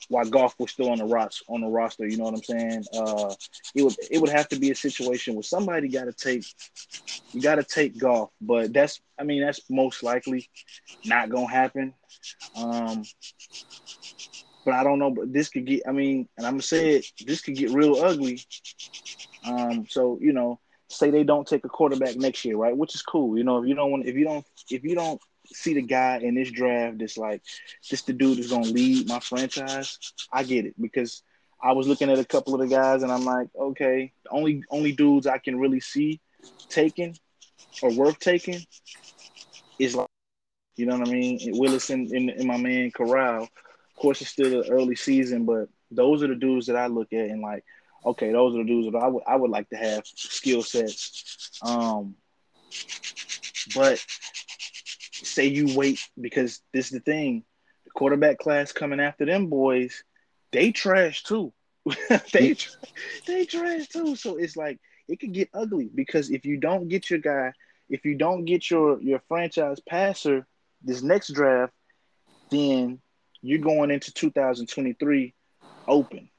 while 0.10 0.26
Goff 0.26 0.56
was 0.60 0.72
still 0.72 0.90
on 0.90 0.98
the 0.98 1.06
roster 1.06 1.44
on 1.50 1.62
the 1.62 1.68
roster. 1.68 2.08
You 2.08 2.18
know 2.18 2.26
what 2.26 2.36
I'm 2.36 2.44
saying? 2.44 2.84
Uh, 2.94 3.34
it 3.76 3.84
would 3.84 3.96
it 4.12 4.20
would 4.20 4.30
have 4.30 4.48
to 4.50 4.60
be 4.60 4.72
a 4.72 4.76
situation 4.76 5.36
where 5.36 5.44
somebody 5.44 5.88
got 5.88 6.06
to 6.06 6.14
take 6.14 6.46
you 7.32 7.42
got 7.42 7.56
to 7.56 7.64
take 7.64 7.98
Goff, 7.98 8.30
but 8.42 8.74
that's 8.74 9.02
I 9.20 9.24
mean 9.24 9.42
that's 9.42 9.62
most 9.70 10.04
likely 10.04 10.50
not 11.06 11.30
gonna 11.30 11.50
happen. 11.50 11.94
Um, 12.56 13.04
but 14.66 14.74
I 14.74 14.84
don't 14.84 15.00
know. 15.00 15.12
But 15.12 15.34
this 15.34 15.50
could 15.50 15.66
get. 15.66 15.84
I 15.88 15.92
mean, 15.92 16.28
and 16.38 16.46
I'm 16.46 16.54
gonna 16.54 16.62
say 16.62 16.96
it. 16.96 17.06
This 17.26 17.42
could 17.42 17.56
get 17.56 17.72
real 17.72 17.96
ugly. 17.96 18.42
Um. 19.46 19.86
So 19.90 20.18
you 20.22 20.34
know, 20.34 20.60
say 20.88 21.12
they 21.12 21.24
don't 21.24 21.48
take 21.48 21.66
a 21.66 21.70
quarterback 21.70 22.16
next 22.16 22.46
year, 22.46 22.58
right? 22.58 22.76
Which 22.76 22.96
is 22.96 23.02
cool. 23.02 23.38
You 23.38 23.44
know, 23.44 23.62
if 23.62 23.68
you 23.68 23.76
don't 23.76 23.92
want, 23.92 24.06
if 24.06 24.16
you 24.16 24.26
don't, 24.26 24.46
if 24.70 24.84
you 24.84 24.96
don't 24.96 25.22
see 25.54 25.74
the 25.74 25.82
guy 25.82 26.18
in 26.18 26.36
this 26.36 26.52
draft 26.52 27.00
that's 27.00 27.18
like, 27.18 27.42
this 27.90 28.02
the 28.04 28.14
dude 28.14 28.38
that's 28.38 28.50
gonna 28.52 28.66
lead 28.66 29.08
my 29.08 29.20
franchise. 29.20 30.00
I 30.32 30.44
get 30.44 30.66
it 30.66 30.76
because 30.82 31.24
I 31.62 31.74
was 31.74 31.88
looking 31.88 32.10
at 32.10 32.20
a 32.20 32.26
couple 32.26 32.54
of 32.54 32.62
the 32.62 32.68
guys 32.68 33.04
and 33.04 33.12
I'm 33.12 33.26
like, 33.26 33.50
okay, 33.58 34.14
the 34.24 34.32
only 34.32 34.64
only 34.70 34.92
dudes 34.92 35.28
I 35.28 35.38
can 35.38 35.60
really 35.60 35.80
see 35.80 36.20
taking 36.70 37.18
or 37.82 37.94
worth 37.94 38.20
taking 38.20 38.60
is 39.80 39.96
like, 39.96 40.08
you 40.76 40.86
know 40.86 40.98
what 40.98 41.08
I 41.08 41.12
mean, 41.12 41.40
Willis 41.54 41.90
and, 41.90 42.10
and, 42.12 42.30
and 42.30 42.46
my 42.46 42.58
man 42.58 42.92
Corral 42.92 43.48
of 43.96 44.02
course, 44.02 44.22
it's 44.22 44.32
still 44.32 44.62
an 44.62 44.70
early 44.72 44.96
season, 44.96 45.46
but 45.46 45.70
those 45.92 46.24
are 46.24 46.28
the 46.28 46.36
dudes 46.36 46.68
that 46.68 46.76
I 46.76 46.88
look 46.88 47.14
at 47.14 47.30
and 47.30 47.42
like, 47.42 47.64
okay, 48.06 48.32
those 48.32 48.56
are 48.56 48.60
the 48.60 48.64
dudes 48.66 48.92
that 48.92 48.98
I 48.98 49.08
would 49.08 49.24
I 49.28 49.36
would 49.36 49.52
like 49.52 49.70
to 49.70 49.76
have 49.78 50.04
skill 50.06 50.64
sets. 50.64 51.52
Um, 51.62 52.16
but 53.76 54.04
say 55.24 55.46
you 55.48 55.76
wait 55.76 56.00
because 56.20 56.62
this 56.74 56.88
is 56.88 56.92
the 56.92 57.00
thing, 57.00 57.44
the 57.86 57.92
quarterback 57.92 58.40
class 58.40 58.72
coming 58.72 59.00
after 59.00 59.26
them 59.26 59.48
boys, 59.48 60.04
they 60.52 60.72
trash 60.72 61.24
too. 61.24 61.54
they 62.34 62.56
they 63.28 63.46
trash 63.46 63.88
too. 63.88 64.16
So 64.16 64.38
it's 64.38 64.56
like 64.56 64.80
it 65.08 65.20
could 65.20 65.34
get 65.34 65.50
ugly 65.54 65.90
because 65.94 66.30
if 66.30 66.46
you 66.46 66.58
don't 66.58 66.88
get 66.88 67.10
your 67.10 67.20
guy, 67.20 67.54
if 67.90 68.06
you 68.06 68.16
don't 68.16 68.46
get 68.46 68.70
your 68.70 69.02
your 69.02 69.22
franchise 69.28 69.80
passer 69.88 70.46
this 70.84 71.02
next 71.02 71.30
draft, 71.34 71.74
then 72.52 73.00
you're 73.42 73.60
going 73.60 73.92
into 73.92 74.14
2023 74.14 75.34
open. 75.88 76.30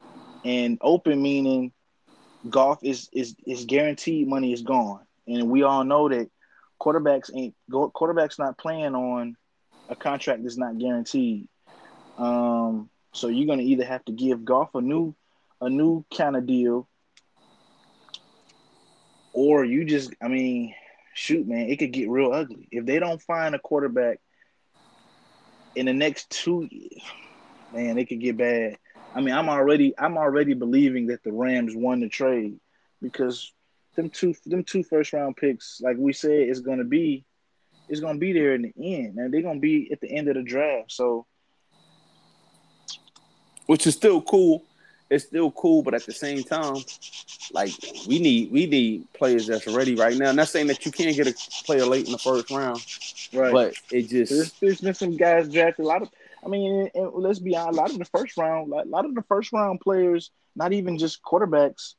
And 0.44 0.78
open 0.80 1.22
meaning 1.22 1.72
Goff 2.48 2.78
is 2.82 3.08
is 3.12 3.34
is 3.46 3.64
guaranteed 3.64 4.28
money 4.28 4.52
is 4.52 4.62
gone, 4.62 5.00
and 5.26 5.48
we 5.48 5.62
all 5.62 5.84
know 5.84 6.08
that 6.08 6.30
quarterbacks 6.84 7.30
ain't 7.34 7.54
quarterbacks 7.70 8.38
not 8.38 8.58
playing 8.58 8.94
on 8.94 9.36
a 9.88 9.96
contract 9.96 10.42
that's 10.42 10.58
not 10.58 10.78
guaranteed. 10.78 11.48
Um, 12.18 12.90
so 13.12 13.28
you're 13.28 13.46
gonna 13.46 13.62
either 13.62 13.84
have 13.84 14.04
to 14.06 14.12
give 14.12 14.44
Goff 14.44 14.74
a 14.74 14.80
new 14.80 15.14
a 15.60 15.70
new 15.70 16.04
kind 16.14 16.36
of 16.36 16.46
deal, 16.46 16.88
or 19.32 19.64
you 19.64 19.84
just 19.84 20.12
I 20.22 20.28
mean, 20.28 20.74
shoot, 21.14 21.46
man, 21.46 21.68
it 21.70 21.78
could 21.78 21.92
get 21.92 22.10
real 22.10 22.32
ugly 22.32 22.68
if 22.70 22.84
they 22.84 22.98
don't 22.98 23.22
find 23.22 23.54
a 23.54 23.58
quarterback 23.58 24.20
in 25.74 25.86
the 25.86 25.92
next 25.92 26.30
two. 26.30 26.68
Years, 26.70 27.02
Man, 27.72 27.98
it 27.98 28.08
could 28.08 28.20
get 28.20 28.36
bad. 28.36 28.78
I 29.14 29.20
mean, 29.20 29.34
I'm 29.34 29.48
already 29.48 29.94
I'm 29.98 30.16
already 30.16 30.54
believing 30.54 31.08
that 31.08 31.24
the 31.24 31.32
Rams 31.32 31.74
won 31.74 32.00
the 32.00 32.08
trade 32.08 32.60
because 33.02 33.52
them 33.94 34.10
two 34.10 34.34
them 34.46 34.64
two 34.64 34.82
first 34.82 35.12
round 35.12 35.36
picks, 35.36 35.80
like 35.80 35.96
we 35.98 36.12
said, 36.12 36.48
is 36.48 36.60
gonna 36.60 36.84
be 36.84 37.24
is 37.88 38.00
gonna 38.00 38.18
be 38.18 38.32
there 38.32 38.54
in 38.54 38.62
the 38.62 38.72
end, 38.76 39.18
and 39.18 39.32
they're 39.32 39.42
gonna 39.42 39.60
be 39.60 39.90
at 39.92 40.00
the 40.00 40.10
end 40.10 40.28
of 40.28 40.34
the 40.34 40.42
draft. 40.42 40.92
So, 40.92 41.26
which 43.66 43.86
is 43.86 43.94
still 43.94 44.20
cool. 44.22 44.64
It's 45.10 45.24
still 45.24 45.50
cool, 45.50 45.82
but 45.82 45.94
at 45.94 46.06
the 46.06 46.12
same 46.12 46.42
time, 46.42 46.76
like 47.52 47.72
we 48.08 48.18
need 48.18 48.50
we 48.50 48.66
need 48.66 49.12
players 49.12 49.46
that's 49.46 49.66
ready 49.66 49.94
right 49.94 50.16
now. 50.16 50.32
Not 50.32 50.48
saying 50.48 50.68
that 50.68 50.84
you 50.86 50.92
can't 50.92 51.14
get 51.14 51.26
a 51.26 51.34
player 51.64 51.84
late 51.84 52.06
in 52.06 52.12
the 52.12 52.18
first 52.18 52.50
round, 52.50 52.84
right? 53.32 53.52
But 53.52 53.74
it 53.92 54.08
just 54.08 54.32
there's, 54.32 54.52
there's 54.60 54.80
been 54.80 54.94
some 54.94 55.16
guys 55.16 55.48
drafted 55.48 55.84
a 55.84 55.88
lot 55.88 56.02
of 56.02 56.10
I 56.44 56.48
mean, 56.48 56.90
and 56.94 57.10
let's 57.14 57.38
be 57.38 57.56
honest, 57.56 57.78
a 57.78 57.80
lot 57.80 57.90
of 57.90 57.98
the 57.98 58.04
first 58.04 58.36
round, 58.36 58.72
a 58.72 58.84
lot 58.84 59.04
of 59.04 59.14
the 59.14 59.22
first 59.22 59.52
round 59.52 59.80
players, 59.80 60.30
not 60.54 60.72
even 60.72 60.98
just 60.98 61.22
quarterbacks, 61.22 61.94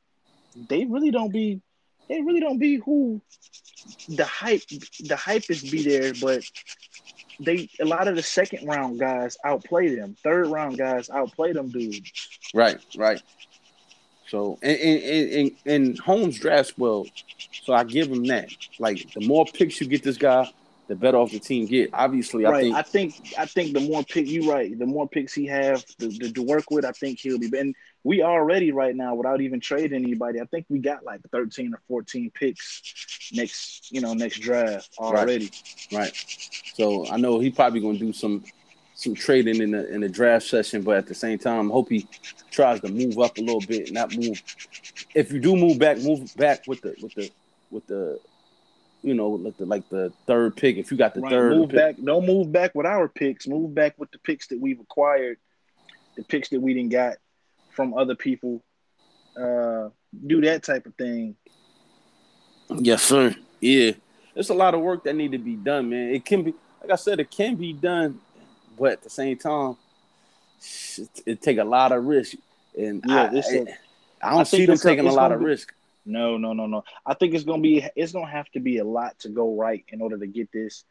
they 0.68 0.84
really 0.84 1.10
don't 1.10 1.32
be, 1.32 1.60
they 2.08 2.20
really 2.20 2.40
don't 2.40 2.58
be 2.58 2.76
who 2.76 3.20
the 4.08 4.24
hype, 4.24 4.62
the 5.00 5.16
hype 5.16 5.48
is 5.50 5.62
be 5.62 5.82
there, 5.82 6.12
but 6.20 6.42
they 7.40 7.68
a 7.80 7.84
lot 7.84 8.08
of 8.08 8.16
the 8.16 8.22
second 8.22 8.66
round 8.66 8.98
guys 8.98 9.36
outplay 9.44 9.94
them. 9.94 10.16
Third 10.22 10.46
round 10.48 10.78
guys 10.78 11.10
outplay 11.10 11.52
them 11.52 11.70
dudes. 11.70 12.28
Right, 12.54 12.80
right. 12.96 13.22
So 14.28 14.58
and 14.62 14.78
and 14.78 15.32
and, 15.32 15.50
and 15.66 15.98
Holmes 15.98 16.38
drafts 16.38 16.76
well, 16.76 17.06
so 17.64 17.72
I 17.72 17.84
give 17.84 18.08
him 18.08 18.24
that. 18.24 18.50
Like 18.78 19.12
the 19.12 19.26
more 19.26 19.44
picks 19.44 19.80
you 19.80 19.86
get 19.86 20.02
this 20.02 20.16
guy, 20.16 20.50
the 20.88 20.96
better 20.96 21.18
off 21.18 21.30
the 21.30 21.38
team 21.38 21.66
get. 21.66 21.90
Obviously, 21.92 22.44
right. 22.44 22.72
I 22.72 22.82
think 22.82 23.14
I 23.14 23.22
think 23.22 23.34
I 23.38 23.46
think 23.46 23.74
the 23.74 23.80
more 23.80 24.02
pick 24.02 24.26
you 24.26 24.50
right, 24.50 24.76
the 24.76 24.86
more 24.86 25.08
picks 25.08 25.34
he 25.34 25.46
have 25.46 25.84
to, 25.98 26.08
to, 26.08 26.32
to, 26.32 26.42
work 26.42 26.70
with, 26.70 26.84
I 26.84 26.92
think 26.92 27.20
he'll 27.20 27.38
be. 27.38 27.50
And 27.56 27.74
we 28.06 28.22
already 28.22 28.70
right 28.70 28.94
now, 28.94 29.16
without 29.16 29.40
even 29.40 29.58
trading 29.58 30.04
anybody, 30.04 30.40
I 30.40 30.44
think 30.44 30.66
we 30.68 30.78
got 30.78 31.04
like 31.04 31.20
thirteen 31.32 31.74
or 31.74 31.80
fourteen 31.88 32.30
picks 32.30 33.32
next, 33.34 33.90
you 33.90 34.00
know, 34.00 34.14
next 34.14 34.38
draft 34.38 34.90
already. 34.96 35.50
Right. 35.90 35.98
right. 35.98 36.26
So 36.74 37.08
I 37.08 37.16
know 37.16 37.40
he 37.40 37.50
probably 37.50 37.80
gonna 37.80 37.98
do 37.98 38.12
some 38.12 38.44
some 38.94 39.16
trading 39.16 39.60
in 39.60 39.72
the 39.72 39.92
in 39.92 40.02
the 40.02 40.08
draft 40.08 40.46
session, 40.46 40.82
but 40.82 40.98
at 40.98 41.08
the 41.08 41.16
same 41.16 41.36
time, 41.36 41.68
hope 41.68 41.88
he 41.88 42.06
tries 42.52 42.80
to 42.82 42.88
move 42.88 43.18
up 43.18 43.38
a 43.38 43.40
little 43.40 43.60
bit, 43.60 43.92
not 43.92 44.16
move. 44.16 44.40
If 45.12 45.32
you 45.32 45.40
do 45.40 45.56
move 45.56 45.80
back, 45.80 45.98
move 45.98 46.32
back 46.36 46.62
with 46.68 46.82
the 46.82 46.94
with 47.02 47.14
the 47.14 47.28
with 47.72 47.88
the 47.88 48.20
you 49.02 49.14
know, 49.14 49.30
like 49.30 49.56
the 49.56 49.66
like 49.66 49.88
the 49.88 50.12
third 50.28 50.54
pick. 50.54 50.76
If 50.76 50.92
you 50.92 50.96
got 50.96 51.14
the 51.14 51.22
right, 51.22 51.30
third, 51.30 51.56
move 51.56 51.70
pick. 51.70 51.76
back. 51.76 51.96
Don't 52.04 52.24
move 52.24 52.52
back 52.52 52.72
with 52.76 52.86
our 52.86 53.08
picks. 53.08 53.48
Move 53.48 53.74
back 53.74 53.94
with 53.98 54.12
the 54.12 54.18
picks 54.18 54.46
that 54.46 54.60
we've 54.60 54.78
acquired, 54.78 55.38
the 56.16 56.22
picks 56.22 56.50
that 56.50 56.60
we 56.60 56.72
didn't 56.72 56.92
got 56.92 57.16
from 57.76 57.94
other 57.94 58.16
people. 58.16 58.64
Uh, 59.40 59.90
do 60.26 60.40
that 60.40 60.62
type 60.62 60.86
of 60.86 60.94
thing. 60.94 61.36
Yes, 62.70 63.02
sir. 63.02 63.34
Yeah, 63.60 63.92
there's 64.34 64.50
a 64.50 64.54
lot 64.54 64.74
of 64.74 64.80
work 64.80 65.04
that 65.04 65.14
need 65.14 65.32
to 65.32 65.38
be 65.38 65.56
done, 65.56 65.90
man. 65.90 66.14
It 66.14 66.24
can 66.24 66.42
be, 66.42 66.54
like 66.80 66.90
I 66.90 66.96
said, 66.96 67.20
it 67.20 67.30
can 67.30 67.54
be 67.54 67.72
done, 67.72 68.18
but 68.78 68.92
at 68.92 69.02
the 69.02 69.10
same 69.10 69.36
time, 69.36 69.76
it, 70.96 71.22
it 71.26 71.42
take 71.42 71.58
a 71.58 71.64
lot 71.64 71.92
of 71.92 72.04
risk. 72.04 72.36
And 72.76 73.04
yeah, 73.06 73.30
I, 73.32 73.34
a, 73.34 73.60
I, 73.60 73.66
I 74.22 74.30
don't 74.30 74.40
I 74.40 74.42
see 74.44 74.66
them 74.66 74.78
taking 74.78 75.06
a 75.06 75.12
lot 75.12 75.32
of 75.32 75.40
be, 75.40 75.44
risk. 75.44 75.74
No, 76.04 76.38
no, 76.38 76.52
no, 76.52 76.66
no. 76.66 76.84
I 77.04 77.14
think 77.14 77.34
it's 77.34 77.44
gonna 77.44 77.62
be 77.62 77.86
it's 77.94 78.12
gonna 78.12 78.30
have 78.30 78.50
to 78.52 78.60
be 78.60 78.78
a 78.78 78.84
lot 78.84 79.18
to 79.20 79.28
go 79.28 79.54
right 79.54 79.84
in 79.88 80.00
order 80.00 80.16
to 80.18 80.26
get 80.26 80.50
this 80.52 80.84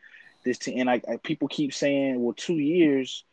this 0.44 0.60
to 0.60 0.76
And 0.76 0.90
I, 0.90 1.02
I 1.10 1.18
people 1.18 1.48
keep 1.48 1.74
saying, 1.74 2.22
well, 2.22 2.34
two 2.34 2.60
years. 2.60 3.24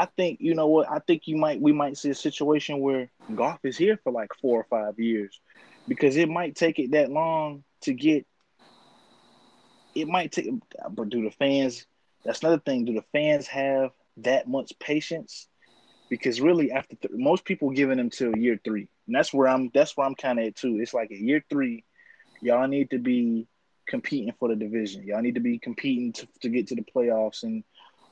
I 0.00 0.06
think 0.16 0.40
you 0.40 0.54
know 0.54 0.66
what. 0.66 0.90
I 0.90 0.98
think 1.00 1.28
you 1.28 1.36
might 1.36 1.60
we 1.60 1.72
might 1.72 1.98
see 1.98 2.08
a 2.08 2.14
situation 2.14 2.80
where 2.80 3.10
Goff 3.34 3.60
is 3.64 3.76
here 3.76 4.00
for 4.02 4.10
like 4.10 4.30
four 4.40 4.60
or 4.60 4.66
five 4.70 4.98
years, 4.98 5.38
because 5.86 6.16
it 6.16 6.28
might 6.28 6.56
take 6.56 6.78
it 6.78 6.92
that 6.92 7.10
long 7.10 7.64
to 7.82 7.92
get. 7.92 8.26
It 9.94 10.08
might 10.08 10.32
take, 10.32 10.50
but 10.90 11.10
do 11.10 11.22
the 11.22 11.30
fans? 11.30 11.86
That's 12.24 12.40
another 12.40 12.60
thing. 12.60 12.86
Do 12.86 12.94
the 12.94 13.04
fans 13.12 13.46
have 13.48 13.90
that 14.18 14.48
much 14.48 14.72
patience? 14.78 15.48
Because 16.08 16.40
really, 16.40 16.72
after 16.72 16.96
th- 16.96 17.12
most 17.14 17.44
people 17.44 17.70
giving 17.70 17.98
them 17.98 18.08
till 18.08 18.36
year 18.36 18.58
three 18.64 18.88
and 19.10 19.16
that's 19.16 19.34
where 19.34 19.48
I'm. 19.48 19.72
That's 19.74 19.96
where 19.96 20.06
I'm 20.06 20.14
kind 20.14 20.38
of 20.38 20.46
at 20.46 20.54
too. 20.54 20.78
It's 20.80 20.94
like 20.94 21.10
a 21.10 21.20
year 21.20 21.44
three, 21.50 21.82
y'all 22.40 22.68
need 22.68 22.90
to 22.90 22.98
be 22.98 23.48
competing 23.88 24.32
for 24.38 24.48
the 24.48 24.54
division. 24.54 25.02
Y'all 25.04 25.20
need 25.20 25.34
to 25.34 25.40
be 25.40 25.58
competing 25.58 26.12
to, 26.12 26.28
to 26.42 26.48
get 26.48 26.68
to 26.68 26.76
the 26.76 26.84
playoffs 26.94 27.42
and 27.42 27.64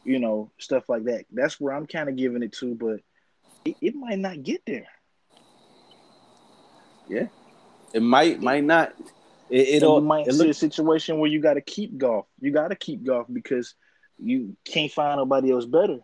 you 0.09 0.19
know 0.19 0.51
stuff 0.59 0.89
like 0.89 1.05
that. 1.05 1.27
That's 1.33 1.61
where 1.61 1.75
I'm 1.75 1.87
kind 1.87 2.09
of 2.09 2.17
giving 2.17 2.43
it 2.43 2.53
to, 2.55 2.75
but 2.75 3.01
it, 3.65 3.77
it 3.81 3.95
might 3.95 4.19
not 4.19 4.43
get 4.43 4.63
there. 4.67 4.87
Yeah, 7.09 7.27
it 7.93 8.03
might 8.03 8.41
might 8.41 8.65
not. 8.65 8.95
It, 9.51 9.83
it 9.83 10.01
might 10.03 10.27
it 10.27 10.35
look- 10.35 10.49
a 10.49 10.55
situation 10.55 11.19
where 11.19 11.31
you 11.31 11.41
got 11.41 11.55
to 11.55 11.61
keep 11.61 11.97
Goff. 11.97 12.27
You 12.41 12.51
got 12.51 12.69
to 12.69 12.77
keep 12.77 13.05
Goff 13.05 13.27
because 13.33 13.75
you 14.19 14.57
can't 14.65 14.93
find 14.93 15.19
nobody 15.19 15.53
else 15.53 15.65
better. 15.65 15.99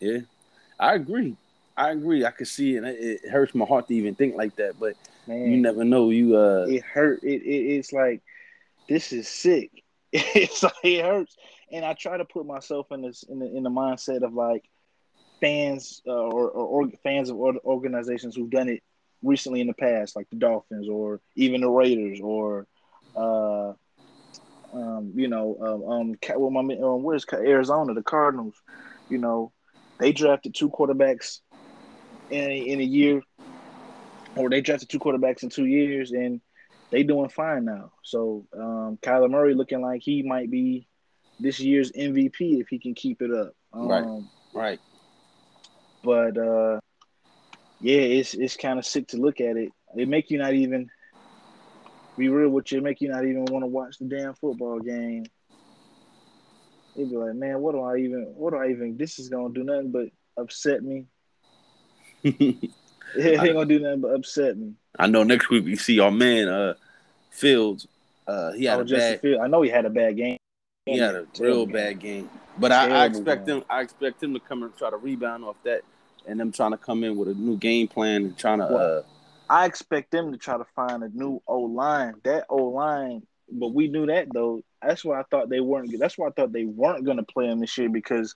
Yeah, 0.00 0.20
I 0.78 0.94
agree. 0.94 1.36
I 1.76 1.90
agree. 1.90 2.24
I 2.24 2.30
could 2.30 2.46
see 2.46 2.76
it. 2.76 2.84
It 2.84 3.28
hurts 3.28 3.54
my 3.54 3.64
heart 3.64 3.88
to 3.88 3.94
even 3.94 4.14
think 4.14 4.36
like 4.36 4.54
that, 4.56 4.78
but 4.78 4.94
Man, 5.26 5.50
you 5.50 5.56
never 5.56 5.84
know. 5.84 6.10
You 6.10 6.36
uh, 6.36 6.66
it 6.68 6.82
hurt. 6.82 7.22
It, 7.24 7.42
it 7.42 7.76
it's 7.76 7.92
like 7.92 8.22
this 8.88 9.12
is 9.12 9.28
sick. 9.28 9.70
It's 10.12 10.62
like 10.62 10.74
it 10.84 11.04
hurts, 11.04 11.36
and 11.74 11.84
I 11.84 11.92
try 11.94 12.16
to 12.16 12.24
put 12.24 12.46
myself 12.46 12.86
in 12.92 13.02
this 13.02 13.24
in 13.24 13.40
the 13.40 13.46
in 13.46 13.64
the 13.64 13.70
mindset 13.70 14.22
of 14.22 14.32
like 14.32 14.64
fans 15.40 16.00
uh, 16.06 16.12
or, 16.12 16.48
or, 16.48 16.84
or 16.84 16.90
fans 17.02 17.30
of 17.30 17.36
organizations 17.36 18.36
who've 18.36 18.50
done 18.50 18.68
it 18.68 18.82
recently 19.22 19.60
in 19.60 19.66
the 19.66 19.74
past, 19.74 20.14
like 20.14 20.30
the 20.30 20.36
Dolphins 20.36 20.88
or 20.88 21.20
even 21.34 21.60
the 21.60 21.68
Raiders 21.68 22.20
or 22.22 22.66
uh, 23.16 23.72
um, 24.72 25.12
you 25.14 25.28
know, 25.28 25.56
um, 25.60 25.92
um, 25.92 26.14
well, 26.36 26.50
my 26.50 26.74
um, 26.76 27.02
where's 27.02 27.26
Arizona, 27.32 27.94
the 27.94 28.02
Cardinals, 28.02 28.54
you 29.08 29.18
know, 29.18 29.52
they 29.98 30.12
drafted 30.12 30.54
two 30.54 30.70
quarterbacks 30.70 31.40
in 32.30 32.50
a, 32.50 32.58
in 32.58 32.80
a 32.80 32.84
year, 32.84 33.22
or 34.36 34.50
they 34.50 34.60
drafted 34.60 34.88
two 34.88 34.98
quarterbacks 34.98 35.42
in 35.42 35.48
two 35.48 35.66
years, 35.66 36.12
and 36.12 36.40
they 36.90 37.02
doing 37.02 37.28
fine 37.28 37.64
now. 37.64 37.92
So 38.02 38.46
um, 38.56 38.98
Kyler 39.02 39.30
Murray 39.30 39.54
looking 39.54 39.80
like 39.80 40.02
he 40.02 40.22
might 40.22 40.50
be 40.50 40.88
this 41.40 41.60
year's 41.60 41.92
MVP 41.92 42.60
if 42.60 42.68
he 42.68 42.78
can 42.78 42.94
keep 42.94 43.22
it 43.22 43.32
up. 43.32 43.54
Um, 43.72 43.88
right. 43.88 44.22
Right. 44.52 44.80
But 46.02 46.36
uh, 46.36 46.80
yeah, 47.80 48.00
it's 48.00 48.34
it's 48.34 48.56
kind 48.56 48.78
of 48.78 48.86
sick 48.86 49.08
to 49.08 49.16
look 49.16 49.40
at 49.40 49.56
it. 49.56 49.72
It 49.96 50.08
make 50.08 50.30
you 50.30 50.38
not 50.38 50.54
even 50.54 50.90
be 52.16 52.28
real 52.28 52.50
with 52.50 52.70
you. 52.72 52.78
It 52.78 52.84
make 52.84 53.00
you 53.00 53.08
not 53.08 53.24
even 53.24 53.44
want 53.46 53.62
to 53.62 53.66
watch 53.66 53.98
the 53.98 54.04
damn 54.04 54.34
football 54.34 54.78
game. 54.80 55.24
You'd 56.94 57.10
be 57.10 57.16
like, 57.16 57.34
man, 57.34 57.58
what 57.60 57.72
do 57.72 57.80
I 57.80 57.96
even? 57.96 58.32
What 58.36 58.52
do 58.52 58.58
I 58.58 58.68
even? 58.68 58.96
This 58.96 59.18
is 59.18 59.28
gonna 59.28 59.52
do 59.52 59.64
nothing 59.64 59.90
but 59.90 60.08
upset 60.36 60.82
me 60.82 61.06
it 62.24 62.70
ain't 63.16 63.52
gonna 63.52 63.66
do 63.66 63.78
nothing 63.78 64.00
but 64.00 64.14
upset 64.14 64.56
me. 64.56 64.72
I 64.98 65.06
know 65.06 65.24
next 65.24 65.50
week 65.50 65.66
we 65.66 65.76
see 65.76 66.00
our 66.00 66.10
man 66.10 66.48
uh 66.48 66.74
Fields. 67.30 67.86
Uh 68.26 68.52
he 68.52 68.64
had 68.64 68.78
oh, 68.78 68.82
a 68.82 68.84
bad 68.86 69.20
Field. 69.20 69.40
I 69.42 69.46
know 69.46 69.60
he 69.60 69.68
had 69.68 69.84
a 69.84 69.90
bad 69.90 70.16
game. 70.16 70.38
He 70.86 70.98
had 70.98 71.14
a 71.14 71.26
real 71.38 71.66
bad 71.66 71.98
game. 71.98 72.28
But 72.58 72.70
I, 72.70 73.02
I, 73.02 73.06
expect 73.06 73.48
him 73.48 73.64
I 73.68 73.80
expect 73.80 74.22
him 74.22 74.34
to 74.34 74.40
come 74.40 74.62
and 74.62 74.76
try 74.76 74.90
to 74.90 74.96
rebound 74.96 75.44
off 75.44 75.56
that 75.64 75.82
and 76.26 76.38
them 76.38 76.52
trying 76.52 76.70
to 76.70 76.76
come 76.76 77.02
in 77.02 77.16
with 77.16 77.28
a 77.28 77.34
new 77.34 77.56
game 77.56 77.88
plan 77.88 78.26
and 78.26 78.38
trying 78.38 78.58
to 78.58 78.68
well, 78.70 78.98
uh 78.98 79.02
I 79.48 79.66
expect 79.66 80.10
them 80.10 80.32
to 80.32 80.38
try 80.38 80.56
to 80.56 80.64
find 80.76 81.02
a 81.02 81.08
new 81.08 81.42
O 81.46 81.60
line. 81.60 82.14
That 82.24 82.46
O 82.48 82.56
line, 82.64 83.26
but 83.50 83.74
we 83.74 83.88
knew 83.88 84.06
that 84.06 84.28
though. 84.32 84.62
That's 84.82 85.04
why 85.04 85.20
I 85.20 85.22
thought 85.24 85.48
they 85.48 85.60
weren't. 85.60 85.98
That's 85.98 86.16
why 86.16 86.28
I 86.28 86.30
thought 86.30 86.52
they 86.52 86.64
weren't 86.64 87.04
going 87.04 87.16
to 87.18 87.24
play 87.24 87.46
him 87.46 87.60
this 87.60 87.76
year 87.76 87.88
because 87.88 88.34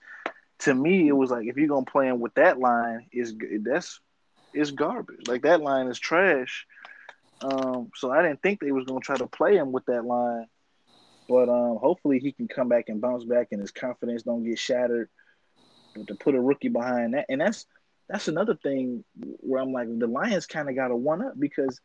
to 0.59 0.73
me, 0.73 1.07
it 1.07 1.13
was 1.13 1.31
like 1.31 1.47
if 1.47 1.57
you're 1.57 1.67
gonna 1.67 1.85
play 1.85 2.07
him 2.07 2.19
with 2.19 2.33
that 2.35 2.59
line, 2.59 3.07
is 3.11 3.35
that's 3.61 3.99
is 4.53 4.71
garbage. 4.71 5.27
Like 5.27 5.43
that 5.43 5.61
line 5.61 5.87
is 5.87 5.99
trash. 5.99 6.65
Um, 7.41 7.91
so 7.95 8.11
I 8.11 8.21
didn't 8.21 8.41
think 8.41 8.59
they 8.59 8.71
was 8.71 8.85
gonna 8.85 8.99
try 8.99 9.17
to 9.17 9.27
play 9.27 9.55
him 9.55 9.71
with 9.71 9.85
that 9.85 10.05
line, 10.05 10.47
but 11.29 11.47
um, 11.47 11.77
hopefully 11.77 12.17
he 12.19 12.31
can 12.31 12.47
come 12.47 12.67
back 12.67 12.89
and 12.89 12.99
bounce 12.99 13.23
back, 13.23 13.49
and 13.51 13.61
his 13.61 13.71
confidence 13.71 14.23
don't 14.23 14.43
get 14.43 14.57
shattered. 14.57 15.09
But 15.95 16.07
to 16.07 16.15
put 16.15 16.33
a 16.33 16.41
rookie 16.41 16.69
behind 16.69 17.13
that, 17.13 17.27
and 17.29 17.39
that's 17.39 17.67
that's 18.09 18.27
another 18.27 18.55
thing 18.55 19.03
where 19.15 19.61
I'm 19.61 19.71
like 19.71 19.87
the 19.99 20.07
Lions 20.07 20.47
kind 20.47 20.67
of 20.67 20.75
got 20.75 20.91
a 20.91 20.95
one 20.95 21.23
up 21.23 21.39
because 21.39 21.79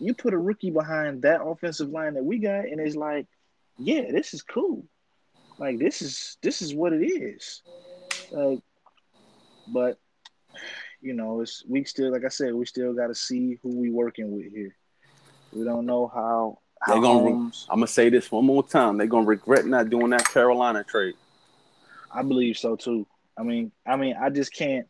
you 0.00 0.14
put 0.14 0.32
a 0.32 0.38
rookie 0.38 0.70
behind 0.70 1.22
that 1.22 1.44
offensive 1.44 1.90
line 1.90 2.14
that 2.14 2.24
we 2.24 2.38
got, 2.38 2.64
and 2.64 2.80
it's 2.80 2.96
like, 2.96 3.26
yeah, 3.78 4.10
this 4.10 4.32
is 4.32 4.42
cool. 4.42 4.86
Like 5.58 5.78
this 5.78 6.00
is 6.00 6.38
this 6.42 6.62
is 6.62 6.74
what 6.74 6.94
it 6.94 7.04
is. 7.04 7.62
Like, 8.30 8.60
but 9.68 9.98
you 11.02 11.12
know, 11.12 11.42
it's 11.42 11.62
we 11.68 11.84
still 11.84 12.10
like 12.10 12.24
I 12.24 12.28
said, 12.28 12.54
we 12.54 12.64
still 12.64 12.94
got 12.94 13.08
to 13.08 13.14
see 13.14 13.58
who 13.62 13.76
we 13.78 13.90
working 13.90 14.34
with 14.34 14.50
here. 14.50 14.74
We 15.52 15.64
don't 15.64 15.84
know 15.84 16.10
how. 16.12 16.61
How 16.82 16.94
They're 16.94 17.02
gonna. 17.02 17.24
Re- 17.24 17.52
I'm 17.70 17.78
gonna 17.78 17.86
say 17.86 18.08
this 18.08 18.30
one 18.30 18.44
more 18.44 18.62
time. 18.66 18.98
They're 18.98 19.06
gonna 19.06 19.26
regret 19.26 19.66
not 19.66 19.90
doing 19.90 20.10
that 20.10 20.28
Carolina 20.28 20.84
trade. 20.84 21.14
I 22.12 22.22
believe 22.22 22.58
so 22.58 22.76
too. 22.76 23.06
I 23.38 23.42
mean, 23.42 23.72
I 23.86 23.96
mean, 23.96 24.16
I 24.20 24.30
just 24.30 24.52
can't. 24.52 24.86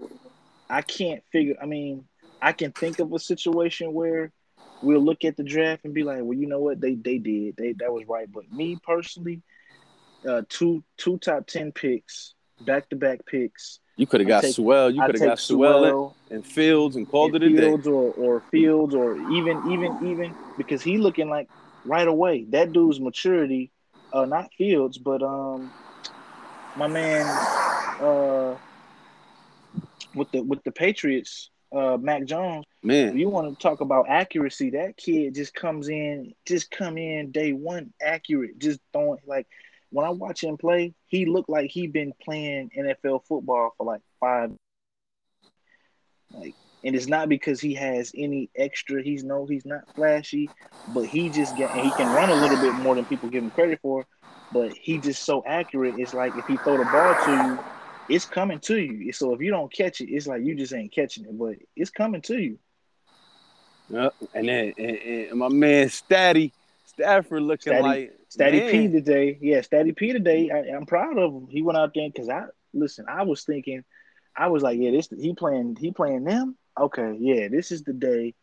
I 0.68 0.82
can't 0.82 1.22
figure. 1.30 1.55
I 1.62 1.66
mean, 1.66 2.05
I 2.40 2.53
can 2.53 2.72
think 2.72 2.99
of 2.99 3.12
a 3.12 3.18
situation 3.18 3.93
where 3.93 4.32
we'll 4.82 5.01
look 5.01 5.24
at 5.24 5.36
the 5.36 5.45
draft 5.45 5.84
and 5.84 5.95
be 5.95 6.03
like, 6.03 6.18
well, 6.22 6.36
you 6.36 6.47
know 6.47 6.61
what, 6.61 6.80
they 6.80 6.95
they 6.95 7.18
did, 7.18 7.57
they 7.57 7.72
that 7.74 7.93
was 7.93 8.05
right. 8.09 8.30
But 8.30 8.51
me 8.53 8.78
personally, 8.84 9.43
uh, 10.28 10.43
two 10.49 10.82
two 10.97 11.18
top 11.18 11.47
ten 11.47 11.72
picks, 11.72 12.34
back 12.61 12.88
to 12.90 12.97
back 12.97 13.24
picks. 13.26 13.78
You 13.97 14.07
could 14.07 14.20
have 14.20 14.28
got 14.28 14.43
take- 14.43 14.55
Sewell. 14.55 14.90
You 14.90 15.03
could 15.03 15.18
have 15.20 15.28
got 15.28 15.38
Sewell 15.38 15.82
Sewell 15.84 16.16
and 16.30 16.45
Fields 16.45 16.97
and 16.97 17.09
called 17.09 17.36
it 17.36 17.43
and 17.43 17.59
a 17.59 17.78
day. 17.78 17.90
Or 17.90 18.12
or 18.12 18.40
Fields 18.51 18.95
or 18.95 19.16
even 19.30 19.70
even 19.70 19.99
even 20.11 20.34
because 20.57 20.82
he 20.82 20.99
looking 20.99 21.28
like 21.28 21.49
right 21.84 22.06
away 22.06 22.44
that 22.50 22.72
dude's 22.72 23.00
maturity, 23.00 23.70
uh, 24.12 24.24
not 24.24 24.52
Fields, 24.56 24.98
but 24.98 25.22
um, 25.22 25.70
my 26.76 26.86
man, 26.86 27.26
uh, 28.00 28.56
with 30.14 30.30
the 30.32 30.42
with 30.42 30.62
the 30.64 30.72
Patriots, 30.72 31.50
uh, 31.74 31.96
Mac 32.00 32.24
Jones. 32.24 32.64
If 32.82 32.86
Man, 32.86 33.18
you 33.18 33.28
want 33.28 33.48
to 33.56 33.62
talk 33.62 33.80
about 33.80 34.08
accuracy, 34.08 34.70
that 34.70 34.96
kid 34.96 35.34
just 35.34 35.54
comes 35.54 35.88
in, 35.88 36.34
just 36.46 36.70
come 36.70 36.98
in 36.98 37.30
day 37.30 37.52
one 37.52 37.92
accurate, 38.02 38.58
just 38.58 38.80
throwing 38.92 39.18
like 39.26 39.46
when 39.90 40.06
I 40.06 40.10
watch 40.10 40.42
him 40.42 40.56
play, 40.56 40.94
he 41.06 41.26
looked 41.26 41.50
like 41.50 41.70
he 41.70 41.86
been 41.86 42.12
playing 42.22 42.70
NFL 42.76 43.24
football 43.28 43.74
for 43.76 43.84
like 43.84 44.00
five. 44.18 44.50
Like, 46.32 46.54
and 46.84 46.96
it's 46.96 47.06
not 47.06 47.28
because 47.28 47.60
he 47.60 47.74
has 47.74 48.12
any 48.16 48.50
extra. 48.56 49.02
He's 49.02 49.24
no, 49.24 49.46
he's 49.46 49.64
not 49.64 49.82
flashy, 49.94 50.50
but 50.94 51.06
he 51.06 51.28
just 51.28 51.56
get 51.56 51.70
and 51.70 51.80
he 51.80 51.90
can 51.92 52.14
run 52.14 52.30
a 52.30 52.34
little 52.34 52.58
bit 52.58 52.74
more 52.74 52.94
than 52.94 53.04
people 53.04 53.28
give 53.28 53.44
him 53.44 53.50
credit 53.50 53.80
for. 53.82 54.06
But 54.52 54.72
he 54.74 54.98
just 54.98 55.24
so 55.24 55.42
accurate. 55.46 55.94
It's 55.98 56.12
like 56.12 56.36
if 56.36 56.46
he 56.46 56.56
throw 56.58 56.76
the 56.76 56.84
ball 56.84 57.14
to 57.24 57.30
you, 57.30 57.58
it's 58.14 58.24
coming 58.24 58.58
to 58.60 58.78
you. 58.78 59.12
So 59.12 59.32
if 59.32 59.40
you 59.40 59.50
don't 59.50 59.72
catch 59.72 60.00
it, 60.00 60.10
it's 60.10 60.26
like 60.26 60.42
you 60.42 60.54
just 60.54 60.74
ain't 60.74 60.92
catching 60.92 61.24
it, 61.24 61.38
but 61.38 61.54
it's 61.76 61.90
coming 61.90 62.20
to 62.22 62.38
you. 62.38 62.58
yeah. 63.88 64.10
and 64.34 64.48
then 64.48 64.74
and, 64.76 64.98
and 64.98 65.38
my 65.38 65.48
man 65.48 65.88
Statty 65.88 66.52
Stafford 66.84 67.42
looking 67.42 67.72
Statty- 67.72 67.82
like 67.82 68.18
Statty 68.28 68.70
P 68.70 68.88
today, 68.88 69.38
yeah, 69.40 69.60
Statty 69.60 69.94
P 69.96 70.12
today. 70.12 70.50
I, 70.50 70.74
I'm 70.74 70.86
proud 70.86 71.18
of 71.18 71.32
him. 71.32 71.46
He 71.48 71.62
went 71.62 71.78
out 71.78 71.92
there 71.94 72.08
because 72.08 72.28
I 72.28 72.44
listen. 72.72 73.06
I 73.08 73.22
was 73.22 73.44
thinking, 73.44 73.84
I 74.36 74.48
was 74.48 74.62
like, 74.62 74.78
yeah, 74.78 74.90
this 74.90 75.08
he 75.08 75.34
playing, 75.34 75.76
he 75.78 75.92
playing 75.92 76.24
them. 76.24 76.56
Okay, 76.78 77.16
yeah, 77.20 77.48
this 77.48 77.70
is 77.70 77.82
the 77.82 77.92
day. 77.92 78.34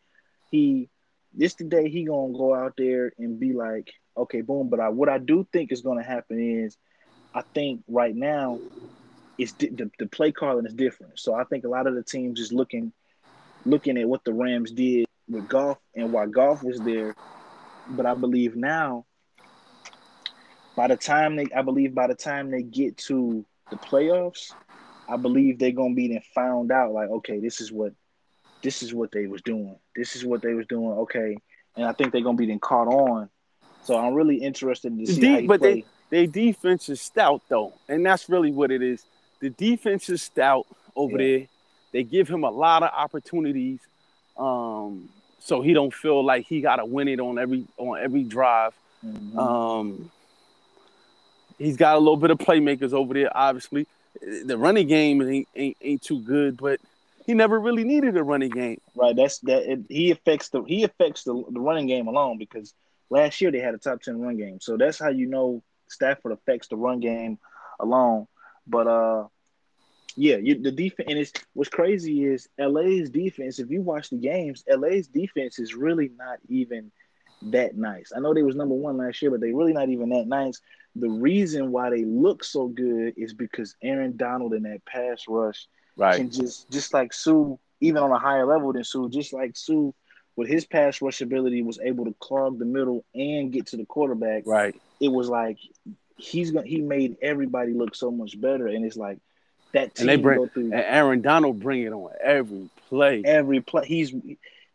He, 0.49 0.89
this 1.33 1.55
the 1.55 1.65
day 1.65 1.89
he 1.89 2.05
gonna 2.05 2.33
go 2.33 2.53
out 2.53 2.73
there 2.77 3.11
and 3.17 3.39
be 3.39 3.53
like, 3.53 3.91
okay, 4.17 4.41
boom. 4.41 4.69
But 4.69 4.79
I, 4.79 4.89
what 4.89 5.09
I 5.09 5.17
do 5.19 5.47
think 5.51 5.71
is 5.71 5.81
gonna 5.81 6.03
happen 6.03 6.39
is, 6.65 6.77
I 7.33 7.43
think 7.53 7.83
right 7.87 8.15
now, 8.15 8.61
it's 9.37 9.53
di- 9.53 9.69
the 9.69 9.91
the 9.99 10.07
play 10.07 10.31
calling 10.31 10.65
is 10.65 10.73
different. 10.73 11.19
So 11.19 11.33
I 11.33 11.43
think 11.45 11.65
a 11.65 11.69
lot 11.69 11.87
of 11.87 11.95
the 11.95 12.03
teams 12.03 12.39
is 12.39 12.53
looking, 12.53 12.93
looking 13.65 13.97
at 13.97 14.07
what 14.07 14.23
the 14.25 14.33
Rams 14.33 14.71
did 14.71 15.05
with 15.27 15.47
Goff 15.47 15.79
and 15.95 16.11
why 16.11 16.27
Goff 16.27 16.63
was 16.63 16.81
there. 16.81 17.15
But 17.87 18.05
I 18.05 18.13
believe 18.15 18.55
now 18.55 19.05
by 20.75 20.87
the 20.87 20.97
time 20.97 21.35
they 21.35 21.45
I 21.55 21.61
believe 21.61 21.93
by 21.95 22.07
the 22.07 22.15
time 22.15 22.51
they 22.51 22.63
get 22.63 22.97
to 23.07 23.45
the 23.69 23.77
playoffs, 23.77 24.55
I 25.07 25.17
believe 25.17 25.59
they're 25.59 25.71
gonna 25.71 25.95
be 25.95 26.07
then 26.09 26.21
found 26.35 26.71
out 26.71 26.93
like, 26.93 27.09
okay, 27.09 27.39
this 27.39 27.61
is 27.61 27.71
what 27.71 27.93
this 28.61 28.83
is 28.83 28.93
what 28.93 29.11
they 29.11 29.27
was 29.27 29.41
doing. 29.41 29.75
This 29.95 30.15
is 30.15 30.25
what 30.25 30.41
they 30.41 30.53
was 30.53 30.67
doing. 30.67 30.91
Okay. 30.99 31.37
And 31.75 31.85
I 31.85 31.93
think 31.93 32.11
they're 32.11 32.21
gonna 32.21 32.37
be 32.37 32.45
then 32.47 32.59
caught 32.59 32.87
on. 32.87 33.29
So 33.83 33.97
I'm 33.97 34.13
really 34.13 34.35
interested 34.37 34.97
to 34.97 35.05
see 35.07 35.47
but 35.47 35.59
play. 35.61 35.85
Their 36.09 36.27
defense 36.27 36.89
is 36.89 37.01
stout 37.01 37.41
though, 37.49 37.73
and 37.87 38.05
that's 38.05 38.27
really 38.29 38.51
what 38.51 38.71
it 38.71 38.81
is. 38.81 39.03
The 39.39 39.49
defense 39.51 40.09
is 40.09 40.21
stout 40.21 40.65
over 40.95 41.21
Yeah. 41.21 41.37
there. 41.37 41.47
They 41.91 42.03
give 42.03 42.27
him 42.27 42.43
a 42.43 42.49
lot 42.51 42.83
of 42.83 42.89
opportunities, 42.95 43.79
um, 44.37 45.09
so 45.39 45.61
he 45.61 45.73
don't 45.73 45.93
feel 45.93 46.23
like 46.23 46.45
he 46.45 46.61
got 46.61 46.77
to 46.77 46.85
win 46.85 47.07
it 47.07 47.19
on 47.19 47.39
every 47.39 47.65
on 47.77 47.99
every 47.99 48.23
drive. 48.23 48.73
Mhm. 49.05 49.37
Um, 49.37 50.11
he's 51.57 51.77
got 51.77 51.95
a 51.95 51.99
little 51.99 52.17
bit 52.17 52.31
of 52.31 52.37
playmakers 52.37 52.93
over 52.93 53.13
there. 53.13 53.35
Obviously, 53.35 53.87
the 54.43 54.57
running 54.57 54.87
game 54.87 55.21
ain't 55.21 55.47
ain't, 55.55 55.77
ain't 55.81 56.01
too 56.01 56.19
good, 56.19 56.57
but 56.57 56.79
he 57.29 57.35
never 57.35 57.59
really 57.59 57.83
needed 57.83 58.17
a 58.17 58.23
running 58.23 58.49
game. 58.49 58.81
right. 58.95 59.15
That's 59.15 59.37
that 59.41 59.71
it, 59.71 59.79
he 59.87 60.09
affects 60.09 60.49
the 60.49 60.63
he 60.63 60.83
affects 60.83 61.23
the, 61.25 61.43
the 61.51 61.59
running 61.59 61.85
game 61.85 62.07
alone 62.07 62.39
because 62.39 62.73
last 63.11 63.39
year 63.39 63.51
they 63.51 63.59
had 63.59 63.75
a 63.75 63.77
top 63.77 64.01
ten 64.01 64.19
run 64.19 64.35
game. 64.35 64.59
So 64.59 64.77
that's 64.77 64.97
how 64.97 65.09
you 65.09 65.27
know 65.27 65.61
Stafford 65.89 66.31
affects 66.31 66.69
the 66.69 66.75
run 66.75 66.99
game 66.99 67.37
alone. 67.79 68.25
But 68.65 68.87
uh 68.87 69.27
yeah, 70.15 70.37
you, 70.37 70.59
the 70.59 70.71
defense 70.71 71.07
and 71.07 71.19
it's 71.19 71.31
what's 71.53 71.69
crazy 71.69 72.25
is 72.25 72.49
LA's 72.57 73.11
defense. 73.11 73.59
If 73.59 73.69
you 73.69 73.83
watch 73.83 74.09
the 74.09 74.17
games, 74.17 74.63
LA's 74.67 75.07
defense 75.07 75.59
is 75.59 75.75
really 75.75 76.09
not 76.17 76.39
even 76.47 76.91
that 77.43 77.77
nice. 77.77 78.11
I 78.15 78.21
know 78.21 78.33
they 78.33 78.41
was 78.41 78.55
number 78.55 78.73
one 78.73 78.97
last 78.97 79.21
year, 79.21 79.29
but 79.29 79.39
they 79.39 79.53
really 79.53 79.73
not 79.73 79.89
even 79.89 80.09
that 80.09 80.25
nice. 80.25 80.59
The 80.95 81.11
reason 81.11 81.71
why 81.71 81.91
they 81.91 82.05
look 82.05 82.43
so 82.43 82.69
good 82.69 83.13
is 83.17 83.35
because 83.35 83.75
Aaron 83.83 84.17
Donald 84.17 84.55
in 84.55 84.63
that 84.63 84.83
pass 84.85 85.25
rush 85.27 85.67
can 86.17 86.31
just 86.31 86.69
just 86.71 86.93
like 86.93 87.13
Suh, 87.13 87.55
even 87.81 88.01
on 88.01 88.11
a 88.11 88.19
higher 88.19 88.45
level 88.45 88.73
than 88.73 88.83
Suh, 88.83 89.07
just 89.09 89.33
like 89.33 89.55
Suh 89.55 89.91
with 90.35 90.47
his 90.47 90.65
pass 90.65 91.01
rush 91.01 91.21
ability 91.21 91.61
was 91.61 91.79
able 91.83 92.05
to 92.05 92.15
clog 92.19 92.59
the 92.59 92.65
middle 92.65 93.03
and 93.13 93.51
get 93.51 93.67
to 93.67 93.77
the 93.77 93.85
quarterback. 93.85 94.43
right. 94.45 94.75
It 95.01 95.09
was 95.11 95.29
like 95.29 95.57
he's 96.17 96.51
gonna 96.51 96.65
he 96.67 96.79
made 96.81 97.17
everybody 97.21 97.73
look 97.73 97.95
so 97.95 98.11
much 98.11 98.39
better, 98.39 98.67
and 98.67 98.85
it's 98.85 98.97
like 98.97 99.17
that 99.73 99.95
team 99.95 100.09
And 100.09 100.09
they 100.09 100.21
bring 100.21 100.37
go 100.39 100.47
through 100.47 100.63
and 100.65 100.73
Aaron 100.73 101.21
Donald 101.21 101.59
bring 101.59 101.83
it 101.83 101.93
on 101.93 102.09
every 102.21 102.69
play. 102.89 103.21
every 103.23 103.61
play. 103.61 103.85
He's 103.85 104.09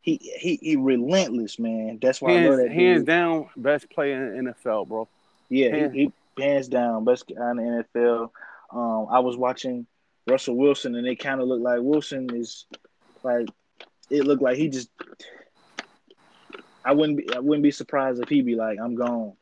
he 0.03 0.17
he 0.19 0.57
he 0.61 0.77
relentless, 0.77 1.59
man. 1.59 1.99
That's 2.01 2.21
why 2.21 2.33
I 2.33 2.35
love 2.35 2.43
Hands, 2.45 2.57
that 2.59 2.73
hands 2.73 2.99
dude. 3.01 3.07
down, 3.07 3.49
best 3.57 3.91
player 3.91 4.35
in 4.35 4.45
NFL, 4.47 4.89
bro. 4.89 5.09
Yeah, 5.49 5.71
hands- 5.75 5.95
he, 5.95 6.13
he 6.37 6.43
hands 6.43 6.69
down 6.69 7.05
best 7.05 7.27
guy 7.27 7.51
in 7.53 7.57
the 7.57 7.85
NFL. 7.95 8.31
Um, 8.71 9.07
I 9.11 9.21
was 9.21 9.37
watching 9.37 9.87
Russell 10.27 10.57
Wilson, 10.57 10.95
and 10.95 11.07
it 11.07 11.17
kind 11.17 11.41
of 11.41 11.49
looked 11.49 11.63
like 11.63 11.81
Wilson 11.81 12.29
is 12.35 12.67
like 13.23 13.49
it 14.11 14.25
looked 14.25 14.43
like 14.43 14.57
he 14.57 14.69
just. 14.69 14.89
I 16.85 16.93
wouldn't 16.93 17.19
be 17.19 17.35
I 17.35 17.39
wouldn't 17.39 17.63
be 17.63 17.71
surprised 17.71 18.23
if 18.23 18.29
he 18.29 18.43
be 18.43 18.55
like 18.57 18.79
I'm 18.79 18.95
gone. 18.95 19.35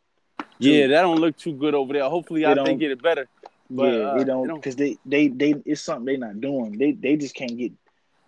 Yeah, 0.58 0.86
that 0.88 1.02
don't 1.02 1.18
look 1.18 1.36
too 1.36 1.54
good 1.54 1.74
over 1.74 1.92
there. 1.92 2.04
Hopefully, 2.04 2.44
I 2.44 2.54
They 2.54 2.64
think 2.64 2.80
get 2.80 2.92
it 2.92 3.02
better. 3.02 3.28
But, 3.68 3.92
yeah, 3.92 3.98
uh, 4.00 4.18
they 4.18 4.24
don't 4.24 4.54
because 4.54 4.76
they, 4.76 4.98
they 5.06 5.28
they 5.28 5.54
it's 5.64 5.80
something 5.80 6.04
they're 6.04 6.18
not 6.18 6.40
doing. 6.40 6.78
They 6.78 6.92
they 6.92 7.16
just 7.16 7.34
can't 7.34 7.56
get. 7.56 7.72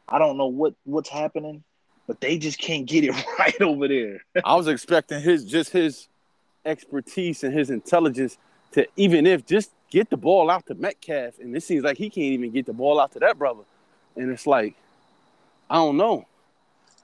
I 0.08 0.18
don't 0.18 0.36
know 0.36 0.46
what 0.46 0.74
what's 0.84 1.08
happening, 1.08 1.62
but 2.06 2.20
they 2.20 2.38
just 2.38 2.58
can't 2.58 2.86
get 2.86 3.04
it 3.04 3.14
right 3.38 3.60
over 3.60 3.86
there. 3.88 4.24
I 4.44 4.54
was 4.56 4.68
expecting 4.68 5.20
his 5.20 5.44
just 5.44 5.70
his 5.70 6.08
expertise 6.64 7.44
and 7.44 7.52
his 7.52 7.70
intelligence 7.70 8.38
to 8.72 8.86
even 8.96 9.26
if 9.26 9.44
just 9.44 9.70
get 9.94 10.10
the 10.10 10.16
ball 10.16 10.50
out 10.50 10.66
to 10.66 10.74
Metcalf, 10.74 11.38
and 11.38 11.56
it 11.56 11.62
seems 11.62 11.84
like 11.84 11.96
he 11.96 12.10
can't 12.10 12.24
even 12.24 12.50
get 12.50 12.66
the 12.66 12.72
ball 12.72 12.98
out 12.98 13.12
to 13.12 13.20
that 13.20 13.38
brother. 13.38 13.62
And 14.16 14.28
it's 14.28 14.44
like, 14.44 14.74
I 15.70 15.76
don't 15.76 15.96
know. 15.96 16.26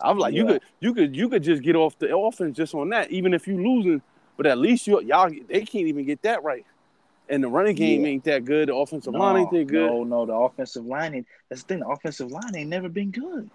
I'm 0.00 0.18
like, 0.18 0.34
you 0.34 0.44
could 0.44 0.62
you 0.80 0.92
could 0.92 1.14
you 1.14 1.28
could 1.28 1.44
just 1.44 1.62
get 1.62 1.76
off 1.76 1.96
the 2.00 2.16
offense 2.16 2.56
just 2.56 2.74
on 2.74 2.88
that, 2.88 3.10
even 3.12 3.32
if 3.32 3.46
you 3.46 3.56
losing. 3.56 4.02
But 4.36 4.46
at 4.46 4.58
least 4.58 4.88
you 4.88 5.00
y'all 5.02 5.30
they 5.48 5.60
can't 5.60 5.86
even 5.86 6.04
get 6.04 6.22
that 6.22 6.42
right. 6.42 6.66
And 7.28 7.44
the 7.44 7.48
running 7.48 7.76
game 7.76 8.02
Yeah. 8.02 8.08
ain't 8.08 8.24
that 8.24 8.44
good. 8.44 8.68
The 8.68 8.74
offensive 8.74 9.14
line 9.14 9.36
ain't 9.36 9.50
that 9.52 9.66
good. 9.68 9.88
No, 9.88 10.02
no, 10.02 10.26
the 10.26 10.32
offensive 10.32 10.84
line 10.84 11.14
ain't. 11.14 11.26
That's 11.48 11.62
the 11.62 11.68
thing. 11.68 11.80
The 11.80 11.86
offensive 11.86 12.32
line 12.32 12.56
ain't 12.56 12.70
never 12.70 12.88
been 12.88 13.12
good. 13.12 13.48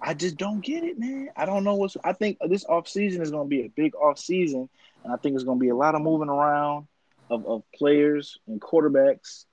I 0.00 0.14
just 0.14 0.36
don't 0.38 0.60
get 0.60 0.82
it, 0.82 0.98
man. 0.98 1.28
I 1.36 1.44
don't 1.44 1.62
know 1.64 1.74
what's. 1.74 1.96
I 2.04 2.14
think 2.14 2.38
this 2.48 2.64
off 2.64 2.88
season 2.88 3.20
is 3.20 3.30
going 3.30 3.46
to 3.46 3.50
be 3.50 3.66
a 3.66 3.68
big 3.68 3.94
off 3.96 4.18
season, 4.18 4.68
and 5.04 5.12
I 5.12 5.16
think 5.16 5.34
it's 5.34 5.44
going 5.44 5.58
to 5.58 5.62
be 5.62 5.70
a 5.70 5.76
lot 5.76 5.94
of 5.94 6.00
moving 6.00 6.28
around 6.30 6.86
of, 7.30 7.46
of 7.46 7.62
players 7.74 8.38
and 8.46 8.60
quarterbacks. 8.60 9.44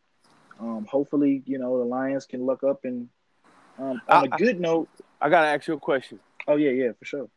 Um, 0.59 0.85
hopefully, 0.89 1.41
you 1.45 1.57
know 1.57 1.77
the 1.79 1.85
Lions 1.85 2.25
can 2.25 2.45
look 2.45 2.63
up 2.63 2.85
and. 2.85 3.09
Um, 3.79 4.01
on 4.07 4.27
a 4.27 4.35
I- 4.35 4.37
good 4.37 4.59
note, 4.59 4.87
I 5.19 5.29
gotta 5.29 5.47
ask 5.47 5.67
you 5.67 5.73
a 5.73 5.79
question 5.79 6.19
oh 6.47 6.55
yeah, 6.55 6.71
yeah, 6.71 6.91
for 6.97 7.05
sure. 7.05 7.29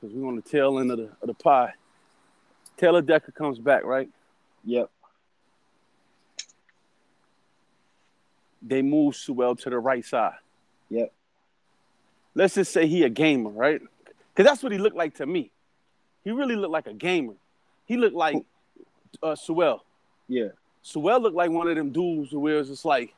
because 0.00 0.14
we're 0.14 0.28
on 0.28 0.36
the 0.36 0.42
tail 0.42 0.78
end 0.78 0.90
of 0.90 0.98
the 0.98 1.10
of 1.22 1.26
the 1.26 1.34
pie. 1.34 1.72
Taylor 2.76 3.02
Decker 3.02 3.32
comes 3.32 3.58
back, 3.58 3.84
right? 3.84 4.08
Yep. 4.64 4.90
They 8.62 8.82
move 8.82 9.16
Sewell 9.16 9.56
to 9.56 9.70
the 9.70 9.78
right 9.78 10.04
side. 10.04 10.34
Yep. 10.90 11.12
Let's 12.34 12.54
just 12.54 12.72
say 12.72 12.86
he 12.86 13.02
a 13.04 13.08
gamer, 13.08 13.50
right? 13.50 13.80
Because 14.04 14.48
that's 14.48 14.62
what 14.62 14.72
he 14.72 14.78
looked 14.78 14.96
like 14.96 15.16
to 15.16 15.26
me. 15.26 15.50
He 16.24 16.30
really 16.30 16.56
looked 16.56 16.72
like 16.72 16.86
a 16.86 16.92
gamer. 16.92 17.34
He 17.86 17.96
looked 17.96 18.14
like 18.14 18.36
uh, 19.22 19.36
Sewell. 19.36 19.84
Yeah. 20.28 20.48
Sewell 20.82 21.20
looked 21.20 21.36
like 21.36 21.50
one 21.50 21.68
of 21.68 21.76
them 21.76 21.90
dudes 21.90 22.32
where 22.32 22.58
it's 22.58 22.68
just 22.68 22.84
like, 22.84 23.14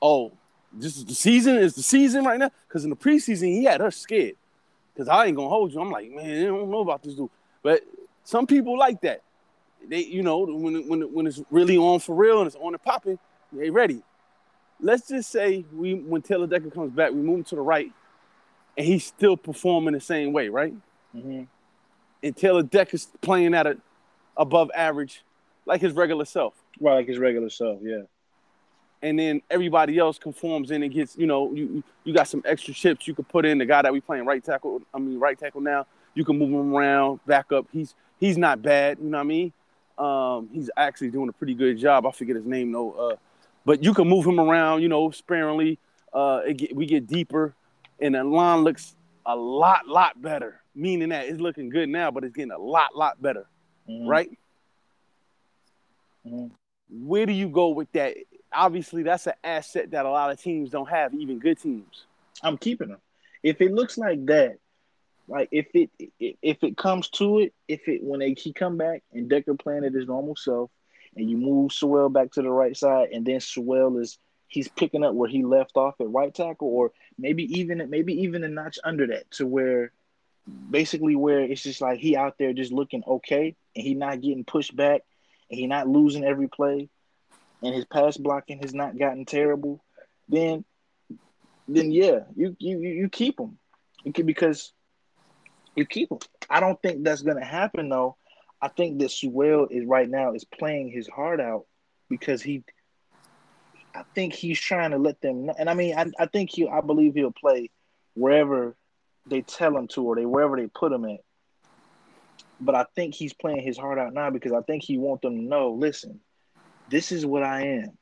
oh, 0.00 0.32
this 0.72 0.96
is 0.96 1.04
the 1.04 1.14
season, 1.14 1.56
is 1.56 1.74
the 1.74 1.82
season 1.82 2.24
right 2.24 2.38
now. 2.38 2.50
Because 2.66 2.84
in 2.84 2.90
the 2.90 2.96
preseason, 2.96 3.48
he 3.48 3.64
had 3.64 3.80
us 3.80 3.96
scared. 3.96 4.36
Because 4.92 5.08
I 5.08 5.26
ain't 5.26 5.36
gonna 5.36 5.48
hold 5.48 5.72
you. 5.72 5.80
I'm 5.80 5.90
like, 5.90 6.10
man, 6.10 6.42
I 6.42 6.44
don't 6.44 6.70
know 6.70 6.80
about 6.80 7.02
this 7.02 7.14
dude. 7.14 7.30
But 7.62 7.82
some 8.24 8.46
people 8.46 8.78
like 8.78 9.00
that. 9.02 9.22
They, 9.88 10.04
you 10.04 10.22
know, 10.22 10.38
when 10.38 10.86
when 10.88 11.00
when 11.12 11.26
it's 11.26 11.40
really 11.50 11.76
on 11.76 11.98
for 12.00 12.14
real 12.14 12.38
and 12.38 12.46
it's 12.46 12.56
on 12.56 12.74
and 12.74 12.82
popping, 12.82 13.18
they 13.52 13.70
ready. 13.70 14.02
Let's 14.80 15.08
just 15.08 15.30
say 15.30 15.64
we 15.74 15.94
when 15.94 16.22
Taylor 16.22 16.46
Decker 16.46 16.70
comes 16.70 16.92
back, 16.92 17.10
we 17.10 17.18
move 17.18 17.38
him 17.38 17.44
to 17.44 17.56
the 17.56 17.62
right, 17.62 17.90
and 18.76 18.86
he's 18.86 19.04
still 19.04 19.36
performing 19.36 19.94
the 19.94 20.00
same 20.00 20.32
way, 20.32 20.48
right? 20.48 20.74
Mm-hmm. 21.16 21.42
And 22.22 22.36
Taylor 22.36 22.62
Decker's 22.62 23.08
playing 23.20 23.54
at 23.54 23.66
a 23.66 23.76
above 24.36 24.70
average, 24.74 25.24
like 25.66 25.80
his 25.80 25.92
regular 25.92 26.24
self. 26.24 26.54
Right, 26.80 26.96
like 26.96 27.08
his 27.08 27.18
regular 27.18 27.50
self, 27.50 27.80
yeah. 27.82 28.02
And 29.02 29.18
then 29.18 29.42
everybody 29.50 29.98
else 29.98 30.18
conforms 30.18 30.70
in 30.70 30.82
and 30.82 30.92
gets, 30.92 31.16
you 31.16 31.26
know, 31.26 31.52
you 31.52 31.82
you 32.04 32.14
got 32.14 32.28
some 32.28 32.42
extra 32.44 32.72
chips 32.72 33.08
you 33.08 33.14
could 33.14 33.28
put 33.28 33.44
in. 33.44 33.58
The 33.58 33.66
guy 33.66 33.82
that 33.82 33.92
we 33.92 34.00
playing 34.00 34.26
right 34.26 34.42
tackle, 34.44 34.80
I 34.94 34.98
mean 34.98 35.18
right 35.18 35.38
tackle 35.38 35.60
now, 35.60 35.86
you 36.14 36.24
can 36.24 36.38
move 36.38 36.50
him 36.50 36.74
around, 36.74 37.20
back 37.26 37.50
up. 37.52 37.66
He's 37.72 37.94
he's 38.20 38.38
not 38.38 38.62
bad, 38.62 38.98
you 39.00 39.08
know 39.08 39.18
what 39.18 39.22
I 39.22 39.26
mean? 39.26 39.52
Um, 39.98 40.48
he's 40.52 40.70
actually 40.76 41.10
doing 41.10 41.28
a 41.28 41.32
pretty 41.32 41.54
good 41.54 41.78
job. 41.78 42.06
I 42.06 42.12
forget 42.12 42.36
his 42.36 42.46
name 42.46 42.70
though. 42.70 42.92
Uh, 42.92 43.16
but 43.64 43.82
you 43.82 43.92
can 43.92 44.08
move 44.08 44.24
him 44.26 44.38
around, 44.40 44.82
you 44.82 44.88
know, 44.88 45.10
sparingly. 45.10 45.78
Uh, 46.12 46.42
get, 46.54 46.74
we 46.74 46.86
get 46.86 47.06
deeper, 47.06 47.54
and 48.00 48.14
the 48.14 48.22
line 48.22 48.60
looks 48.60 48.94
a 49.26 49.34
lot, 49.34 49.88
lot 49.88 50.20
better. 50.20 50.60
Meaning 50.74 51.10
that 51.10 51.26
it's 51.26 51.40
looking 51.40 51.70
good 51.70 51.88
now, 51.88 52.10
but 52.10 52.24
it's 52.24 52.34
getting 52.34 52.52
a 52.52 52.58
lot, 52.58 52.96
lot 52.96 53.20
better, 53.20 53.46
Mhm. 53.88 54.08
right? 54.08 54.30
Mhm. 56.26 56.50
Where 56.90 57.26
do 57.26 57.32
you 57.32 57.48
go 57.48 57.70
with 57.70 57.90
that? 57.92 58.16
Obviously, 58.52 59.02
that's 59.02 59.26
an 59.26 59.34
asset 59.42 59.90
that 59.92 60.04
a 60.06 60.10
lot 60.10 60.30
of 60.30 60.40
teams 60.40 60.70
don't 60.70 60.88
have, 60.88 61.14
even 61.14 61.38
good 61.38 61.58
teams. 61.58 62.04
I'm 62.42 62.58
keeping 62.58 62.90
him. 62.90 63.00
If 63.42 63.60
it 63.60 63.72
looks 63.72 63.96
like 63.96 64.24
that, 64.26 64.58
like 65.28 65.48
if 65.52 65.66
it 65.74 65.90
if 66.18 66.62
it 66.62 66.76
comes 66.76 67.08
to 67.10 67.40
it, 67.40 67.54
if 67.68 67.88
it 67.88 68.02
when 68.02 68.20
they 68.20 68.34
he 68.34 68.52
come 68.52 68.76
back 68.76 69.02
and 69.12 69.28
Decker 69.28 69.54
playing 69.54 69.84
at 69.84 69.94
his 69.94 70.06
normal 70.06 70.36
self, 70.36 70.70
and 71.16 71.30
you 71.30 71.36
move 71.36 71.72
Sewell 71.72 72.08
back 72.08 72.32
to 72.32 72.42
the 72.42 72.50
right 72.50 72.76
side, 72.76 73.10
and 73.12 73.24
then 73.24 73.40
Sewell 73.40 73.98
is 73.98 74.18
he's 74.48 74.68
picking 74.68 75.02
up 75.02 75.14
where 75.14 75.28
he 75.28 75.44
left 75.44 75.76
off 75.76 76.00
at 76.00 76.10
right 76.10 76.34
tackle, 76.34 76.68
or 76.68 76.92
maybe 77.18 77.44
even 77.58 77.88
maybe 77.88 78.22
even 78.22 78.44
a 78.44 78.48
notch 78.48 78.78
under 78.84 79.06
that 79.06 79.30
to 79.32 79.46
where 79.46 79.92
basically 80.70 81.14
where 81.16 81.40
it's 81.40 81.62
just 81.62 81.80
like 81.80 82.00
he 82.00 82.16
out 82.16 82.36
there 82.38 82.52
just 82.52 82.72
looking 82.72 83.02
okay, 83.06 83.54
and 83.74 83.84
he 83.84 83.94
not 83.94 84.20
getting 84.20 84.44
pushed 84.44 84.74
back, 84.76 85.02
he 85.52 85.66
not 85.66 85.88
losing 85.88 86.24
every 86.24 86.48
play, 86.48 86.88
and 87.62 87.74
his 87.74 87.84
pass 87.84 88.16
blocking 88.16 88.60
has 88.62 88.74
not 88.74 88.98
gotten 88.98 89.24
terrible, 89.24 89.84
then 90.28 90.64
then 91.68 91.92
yeah, 91.92 92.20
you 92.34 92.56
you 92.58 92.80
you 92.80 93.08
keep 93.08 93.38
him. 93.38 93.58
You 94.04 94.12
can 94.12 94.26
because 94.26 94.72
you 95.76 95.86
keep 95.86 96.10
him. 96.10 96.18
I 96.50 96.60
don't 96.60 96.80
think 96.82 97.04
that's 97.04 97.22
gonna 97.22 97.44
happen 97.44 97.88
though. 97.88 98.16
I 98.60 98.68
think 98.68 98.98
that 99.00 99.10
Sewell 99.10 99.66
is 99.70 99.86
right 99.86 100.08
now 100.08 100.34
is 100.34 100.44
playing 100.44 100.90
his 100.90 101.08
heart 101.08 101.40
out 101.40 101.66
because 102.08 102.42
he. 102.42 102.64
I 103.94 104.04
think 104.14 104.32
he's 104.32 104.58
trying 104.58 104.92
to 104.92 104.98
let 104.98 105.20
them 105.20 105.46
know, 105.46 105.54
and 105.58 105.68
I 105.68 105.74
mean, 105.74 105.94
I, 105.96 106.06
I 106.18 106.26
think 106.26 106.50
he, 106.50 106.66
I 106.66 106.80
believe 106.80 107.14
he'll 107.14 107.30
play 107.30 107.70
wherever 108.14 108.74
they 109.26 109.42
tell 109.42 109.76
him 109.76 109.86
to, 109.88 110.02
or 110.04 110.16
they 110.16 110.24
wherever 110.24 110.56
they 110.56 110.66
put 110.66 110.92
him 110.92 111.04
at. 111.04 111.20
But 112.64 112.76
I 112.76 112.86
think 112.94 113.14
he's 113.14 113.32
playing 113.32 113.62
his 113.62 113.76
heart 113.76 113.98
out 113.98 114.14
now 114.14 114.30
because 114.30 114.52
I 114.52 114.60
think 114.62 114.84
he 114.84 114.96
wants 114.96 115.22
them 115.22 115.36
to 115.36 115.42
know. 115.42 115.72
Listen, 115.72 116.20
this 116.88 117.10
is 117.10 117.26
what 117.26 117.42
I 117.42 117.62
am. 117.62 117.98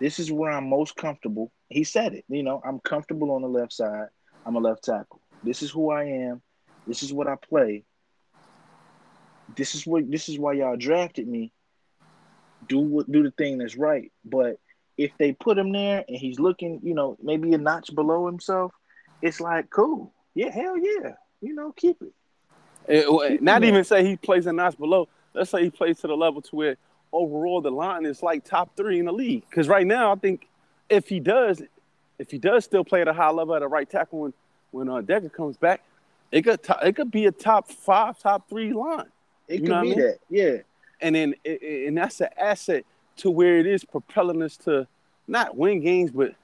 This 0.00 0.18
is 0.18 0.30
where 0.32 0.50
I'm 0.50 0.68
most 0.68 0.96
comfortable. 0.96 1.52
He 1.68 1.84
said 1.84 2.12
it. 2.12 2.24
You 2.28 2.42
know, 2.42 2.60
I'm 2.66 2.80
comfortable 2.80 3.30
on 3.30 3.42
the 3.42 3.48
left 3.48 3.72
side. 3.72 4.08
I'm 4.44 4.56
a 4.56 4.58
left 4.58 4.82
tackle. 4.84 5.20
This 5.44 5.62
is 5.62 5.70
who 5.70 5.90
I 5.90 6.04
am. 6.04 6.42
This 6.86 7.04
is 7.04 7.12
what 7.12 7.28
I 7.28 7.36
play. 7.36 7.84
This 9.56 9.76
is 9.76 9.86
what 9.86 10.10
this 10.10 10.28
is 10.28 10.38
why 10.38 10.54
y'all 10.54 10.76
drafted 10.76 11.28
me. 11.28 11.52
Do 12.66 12.80
what 12.80 13.10
do 13.10 13.22
the 13.22 13.30
thing 13.30 13.58
that's 13.58 13.76
right. 13.76 14.10
But 14.24 14.58
if 14.98 15.12
they 15.18 15.32
put 15.32 15.58
him 15.58 15.72
there 15.72 16.04
and 16.08 16.16
he's 16.16 16.40
looking, 16.40 16.80
you 16.82 16.94
know, 16.94 17.16
maybe 17.22 17.52
a 17.52 17.58
notch 17.58 17.94
below 17.94 18.26
himself, 18.26 18.72
it's 19.22 19.40
like 19.40 19.70
cool. 19.70 20.12
Yeah, 20.34 20.50
hell 20.50 20.76
yeah. 20.76 21.12
You 21.40 21.54
know, 21.54 21.72
keep 21.76 22.02
it. 22.02 22.12
It- 22.88 23.42
not 23.42 23.64
even 23.64 23.84
say 23.84 24.04
he 24.04 24.16
plays 24.16 24.46
a 24.46 24.52
notch 24.52 24.76
below. 24.78 25.08
Let's 25.34 25.50
say 25.50 25.62
he 25.64 25.70
plays 25.70 26.00
to 26.00 26.06
the 26.06 26.16
level 26.16 26.40
to 26.42 26.56
where 26.56 26.76
overall 27.12 27.60
the 27.60 27.70
line 27.70 28.06
is 28.06 28.22
like 28.22 28.44
top 28.44 28.76
three 28.76 28.98
in 28.98 29.06
the 29.06 29.12
league. 29.12 29.44
Because 29.48 29.68
right 29.68 29.86
now, 29.86 30.12
I 30.12 30.16
think 30.16 30.46
if 30.88 31.08
he 31.08 31.20
does, 31.20 31.62
if 32.18 32.30
he 32.30 32.38
does 32.38 32.64
still 32.64 32.84
play 32.84 33.00
at 33.02 33.08
a 33.08 33.12
high 33.12 33.30
level 33.30 33.54
at 33.54 33.62
a 33.62 33.68
right 33.68 33.88
tackle 33.88 34.20
when 34.20 34.34
when 34.72 34.88
uh, 34.88 35.00
Decker 35.00 35.28
comes 35.28 35.56
back, 35.56 35.80
it 36.32 36.42
could 36.42 36.62
to- 36.64 36.78
it 36.82 36.96
could 36.96 37.10
be 37.10 37.26
a 37.26 37.32
top 37.32 37.70
five, 37.70 38.18
top 38.18 38.48
three 38.48 38.72
line. 38.72 39.06
It 39.48 39.60
You 39.60 39.66
could 39.66 39.68
be 39.68 39.72
I 39.74 39.82
mean? 39.82 39.98
that. 39.98 40.18
Yeah. 40.28 40.56
and 41.00 41.14
then 41.14 41.34
it- 41.44 41.62
it- 41.62 41.88
and 41.88 41.96
that's 41.98 42.20
an 42.20 42.28
asset 42.36 42.84
to 43.18 43.30
where 43.30 43.58
it 43.58 43.66
is 43.66 43.84
propelling 43.84 44.42
us 44.42 44.56
to 44.58 44.86
not 45.28 45.56
win 45.56 45.80
games, 45.80 46.10
but 46.10 46.34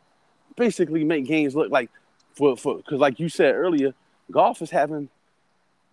basically 0.57 1.05
make 1.05 1.25
games 1.27 1.55
look 1.57 1.71
like 1.71 1.91
for 2.35 2.57
for 2.57 2.77
because 2.77 3.01
like 3.01 3.19
you 3.21 3.29
said 3.29 3.55
earlier, 3.55 3.95
Goff 4.31 4.61
is 4.63 4.71
having 4.71 5.09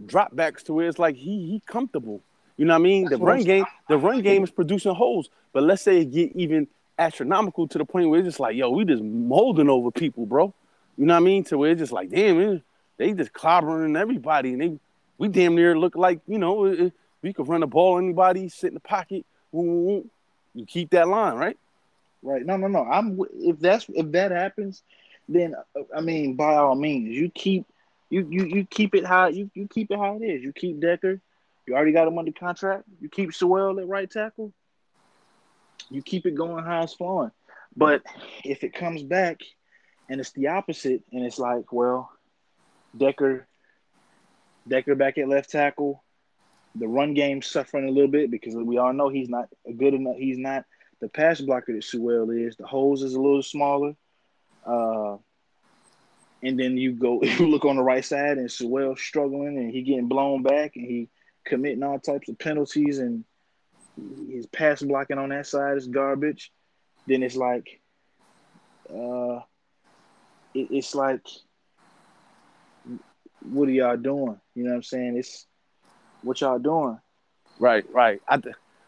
dropbacks 0.05 0.63
to 0.63 0.73
where 0.73 0.87
it's 0.87 0.99
like 0.99 1.15
he 1.15 1.47
he 1.47 1.61
comfortable. 1.65 2.21
You 2.57 2.65
know 2.65 2.73
what 2.73 2.81
I 2.81 2.83
mean? 2.83 3.03
That's 3.05 3.19
the 3.19 3.25
run 3.25 3.43
game, 3.43 3.65
the 3.87 3.97
run 3.97 4.21
game 4.21 4.43
is 4.43 4.51
producing 4.51 4.93
holes, 4.93 5.29
but 5.53 5.63
let's 5.63 5.81
say 5.81 6.01
it 6.01 6.11
get 6.11 6.35
even 6.35 6.67
astronomical 6.97 7.67
to 7.69 7.77
the 7.77 7.85
point 7.85 8.09
where 8.09 8.19
it's 8.19 8.27
just 8.27 8.39
like, 8.39 8.55
yo, 8.55 8.69
we 8.69 8.83
just 8.83 9.01
molding 9.01 9.69
over 9.69 9.91
people, 9.91 10.25
bro. 10.25 10.53
You 10.97 11.05
know 11.05 11.13
what 11.13 11.21
I 11.21 11.23
mean? 11.23 11.43
To 11.45 11.57
where 11.57 11.71
it's 11.71 11.79
just 11.79 11.93
like, 11.93 12.09
damn, 12.09 12.37
man, 12.37 12.61
they 12.97 13.13
just 13.13 13.31
clobbering 13.31 13.97
everybody, 13.97 14.51
and 14.51 14.61
they 14.61 14.79
we 15.17 15.29
damn 15.29 15.55
near 15.55 15.77
look 15.77 15.95
like 15.95 16.19
you 16.27 16.37
know 16.37 16.91
we 17.21 17.33
could 17.33 17.47
run 17.47 17.61
the 17.61 17.67
ball 17.67 17.97
anybody, 17.97 18.49
sit 18.49 18.67
in 18.67 18.73
the 18.73 18.79
pocket. 18.81 19.25
You 19.53 20.65
keep 20.67 20.89
that 20.91 21.07
line, 21.07 21.35
right? 21.35 21.57
Right. 22.21 22.45
No, 22.45 22.57
no, 22.57 22.67
no. 22.67 22.83
I'm 22.83 23.19
if 23.33 23.59
that's 23.59 23.85
if 23.89 24.11
that 24.11 24.31
happens, 24.31 24.83
then 25.29 25.55
uh, 25.75 25.81
I 25.95 26.01
mean, 26.01 26.35
by 26.35 26.55
all 26.55 26.75
means, 26.75 27.15
you 27.15 27.29
keep 27.29 27.65
you 28.09 28.27
you 28.29 28.45
you 28.45 28.65
keep 28.65 28.95
it 28.95 29.05
how 29.05 29.27
you 29.27 29.49
you 29.53 29.67
keep 29.67 29.91
it 29.91 29.97
how 29.97 30.17
it 30.17 30.25
is. 30.25 30.43
You 30.43 30.53
keep 30.53 30.79
Decker. 30.79 31.21
You 31.67 31.75
already 31.75 31.91
got 31.91 32.07
him 32.07 32.17
under 32.17 32.31
contract. 32.31 32.85
You 32.99 33.09
keep 33.09 33.33
Sewell 33.33 33.79
at 33.79 33.87
right 33.87 34.09
tackle. 34.09 34.53
You 35.89 36.01
keep 36.01 36.25
it 36.25 36.35
going 36.35 36.65
how 36.65 36.83
it's 36.83 36.93
flowing. 36.93 37.31
But 37.75 38.01
if 38.43 38.63
it 38.63 38.73
comes 38.73 39.03
back 39.03 39.41
and 40.09 40.19
it's 40.19 40.31
the 40.31 40.47
opposite, 40.47 41.03
and 41.11 41.23
it's 41.23 41.37
like, 41.37 41.71
well, 41.71 42.09
Decker, 42.97 43.47
Decker 44.67 44.95
back 44.95 45.17
at 45.17 45.29
left 45.29 45.51
tackle. 45.51 46.03
The 46.75 46.87
run 46.87 47.13
game 47.13 47.41
suffering 47.41 47.87
a 47.87 47.91
little 47.91 48.09
bit 48.09 48.31
because 48.31 48.55
we 48.55 48.77
all 48.77 48.93
know 48.93 49.09
he's 49.09 49.29
not 49.29 49.49
good 49.77 49.93
enough. 49.93 50.17
He's 50.17 50.37
not 50.37 50.65
the 51.01 51.09
pass 51.09 51.41
blocker 51.41 51.73
that 51.73 51.83
Sewell 51.83 52.29
is. 52.31 52.55
The 52.55 52.67
holes 52.67 53.03
is 53.03 53.13
a 53.13 53.21
little 53.21 53.43
smaller. 53.43 53.95
Uh, 54.65 55.17
and 56.43 56.59
then 56.59 56.77
you 56.77 56.93
go, 56.93 57.21
you 57.23 57.47
look 57.47 57.65
on 57.65 57.75
the 57.75 57.83
right 57.83 58.03
side, 58.03 58.37
and 58.37 58.51
Sewell 58.51 58.95
struggling, 58.95 59.57
and 59.57 59.71
he 59.71 59.81
getting 59.81 60.07
blown 60.07 60.43
back, 60.43 60.75
and 60.75 60.85
he 60.85 61.09
committing 61.45 61.83
all 61.83 61.99
types 61.99 62.29
of 62.29 62.37
penalties, 62.39 62.99
and 62.99 63.23
his 64.29 64.45
pass 64.45 64.81
blocking 64.81 65.17
on 65.17 65.29
that 65.29 65.47
side 65.47 65.77
is 65.77 65.87
garbage. 65.87 66.51
Then 67.07 67.23
it's 67.23 67.35
like, 67.35 67.81
uh, 68.89 69.39
it, 70.53 70.67
it's 70.71 70.95
like, 70.95 71.25
what 73.41 73.67
are 73.67 73.71
y'all 73.71 73.97
doing? 73.97 74.39
You 74.55 74.63
know 74.63 74.71
what 74.71 74.75
I'm 74.77 74.83
saying? 74.83 75.17
It's 75.17 75.45
what 76.21 76.41
y'all 76.41 76.59
doing. 76.59 76.99
Right, 77.59 77.85
right. 77.93 78.21
I, 78.27 78.41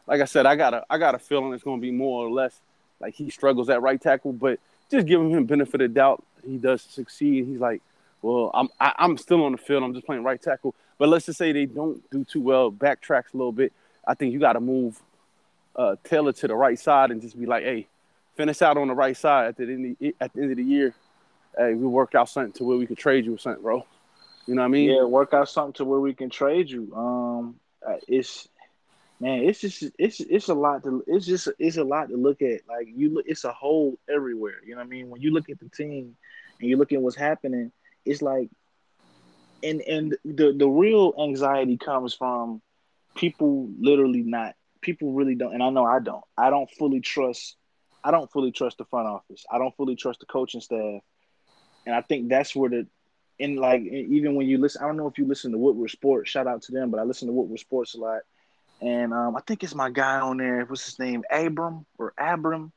like 0.08 0.22
I 0.22 0.26
said, 0.26 0.46
I 0.46 0.56
got 0.56 0.74
a 0.74 0.84
I 0.90 0.98
got 0.98 1.16
a 1.16 1.20
feeling 1.20 1.54
it's 1.54 1.64
going 1.64 1.80
to 1.80 1.82
be 1.82 1.92
more 1.92 2.26
or 2.26 2.32
less 2.32 2.60
like 3.00 3.16
he 3.16 3.30
struggles 3.30 3.70
at 3.70 3.82
right 3.82 4.00
tackle, 4.00 4.34
but 4.34 4.60
just 4.90 5.08
giving 5.08 5.30
him 5.30 5.46
benefit 5.46 5.82
of 5.82 5.94
doubt, 5.94 6.24
he 6.46 6.58
does 6.58 6.82
succeed. 6.82 7.46
He's 7.46 7.60
like, 7.60 7.82
well, 8.22 8.52
I'm 8.54 8.70
I, 8.80 8.94
I'm 8.98 9.18
still 9.18 9.44
on 9.44 9.52
the 9.52 9.58
field. 9.58 9.84
I'm 9.84 9.94
just 9.94 10.06
playing 10.06 10.24
right 10.24 10.42
tackle. 10.42 10.76
But 10.98 11.10
let's 11.10 11.26
just 11.26 11.40
say 11.40 11.52
they 11.52 11.66
don't 11.66 12.08
do 12.12 12.24
too 12.24 12.42
well, 12.42 12.72
backtracks 12.72 13.34
a 13.34 13.38
little 13.38 13.52
bit. 13.52 13.74
I 14.08 14.14
think 14.14 14.34
you 14.34 14.40
got 14.40 14.54
to 14.54 14.60
move 14.60 15.02
uh, 15.76 15.96
Taylor 16.04 16.32
to 16.34 16.48
the 16.48 16.56
right 16.56 16.78
side 16.78 17.12
and 17.12 17.22
just 17.22 17.40
be 17.40 17.46
like, 17.46 17.64
hey, 17.64 17.88
finish 18.36 18.62
out 18.62 18.78
on 18.78 18.88
the 18.88 18.94
right 18.94 19.18
side 19.18 19.48
at 19.48 19.58
the 19.58 19.64
end 19.64 19.98
of, 20.00 20.14
at 20.20 20.34
the 20.34 20.42
end 20.42 20.52
of 20.52 20.58
the 20.58 20.64
year. 20.64 20.94
Hey, 21.58 21.74
we 21.74 21.88
work 21.88 22.16
out 22.16 22.30
something 22.30 22.54
to 22.54 22.64
where 22.64 22.78
we 22.78 22.86
could 22.86 22.98
trade 22.98 23.26
you 23.26 23.36
or 23.36 23.38
something, 23.38 23.62
bro. 23.62 23.86
You 24.48 24.56
know 24.56 24.62
what 24.62 24.68
I 24.68 24.70
mean? 24.70 24.90
Yeah, 24.92 25.04
work 25.04 25.34
out 25.34 25.50
something 25.50 25.74
to 25.74 25.86
where 25.86 26.00
we 26.00 26.14
can 26.14 26.30
trade 26.30 26.70
you. 26.70 26.94
Um, 26.96 27.56
it's 28.08 28.48
man, 29.22 29.44
it's 29.44 29.62
just 29.62 29.84
it's 30.00 30.20
it's 30.20 30.50
a 30.50 30.54
lot 30.54 30.84
to 30.84 31.04
it's 31.06 31.26
just 31.26 31.48
it's 31.60 31.78
a 31.78 31.84
lot 31.84 32.10
to 32.10 32.18
look 32.18 32.42
at. 32.42 32.62
Like 32.68 32.88
you 32.88 33.14
look, 33.14 33.26
it's 33.28 33.46
a 33.46 33.54
hole 33.54 33.98
everywhere. 34.10 34.56
You 34.66 34.72
know 34.72 34.82
what 34.82 34.88
I 34.88 34.90
mean? 34.90 35.10
When 35.10 35.22
you 35.22 35.32
look 35.32 35.50
at 35.50 35.60
the 35.60 35.70
team 35.70 36.16
and 36.60 36.70
you 36.70 36.76
look 36.76 36.92
at 36.92 37.02
what's 37.02 37.16
happening, 37.16 37.72
it's 38.04 38.22
like, 38.22 38.50
and 39.64 39.82
and 39.82 40.18
the 40.26 40.54
the 40.58 40.68
real 40.68 41.14
anxiety 41.22 41.78
comes 41.78 42.16
from 42.16 42.62
people 43.16 43.70
literally 43.80 44.24
not 44.24 44.56
people 44.82 45.14
really 45.14 45.36
don't, 45.36 45.54
and 45.54 45.62
I 45.62 45.70
know 45.70 45.86
I 45.86 46.00
don't. 46.00 46.24
I 46.36 46.50
don't 46.50 46.70
fully 46.72 47.00
trust. 47.00 47.56
I 48.04 48.10
don't 48.10 48.32
fully 48.32 48.52
trust 48.52 48.80
the 48.80 48.86
front 48.86 49.08
office. 49.08 49.46
I 49.52 49.60
don't 49.60 49.76
fully 49.78 49.96
trust 49.96 50.20
the 50.20 50.26
coaching 50.26 50.62
staff, 50.62 51.02
and 51.86 51.96
I 51.96 52.02
think 52.02 52.30
that's 52.30 52.56
where 52.56 52.72
the 52.72 52.88
and 53.40 53.60
like 53.60 53.82
even 53.82 54.36
when 54.36 54.48
you 54.48 54.58
listen, 54.58 54.84
I 54.84 54.88
don't 54.88 54.98
know 54.98 55.08
if 55.08 55.18
you 55.18 55.26
listen 55.26 55.52
to 55.52 55.58
Woodward 55.58 55.92
Sports. 55.92 56.30
Shout 56.30 56.48
out 56.48 56.64
to 56.64 56.72
them, 56.72 56.92
but 56.92 57.00
I 57.00 57.04
listen 57.04 57.28
to 57.28 57.34
Woodward 57.34 57.60
Sports 57.60 57.96
a 57.96 58.00
lot. 58.00 58.22
And 58.82 59.14
um, 59.14 59.36
I 59.36 59.42
think 59.42 59.64
it's 59.64 59.76
my 59.76 59.90
guy 59.92 60.20
on 60.20 60.38
there. 60.38 60.66
What's 60.66 60.86
his 60.86 61.00
name? 61.00 61.24
Abram 61.32 61.86
or 62.00 62.14
Abram, 62.18 62.72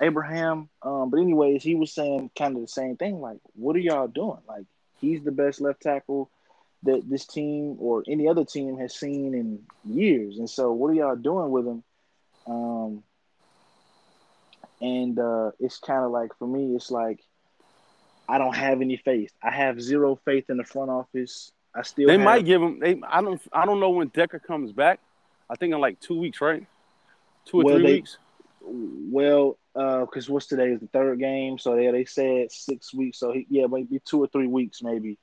Abraham. 0.00 0.68
Um, 0.82 1.10
but 1.10 1.20
anyways, 1.20 1.62
he 1.64 1.74
was 1.74 1.92
saying 1.92 2.30
kind 2.38 2.54
of 2.54 2.62
the 2.62 2.68
same 2.68 2.96
thing. 2.96 3.20
Like, 3.20 3.38
what 3.54 3.74
are 3.74 3.80
y'all 3.80 4.06
doing? 4.06 4.38
Like, 4.48 4.66
he's 5.00 5.22
the 5.24 5.32
best 5.32 5.60
left 5.60 5.82
tackle 5.82 6.30
that 6.84 7.02
this 7.08 7.26
team 7.26 7.76
or 7.80 8.04
any 8.08 8.28
other 8.28 8.44
team 8.44 8.78
has 8.78 8.94
seen 8.94 9.34
in 9.34 9.60
years. 9.84 10.38
And 10.38 10.48
so, 10.48 10.72
what 10.72 10.90
are 10.90 10.94
y'all 10.94 11.16
doing 11.16 11.50
with 11.50 11.66
him? 11.66 11.82
Um, 12.46 13.02
and 14.80 15.18
uh, 15.18 15.52
it's 15.58 15.78
kind 15.78 16.04
of 16.04 16.10
like 16.10 16.36
for 16.38 16.46
me, 16.46 16.74
it's 16.74 16.90
like 16.90 17.20
I 18.28 18.38
don't 18.38 18.56
have 18.56 18.80
any 18.80 18.96
faith. 18.96 19.32
I 19.42 19.50
have 19.50 19.80
zero 19.80 20.18
faith 20.24 20.50
in 20.50 20.56
the 20.56 20.64
front 20.64 20.90
office. 20.90 21.52
I 21.74 21.82
still. 21.82 22.06
They 22.08 22.14
have, 22.14 22.24
might 22.24 22.44
give 22.44 22.62
him. 22.62 22.78
They. 22.80 23.00
I 23.08 23.22
don't. 23.22 23.40
I 23.52 23.66
don't 23.66 23.80
know 23.80 23.90
when 23.90 24.08
Decker 24.08 24.38
comes 24.38 24.72
back. 24.72 25.00
I 25.50 25.56
think 25.56 25.74
in 25.74 25.80
like 25.80 26.00
two 26.00 26.18
weeks, 26.18 26.40
right? 26.40 26.66
Two 27.44 27.60
or 27.60 27.64
Well, 27.64 27.74
three 27.76 27.86
they- 27.86 27.92
weeks. 27.94 28.18
Well, 28.64 29.58
uh, 29.74 30.00
because 30.00 30.30
what's 30.30 30.46
today 30.46 30.68
is 30.70 30.78
the 30.80 30.86
third 30.86 31.18
game, 31.18 31.58
so 31.58 31.74
they 31.74 31.90
they 31.90 32.04
said 32.04 32.52
six 32.52 32.94
weeks. 32.94 33.18
So 33.18 33.32
he, 33.32 33.44
yeah, 33.50 33.66
maybe 33.66 34.00
two 34.04 34.22
or 34.22 34.28
three 34.28 34.46
weeks, 34.46 34.82
maybe. 34.82 35.18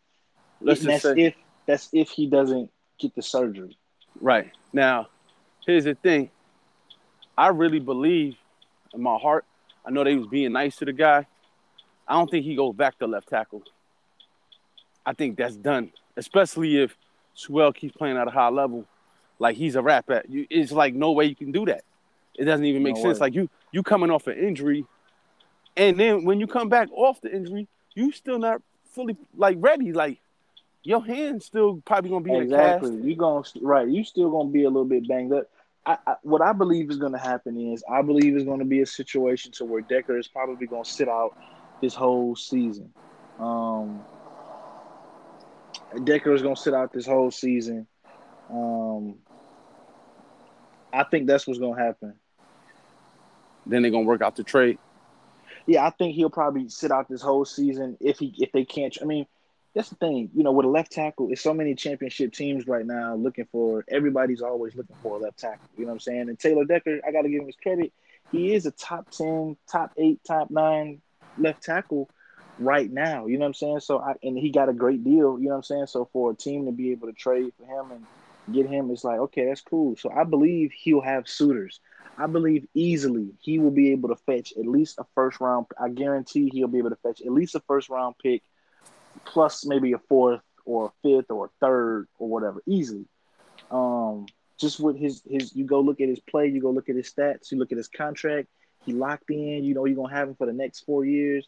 Let's 0.59 0.81
And 0.81 0.89
just 0.89 1.03
that's 1.03 1.15
say 1.15 1.23
if 1.27 1.35
that's 1.65 1.89
if 1.93 2.09
he 2.09 2.27
doesn't 2.27 2.69
get 2.99 3.15
the 3.15 3.21
surgery. 3.21 3.77
right 4.19 4.51
now. 4.73 5.07
Here's 5.65 5.85
the 5.85 5.95
thing. 5.95 6.31
I 7.37 7.47
really 7.47 7.79
believe 7.79 8.35
in 8.93 9.01
my 9.01 9.17
heart. 9.17 9.45
I 9.85 9.91
know 9.91 10.03
they 10.03 10.15
was 10.15 10.27
being 10.27 10.51
nice 10.51 10.75
to 10.77 10.85
the 10.85 10.91
guy. 10.93 11.25
I 12.07 12.13
don't 12.15 12.29
think 12.29 12.43
he 12.43 12.55
goes 12.55 12.75
back 12.75 12.99
to 12.99 13.07
left 13.07 13.29
tackle. 13.29 13.63
I 15.05 15.13
think 15.13 15.37
that's 15.37 15.55
done, 15.55 15.91
especially 16.17 16.81
if 16.81 16.97
Sewell 17.35 17.71
keeps 17.71 17.95
playing 17.95 18.17
at 18.17 18.27
a 18.27 18.31
high 18.31 18.49
level, 18.49 18.85
like 19.39 19.55
he's 19.55 19.75
a 19.75 19.81
rap 19.81 20.09
at. 20.09 20.29
You, 20.29 20.45
it's 20.49 20.71
like 20.71 20.93
no 20.93 21.11
way 21.11 21.25
you 21.25 21.35
can 21.35 21.51
do 21.51 21.65
that. 21.65 21.83
It 22.35 22.45
doesn't 22.45 22.65
even 22.65 22.83
make 22.83 22.95
No 22.95 23.01
sense. 23.01 23.19
way. 23.19 23.25
Like 23.27 23.35
you, 23.35 23.49
you 23.71 23.83
coming 23.83 24.11
off 24.11 24.27
an 24.27 24.37
injury, 24.37 24.85
and 25.75 25.99
then 25.99 26.25
when 26.25 26.39
you 26.39 26.47
come 26.47 26.69
back 26.69 26.89
off 26.91 27.19
the 27.21 27.33
injury, 27.33 27.67
you 27.95 28.11
still 28.11 28.39
not 28.39 28.61
fully 28.91 29.17
like 29.35 29.57
ready. 29.59 29.91
Like 29.91 30.19
your 30.83 31.03
hand's 31.03 31.45
still 31.45 31.81
probably 31.85 32.09
gonna 32.09 32.23
be 32.23 32.35
Exactly. 32.35 32.95
You 33.01 33.15
going 33.15 33.43
to, 33.43 33.59
right? 33.61 33.87
You 33.87 34.03
still 34.03 34.29
gonna 34.29 34.49
be 34.49 34.63
a 34.63 34.69
little 34.69 34.85
bit 34.85 35.07
banged 35.07 35.33
up. 35.33 35.49
I, 35.85 35.97
I, 36.05 36.15
what 36.23 36.41
I 36.41 36.53
believe 36.53 36.89
is 36.91 36.97
going 36.97 37.13
to 37.13 37.19
happen 37.19 37.73
is 37.73 37.83
I 37.89 38.01
believe 38.01 38.35
it's 38.35 38.45
going 38.45 38.59
to 38.59 38.65
be 38.65 38.81
a 38.81 38.85
situation 38.85 39.51
to 39.53 39.65
where 39.65 39.81
Decker 39.81 40.17
is 40.17 40.27
probably 40.27 40.67
going 40.67 40.83
to 40.83 40.89
sit 40.89 41.07
out 41.07 41.35
this 41.81 41.95
whole 41.95 42.35
season. 42.35 42.93
Um, 43.39 44.01
Decker 46.03 46.33
is 46.33 46.41
going 46.41 46.55
to 46.55 46.61
sit 46.61 46.73
out 46.73 46.93
this 46.93 47.07
whole 47.07 47.31
season. 47.31 47.87
Um, 48.51 49.15
I 50.91 51.03
think 51.03 51.27
that's 51.27 51.47
what's 51.47 51.59
going 51.59 51.77
to 51.77 51.83
happen. 51.83 52.15
Then 53.65 53.83
they're 53.83 53.91
gonna 53.91 54.05
work 54.05 54.21
out 54.21 54.35
the 54.35 54.43
trade. 54.43 54.79
Yeah, 55.67 55.85
I 55.85 55.91
think 55.91 56.15
he'll 56.15 56.29
probably 56.29 56.69
sit 56.69 56.91
out 56.91 57.07
this 57.07 57.21
whole 57.21 57.45
season 57.45 57.97
if 57.99 58.17
he 58.17 58.33
if 58.39 58.51
they 58.51 58.65
can't. 58.65 58.97
I 59.01 59.05
mean, 59.05 59.27
that's 59.75 59.89
the 59.89 59.95
thing. 59.95 60.31
You 60.33 60.43
know, 60.43 60.51
with 60.51 60.65
a 60.65 60.69
left 60.69 60.91
tackle, 60.91 61.29
it's 61.31 61.41
so 61.41 61.53
many 61.53 61.75
championship 61.75 62.33
teams 62.33 62.67
right 62.67 62.85
now 62.85 63.15
looking 63.15 63.45
for. 63.51 63.85
Everybody's 63.87 64.41
always 64.41 64.75
looking 64.75 64.95
for 65.03 65.17
a 65.17 65.19
left 65.19 65.37
tackle. 65.37 65.69
You 65.77 65.83
know 65.83 65.89
what 65.89 65.95
I'm 65.95 65.99
saying? 65.99 66.29
And 66.29 66.39
Taylor 66.39 66.65
Decker, 66.65 66.99
I 67.07 67.11
got 67.11 67.21
to 67.21 67.29
give 67.29 67.41
him 67.41 67.47
his 67.47 67.55
credit. 67.61 67.93
He 68.31 68.53
is 68.53 68.65
a 68.65 68.71
top 68.71 69.11
ten, 69.11 69.57
top 69.71 69.91
eight, 69.97 70.19
top 70.25 70.49
nine 70.49 71.01
left 71.37 71.61
tackle 71.61 72.09
right 72.57 72.91
now. 72.91 73.27
You 73.27 73.37
know 73.37 73.43
what 73.43 73.49
I'm 73.49 73.53
saying? 73.53 73.79
So, 73.81 73.99
I, 73.99 74.15
and 74.23 74.37
he 74.37 74.49
got 74.49 74.69
a 74.69 74.73
great 74.73 75.03
deal. 75.03 75.39
You 75.39 75.45
know 75.45 75.51
what 75.51 75.57
I'm 75.57 75.63
saying? 75.63 75.87
So, 75.87 76.09
for 76.11 76.31
a 76.31 76.35
team 76.35 76.65
to 76.65 76.71
be 76.71 76.91
able 76.91 77.07
to 77.07 77.13
trade 77.13 77.53
for 77.57 77.65
him 77.65 77.91
and 77.91 78.07
get 78.53 78.67
him, 78.67 78.89
it's 78.91 79.03
like 79.03 79.19
okay, 79.19 79.45
that's 79.45 79.61
cool. 79.61 79.95
So, 79.95 80.11
I 80.11 80.23
believe 80.23 80.71
he'll 80.71 81.01
have 81.01 81.27
suitors. 81.27 81.79
I 82.17 82.27
believe 82.27 82.67
easily 82.73 83.29
he 83.39 83.59
will 83.59 83.71
be 83.71 83.91
able 83.91 84.09
to 84.09 84.15
fetch 84.15 84.51
at 84.59 84.65
least 84.65 84.99
a 84.99 85.05
first 85.15 85.39
round. 85.39 85.67
I 85.79 85.89
guarantee 85.89 86.49
he'll 86.51 86.67
be 86.67 86.79
able 86.79 86.89
to 86.89 86.97
fetch 86.97 87.21
at 87.21 87.31
least 87.31 87.55
a 87.55 87.61
first 87.61 87.89
round 87.89 88.15
pick, 88.21 88.43
plus 89.25 89.65
maybe 89.65 89.93
a 89.93 89.99
fourth 89.99 90.41
or 90.65 90.87
a 90.87 90.91
fifth 91.01 91.31
or 91.31 91.45
a 91.45 91.49
third 91.61 92.07
or 92.17 92.27
whatever, 92.27 92.61
easily. 92.67 93.05
Um, 93.71 94.25
just 94.57 94.79
with 94.79 94.97
his 94.97 95.21
his, 95.29 95.55
you 95.55 95.65
go 95.65 95.79
look 95.79 96.01
at 96.01 96.09
his 96.09 96.19
play, 96.19 96.47
you 96.47 96.61
go 96.61 96.71
look 96.71 96.89
at 96.89 96.95
his 96.95 97.11
stats, 97.11 97.51
you 97.51 97.57
look 97.57 97.71
at 97.71 97.77
his 97.77 97.87
contract. 97.87 98.49
He 98.85 98.93
locked 98.93 99.29
in. 99.29 99.63
You 99.63 99.73
know 99.73 99.85
you're 99.85 99.95
gonna 99.95 100.13
have 100.13 100.27
him 100.27 100.35
for 100.35 100.45
the 100.45 100.53
next 100.53 100.81
four 100.81 101.05
years. 101.05 101.47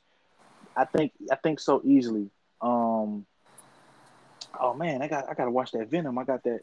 I 0.76 0.86
think 0.86 1.12
I 1.32 1.36
think 1.36 1.60
so 1.60 1.82
easily. 1.84 2.30
Um, 2.62 3.26
oh 4.60 4.74
man, 4.74 5.02
I 5.02 5.08
got 5.08 5.30
I 5.30 5.34
gotta 5.34 5.52
watch 5.52 5.72
that 5.72 5.90
Venom. 5.90 6.18
I 6.18 6.24
got 6.24 6.44
that. 6.44 6.62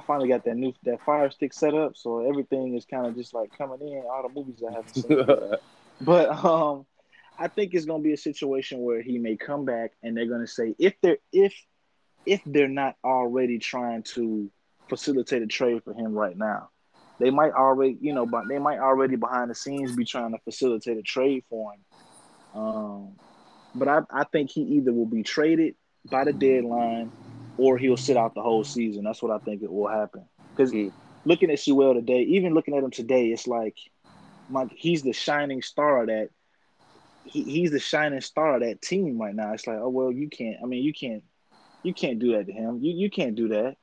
I 0.00 0.02
finally 0.06 0.28
got 0.28 0.44
that 0.44 0.56
new 0.56 0.72
that 0.84 1.02
Fire 1.04 1.30
Stick 1.30 1.52
set 1.52 1.74
up, 1.74 1.96
so 1.96 2.26
everything 2.26 2.74
is 2.74 2.86
kind 2.86 3.06
of 3.06 3.14
just 3.14 3.34
like 3.34 3.50
coming 3.56 3.80
in. 3.80 4.02
All 4.10 4.22
the 4.26 4.34
movies 4.34 4.62
I 4.66 4.72
haven't 4.72 4.94
seen, 4.94 5.58
but 6.00 6.44
um, 6.44 6.86
I 7.38 7.48
think 7.48 7.74
it's 7.74 7.84
gonna 7.84 8.02
be 8.02 8.12
a 8.12 8.18
situation 8.18 8.80
where 8.80 9.02
he 9.02 9.18
may 9.18 9.36
come 9.36 9.64
back 9.64 9.92
and 10.02 10.16
they're 10.16 10.28
gonna 10.28 10.46
say 10.46 10.74
if 10.78 10.94
they're 11.02 11.18
if 11.32 11.54
if 12.24 12.40
they're 12.46 12.68
not 12.68 12.96
already 13.04 13.58
trying 13.58 14.02
to 14.14 14.50
facilitate 14.88 15.42
a 15.42 15.46
trade 15.46 15.82
for 15.84 15.92
him 15.92 16.14
right 16.14 16.36
now, 16.36 16.70
they 17.18 17.30
might 17.30 17.52
already 17.52 17.98
you 18.00 18.14
know, 18.14 18.24
but 18.24 18.44
they 18.48 18.58
might 18.58 18.78
already 18.78 19.16
behind 19.16 19.50
the 19.50 19.54
scenes 19.54 19.94
be 19.96 20.06
trying 20.06 20.32
to 20.32 20.38
facilitate 20.44 20.96
a 20.96 21.02
trade 21.02 21.44
for 21.50 21.72
him. 21.74 22.62
Um, 22.62 23.16
but 23.74 23.88
I 23.88 24.00
I 24.10 24.24
think 24.24 24.50
he 24.50 24.62
either 24.62 24.94
will 24.94 25.06
be 25.06 25.22
traded 25.22 25.74
by 26.10 26.24
the 26.24 26.32
deadline 26.32 27.12
or 27.60 27.76
he'll 27.76 27.96
sit 27.96 28.16
out 28.16 28.34
the 28.34 28.42
whole 28.42 28.64
season. 28.64 29.04
That's 29.04 29.22
what 29.22 29.30
I 29.30 29.38
think 29.38 29.62
it 29.62 29.70
will 29.70 29.88
happen. 29.88 30.24
Because 30.56 30.72
Mm. 30.72 30.92
looking 31.26 31.50
at 31.50 31.58
Sewell 31.58 31.92
today, 31.94 32.22
even 32.22 32.54
looking 32.54 32.74
at 32.74 32.82
him 32.82 32.90
today, 32.90 33.26
it's 33.28 33.46
like, 33.46 33.76
my, 34.48 34.66
he's 34.70 35.02
the 35.02 35.12
shining 35.12 35.60
star 35.60 36.00
of 36.00 36.06
that. 36.06 36.30
He, 37.24 37.42
he's 37.42 37.70
the 37.70 37.78
shining 37.78 38.22
star 38.22 38.54
of 38.54 38.62
that 38.62 38.80
team 38.80 39.20
right 39.20 39.34
now. 39.34 39.52
It's 39.52 39.66
like, 39.66 39.76
oh 39.78 39.90
well, 39.90 40.10
you 40.10 40.30
can't. 40.30 40.56
I 40.62 40.66
mean, 40.66 40.82
you 40.82 40.94
can't. 40.94 41.22
You 41.82 41.92
can't 41.94 42.18
do 42.18 42.32
that 42.32 42.46
to 42.46 42.52
him. 42.52 42.78
You 42.82 42.94
you 42.94 43.10
can't 43.10 43.34
do 43.34 43.48
that. 43.48 43.76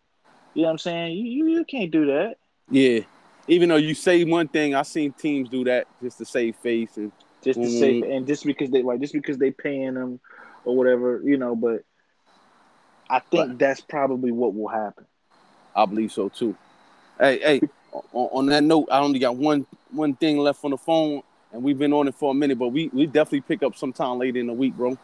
You 0.56 0.64
know 0.64 0.70
what 0.70 0.72
I'm 0.72 0.78
saying? 0.80 1.16
You 1.16 1.26
you, 1.26 1.48
you 1.60 1.66
can't 1.66 1.92
do 1.92 2.08
that. 2.08 2.38
Yeah. 2.70 3.02
Even 3.48 3.70
though 3.70 3.78
you 3.78 3.94
say 3.94 4.24
one 4.24 4.48
thing, 4.48 4.74
I've 4.76 4.88
seen 4.88 5.14
teams 5.14 5.50
do 5.50 5.64
that 5.66 5.88
just 6.02 6.18
to 6.18 6.26
save 6.26 6.56
face 6.58 6.98
and 6.98 7.12
Just 7.44 7.62
to 7.62 7.68
Mhm. 7.68 7.80
say, 7.80 8.16
and 8.16 8.28
just 8.28 8.44
because 8.44 8.72
they 8.72 8.82
like, 8.82 9.00
just 9.00 9.14
because 9.14 9.38
they 9.38 9.52
paying 9.52 9.94
them 9.94 10.20
or 10.66 10.76
whatever, 10.76 11.22
you 11.24 11.38
know. 11.38 11.56
But 11.56 11.84
I 13.10 13.20
think 13.20 13.48
Right. 13.50 13.58
that's 13.60 13.82
probably 13.82 14.32
what 14.32 14.54
will 14.54 14.68
happen. 14.68 15.06
I 15.76 15.86
believe 15.86 16.12
so 16.12 16.30
too. 16.30 16.56
Hey, 17.20 17.40
hey, 17.40 17.62
on, 17.92 18.30
on 18.32 18.46
that 18.48 18.64
note, 18.64 18.88
I 18.92 19.00
only 19.00 19.20
got 19.20 19.36
one 19.36 19.66
one 19.92 20.16
thing 20.16 20.38
left 20.38 20.64
on 20.66 20.72
the 20.72 20.78
phone, 20.78 21.22
and 21.54 21.64
we've 21.64 21.78
been 21.78 21.94
on 21.94 22.08
it 22.08 22.16
for 22.16 22.32
a 22.32 22.34
minute, 22.34 22.60
but 22.60 22.70
we 22.70 22.90
we 22.94 23.06
definitely 23.06 23.42
pick 23.42 23.64
up 23.64 23.76
sometime 23.76 24.18
later 24.20 24.40
in 24.40 24.48
the 24.48 24.54
week, 24.54 24.76
bro. 24.76 24.98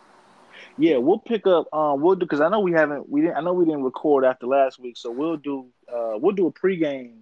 Yeah, 0.77 0.97
we'll 0.97 1.19
pick 1.19 1.45
up. 1.47 1.71
Um, 1.73 2.01
we'll 2.01 2.15
do 2.15 2.25
because 2.25 2.41
I 2.41 2.49
know 2.49 2.59
we 2.59 2.71
haven't. 2.71 3.07
We 3.09 3.21
didn't. 3.21 3.37
I 3.37 3.41
know 3.41 3.53
we 3.53 3.65
didn't 3.65 3.83
record 3.83 4.25
after 4.25 4.47
last 4.47 4.79
week, 4.79 4.97
so 4.97 5.11
we'll 5.11 5.37
do. 5.37 5.67
Uh, 5.87 6.13
we'll 6.17 6.35
do 6.35 6.47
a 6.47 6.51
pregame. 6.51 7.19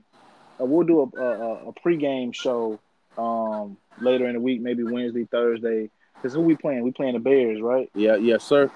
Uh, 0.60 0.66
we'll 0.66 0.86
do 0.88 1.02
a, 1.02 1.22
a 1.22 1.70
a 1.70 1.74
pregame 1.74 2.34
show. 2.34 2.80
Um, 3.18 3.78
later 4.00 4.26
in 4.28 4.34
the 4.36 4.40
week, 4.40 4.62
maybe 4.62 4.84
Wednesday, 4.84 5.26
Thursday. 5.26 5.90
Because 6.16 6.34
who 6.34 6.42
we 6.42 6.56
playing? 6.56 6.84
We 6.84 6.92
playing 6.92 7.14
the 7.14 7.20
Bears, 7.20 7.62
right? 7.62 7.90
Yeah, 7.94 8.16
yes, 8.16 8.44
sir. 8.44 8.72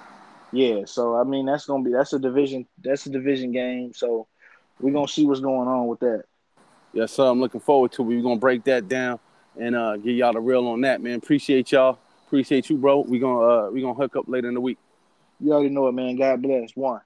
Yeah. 0.55 0.85
So 0.85 1.15
I 1.15 1.23
mean, 1.23 1.45
that's 1.45 1.65
gonna 1.65 1.83
be 1.83 1.91
that's 1.91 2.13
a 2.13 2.19
division. 2.19 2.65
That's 2.81 3.05
a 3.05 3.09
division 3.09 3.51
game. 3.51 3.93
So 3.93 4.27
we're 4.79 4.93
gonna 4.93 5.07
see 5.07 5.25
what's 5.25 5.41
going 5.41 5.67
on 5.67 5.87
with 5.87 5.99
that. 5.99 6.23
Yes, 6.93 7.11
sir. 7.11 7.25
I'm 7.25 7.41
looking 7.41 7.59
forward 7.59 7.91
to 7.93 8.03
it. 8.03 8.05
We're 8.05 8.21
gonna 8.21 8.37
break 8.37 8.63
that 8.63 8.87
down 8.87 9.19
and 9.59 9.75
uh 9.75 9.97
give 9.97 10.15
y'all 10.15 10.31
the 10.31 10.39
real 10.39 10.65
on 10.67 10.81
that, 10.81 11.01
man. 11.01 11.15
Appreciate 11.15 11.73
y'all. 11.73 11.99
Appreciate 12.27 12.69
you, 12.69 12.77
bro. 12.77 13.01
We're 13.01 13.19
gonna 13.19 13.41
uh 13.41 13.69
we're 13.69 13.81
gonna 13.81 13.95
hook 13.95 14.15
up 14.15 14.29
later 14.29 14.47
in 14.47 14.53
the 14.53 14.61
week. 14.61 14.77
You 15.41 15.51
already 15.51 15.69
know 15.69 15.87
it, 15.87 15.91
man. 15.91 16.15
God 16.15 16.41
bless. 16.41 16.71
One. 16.73 17.01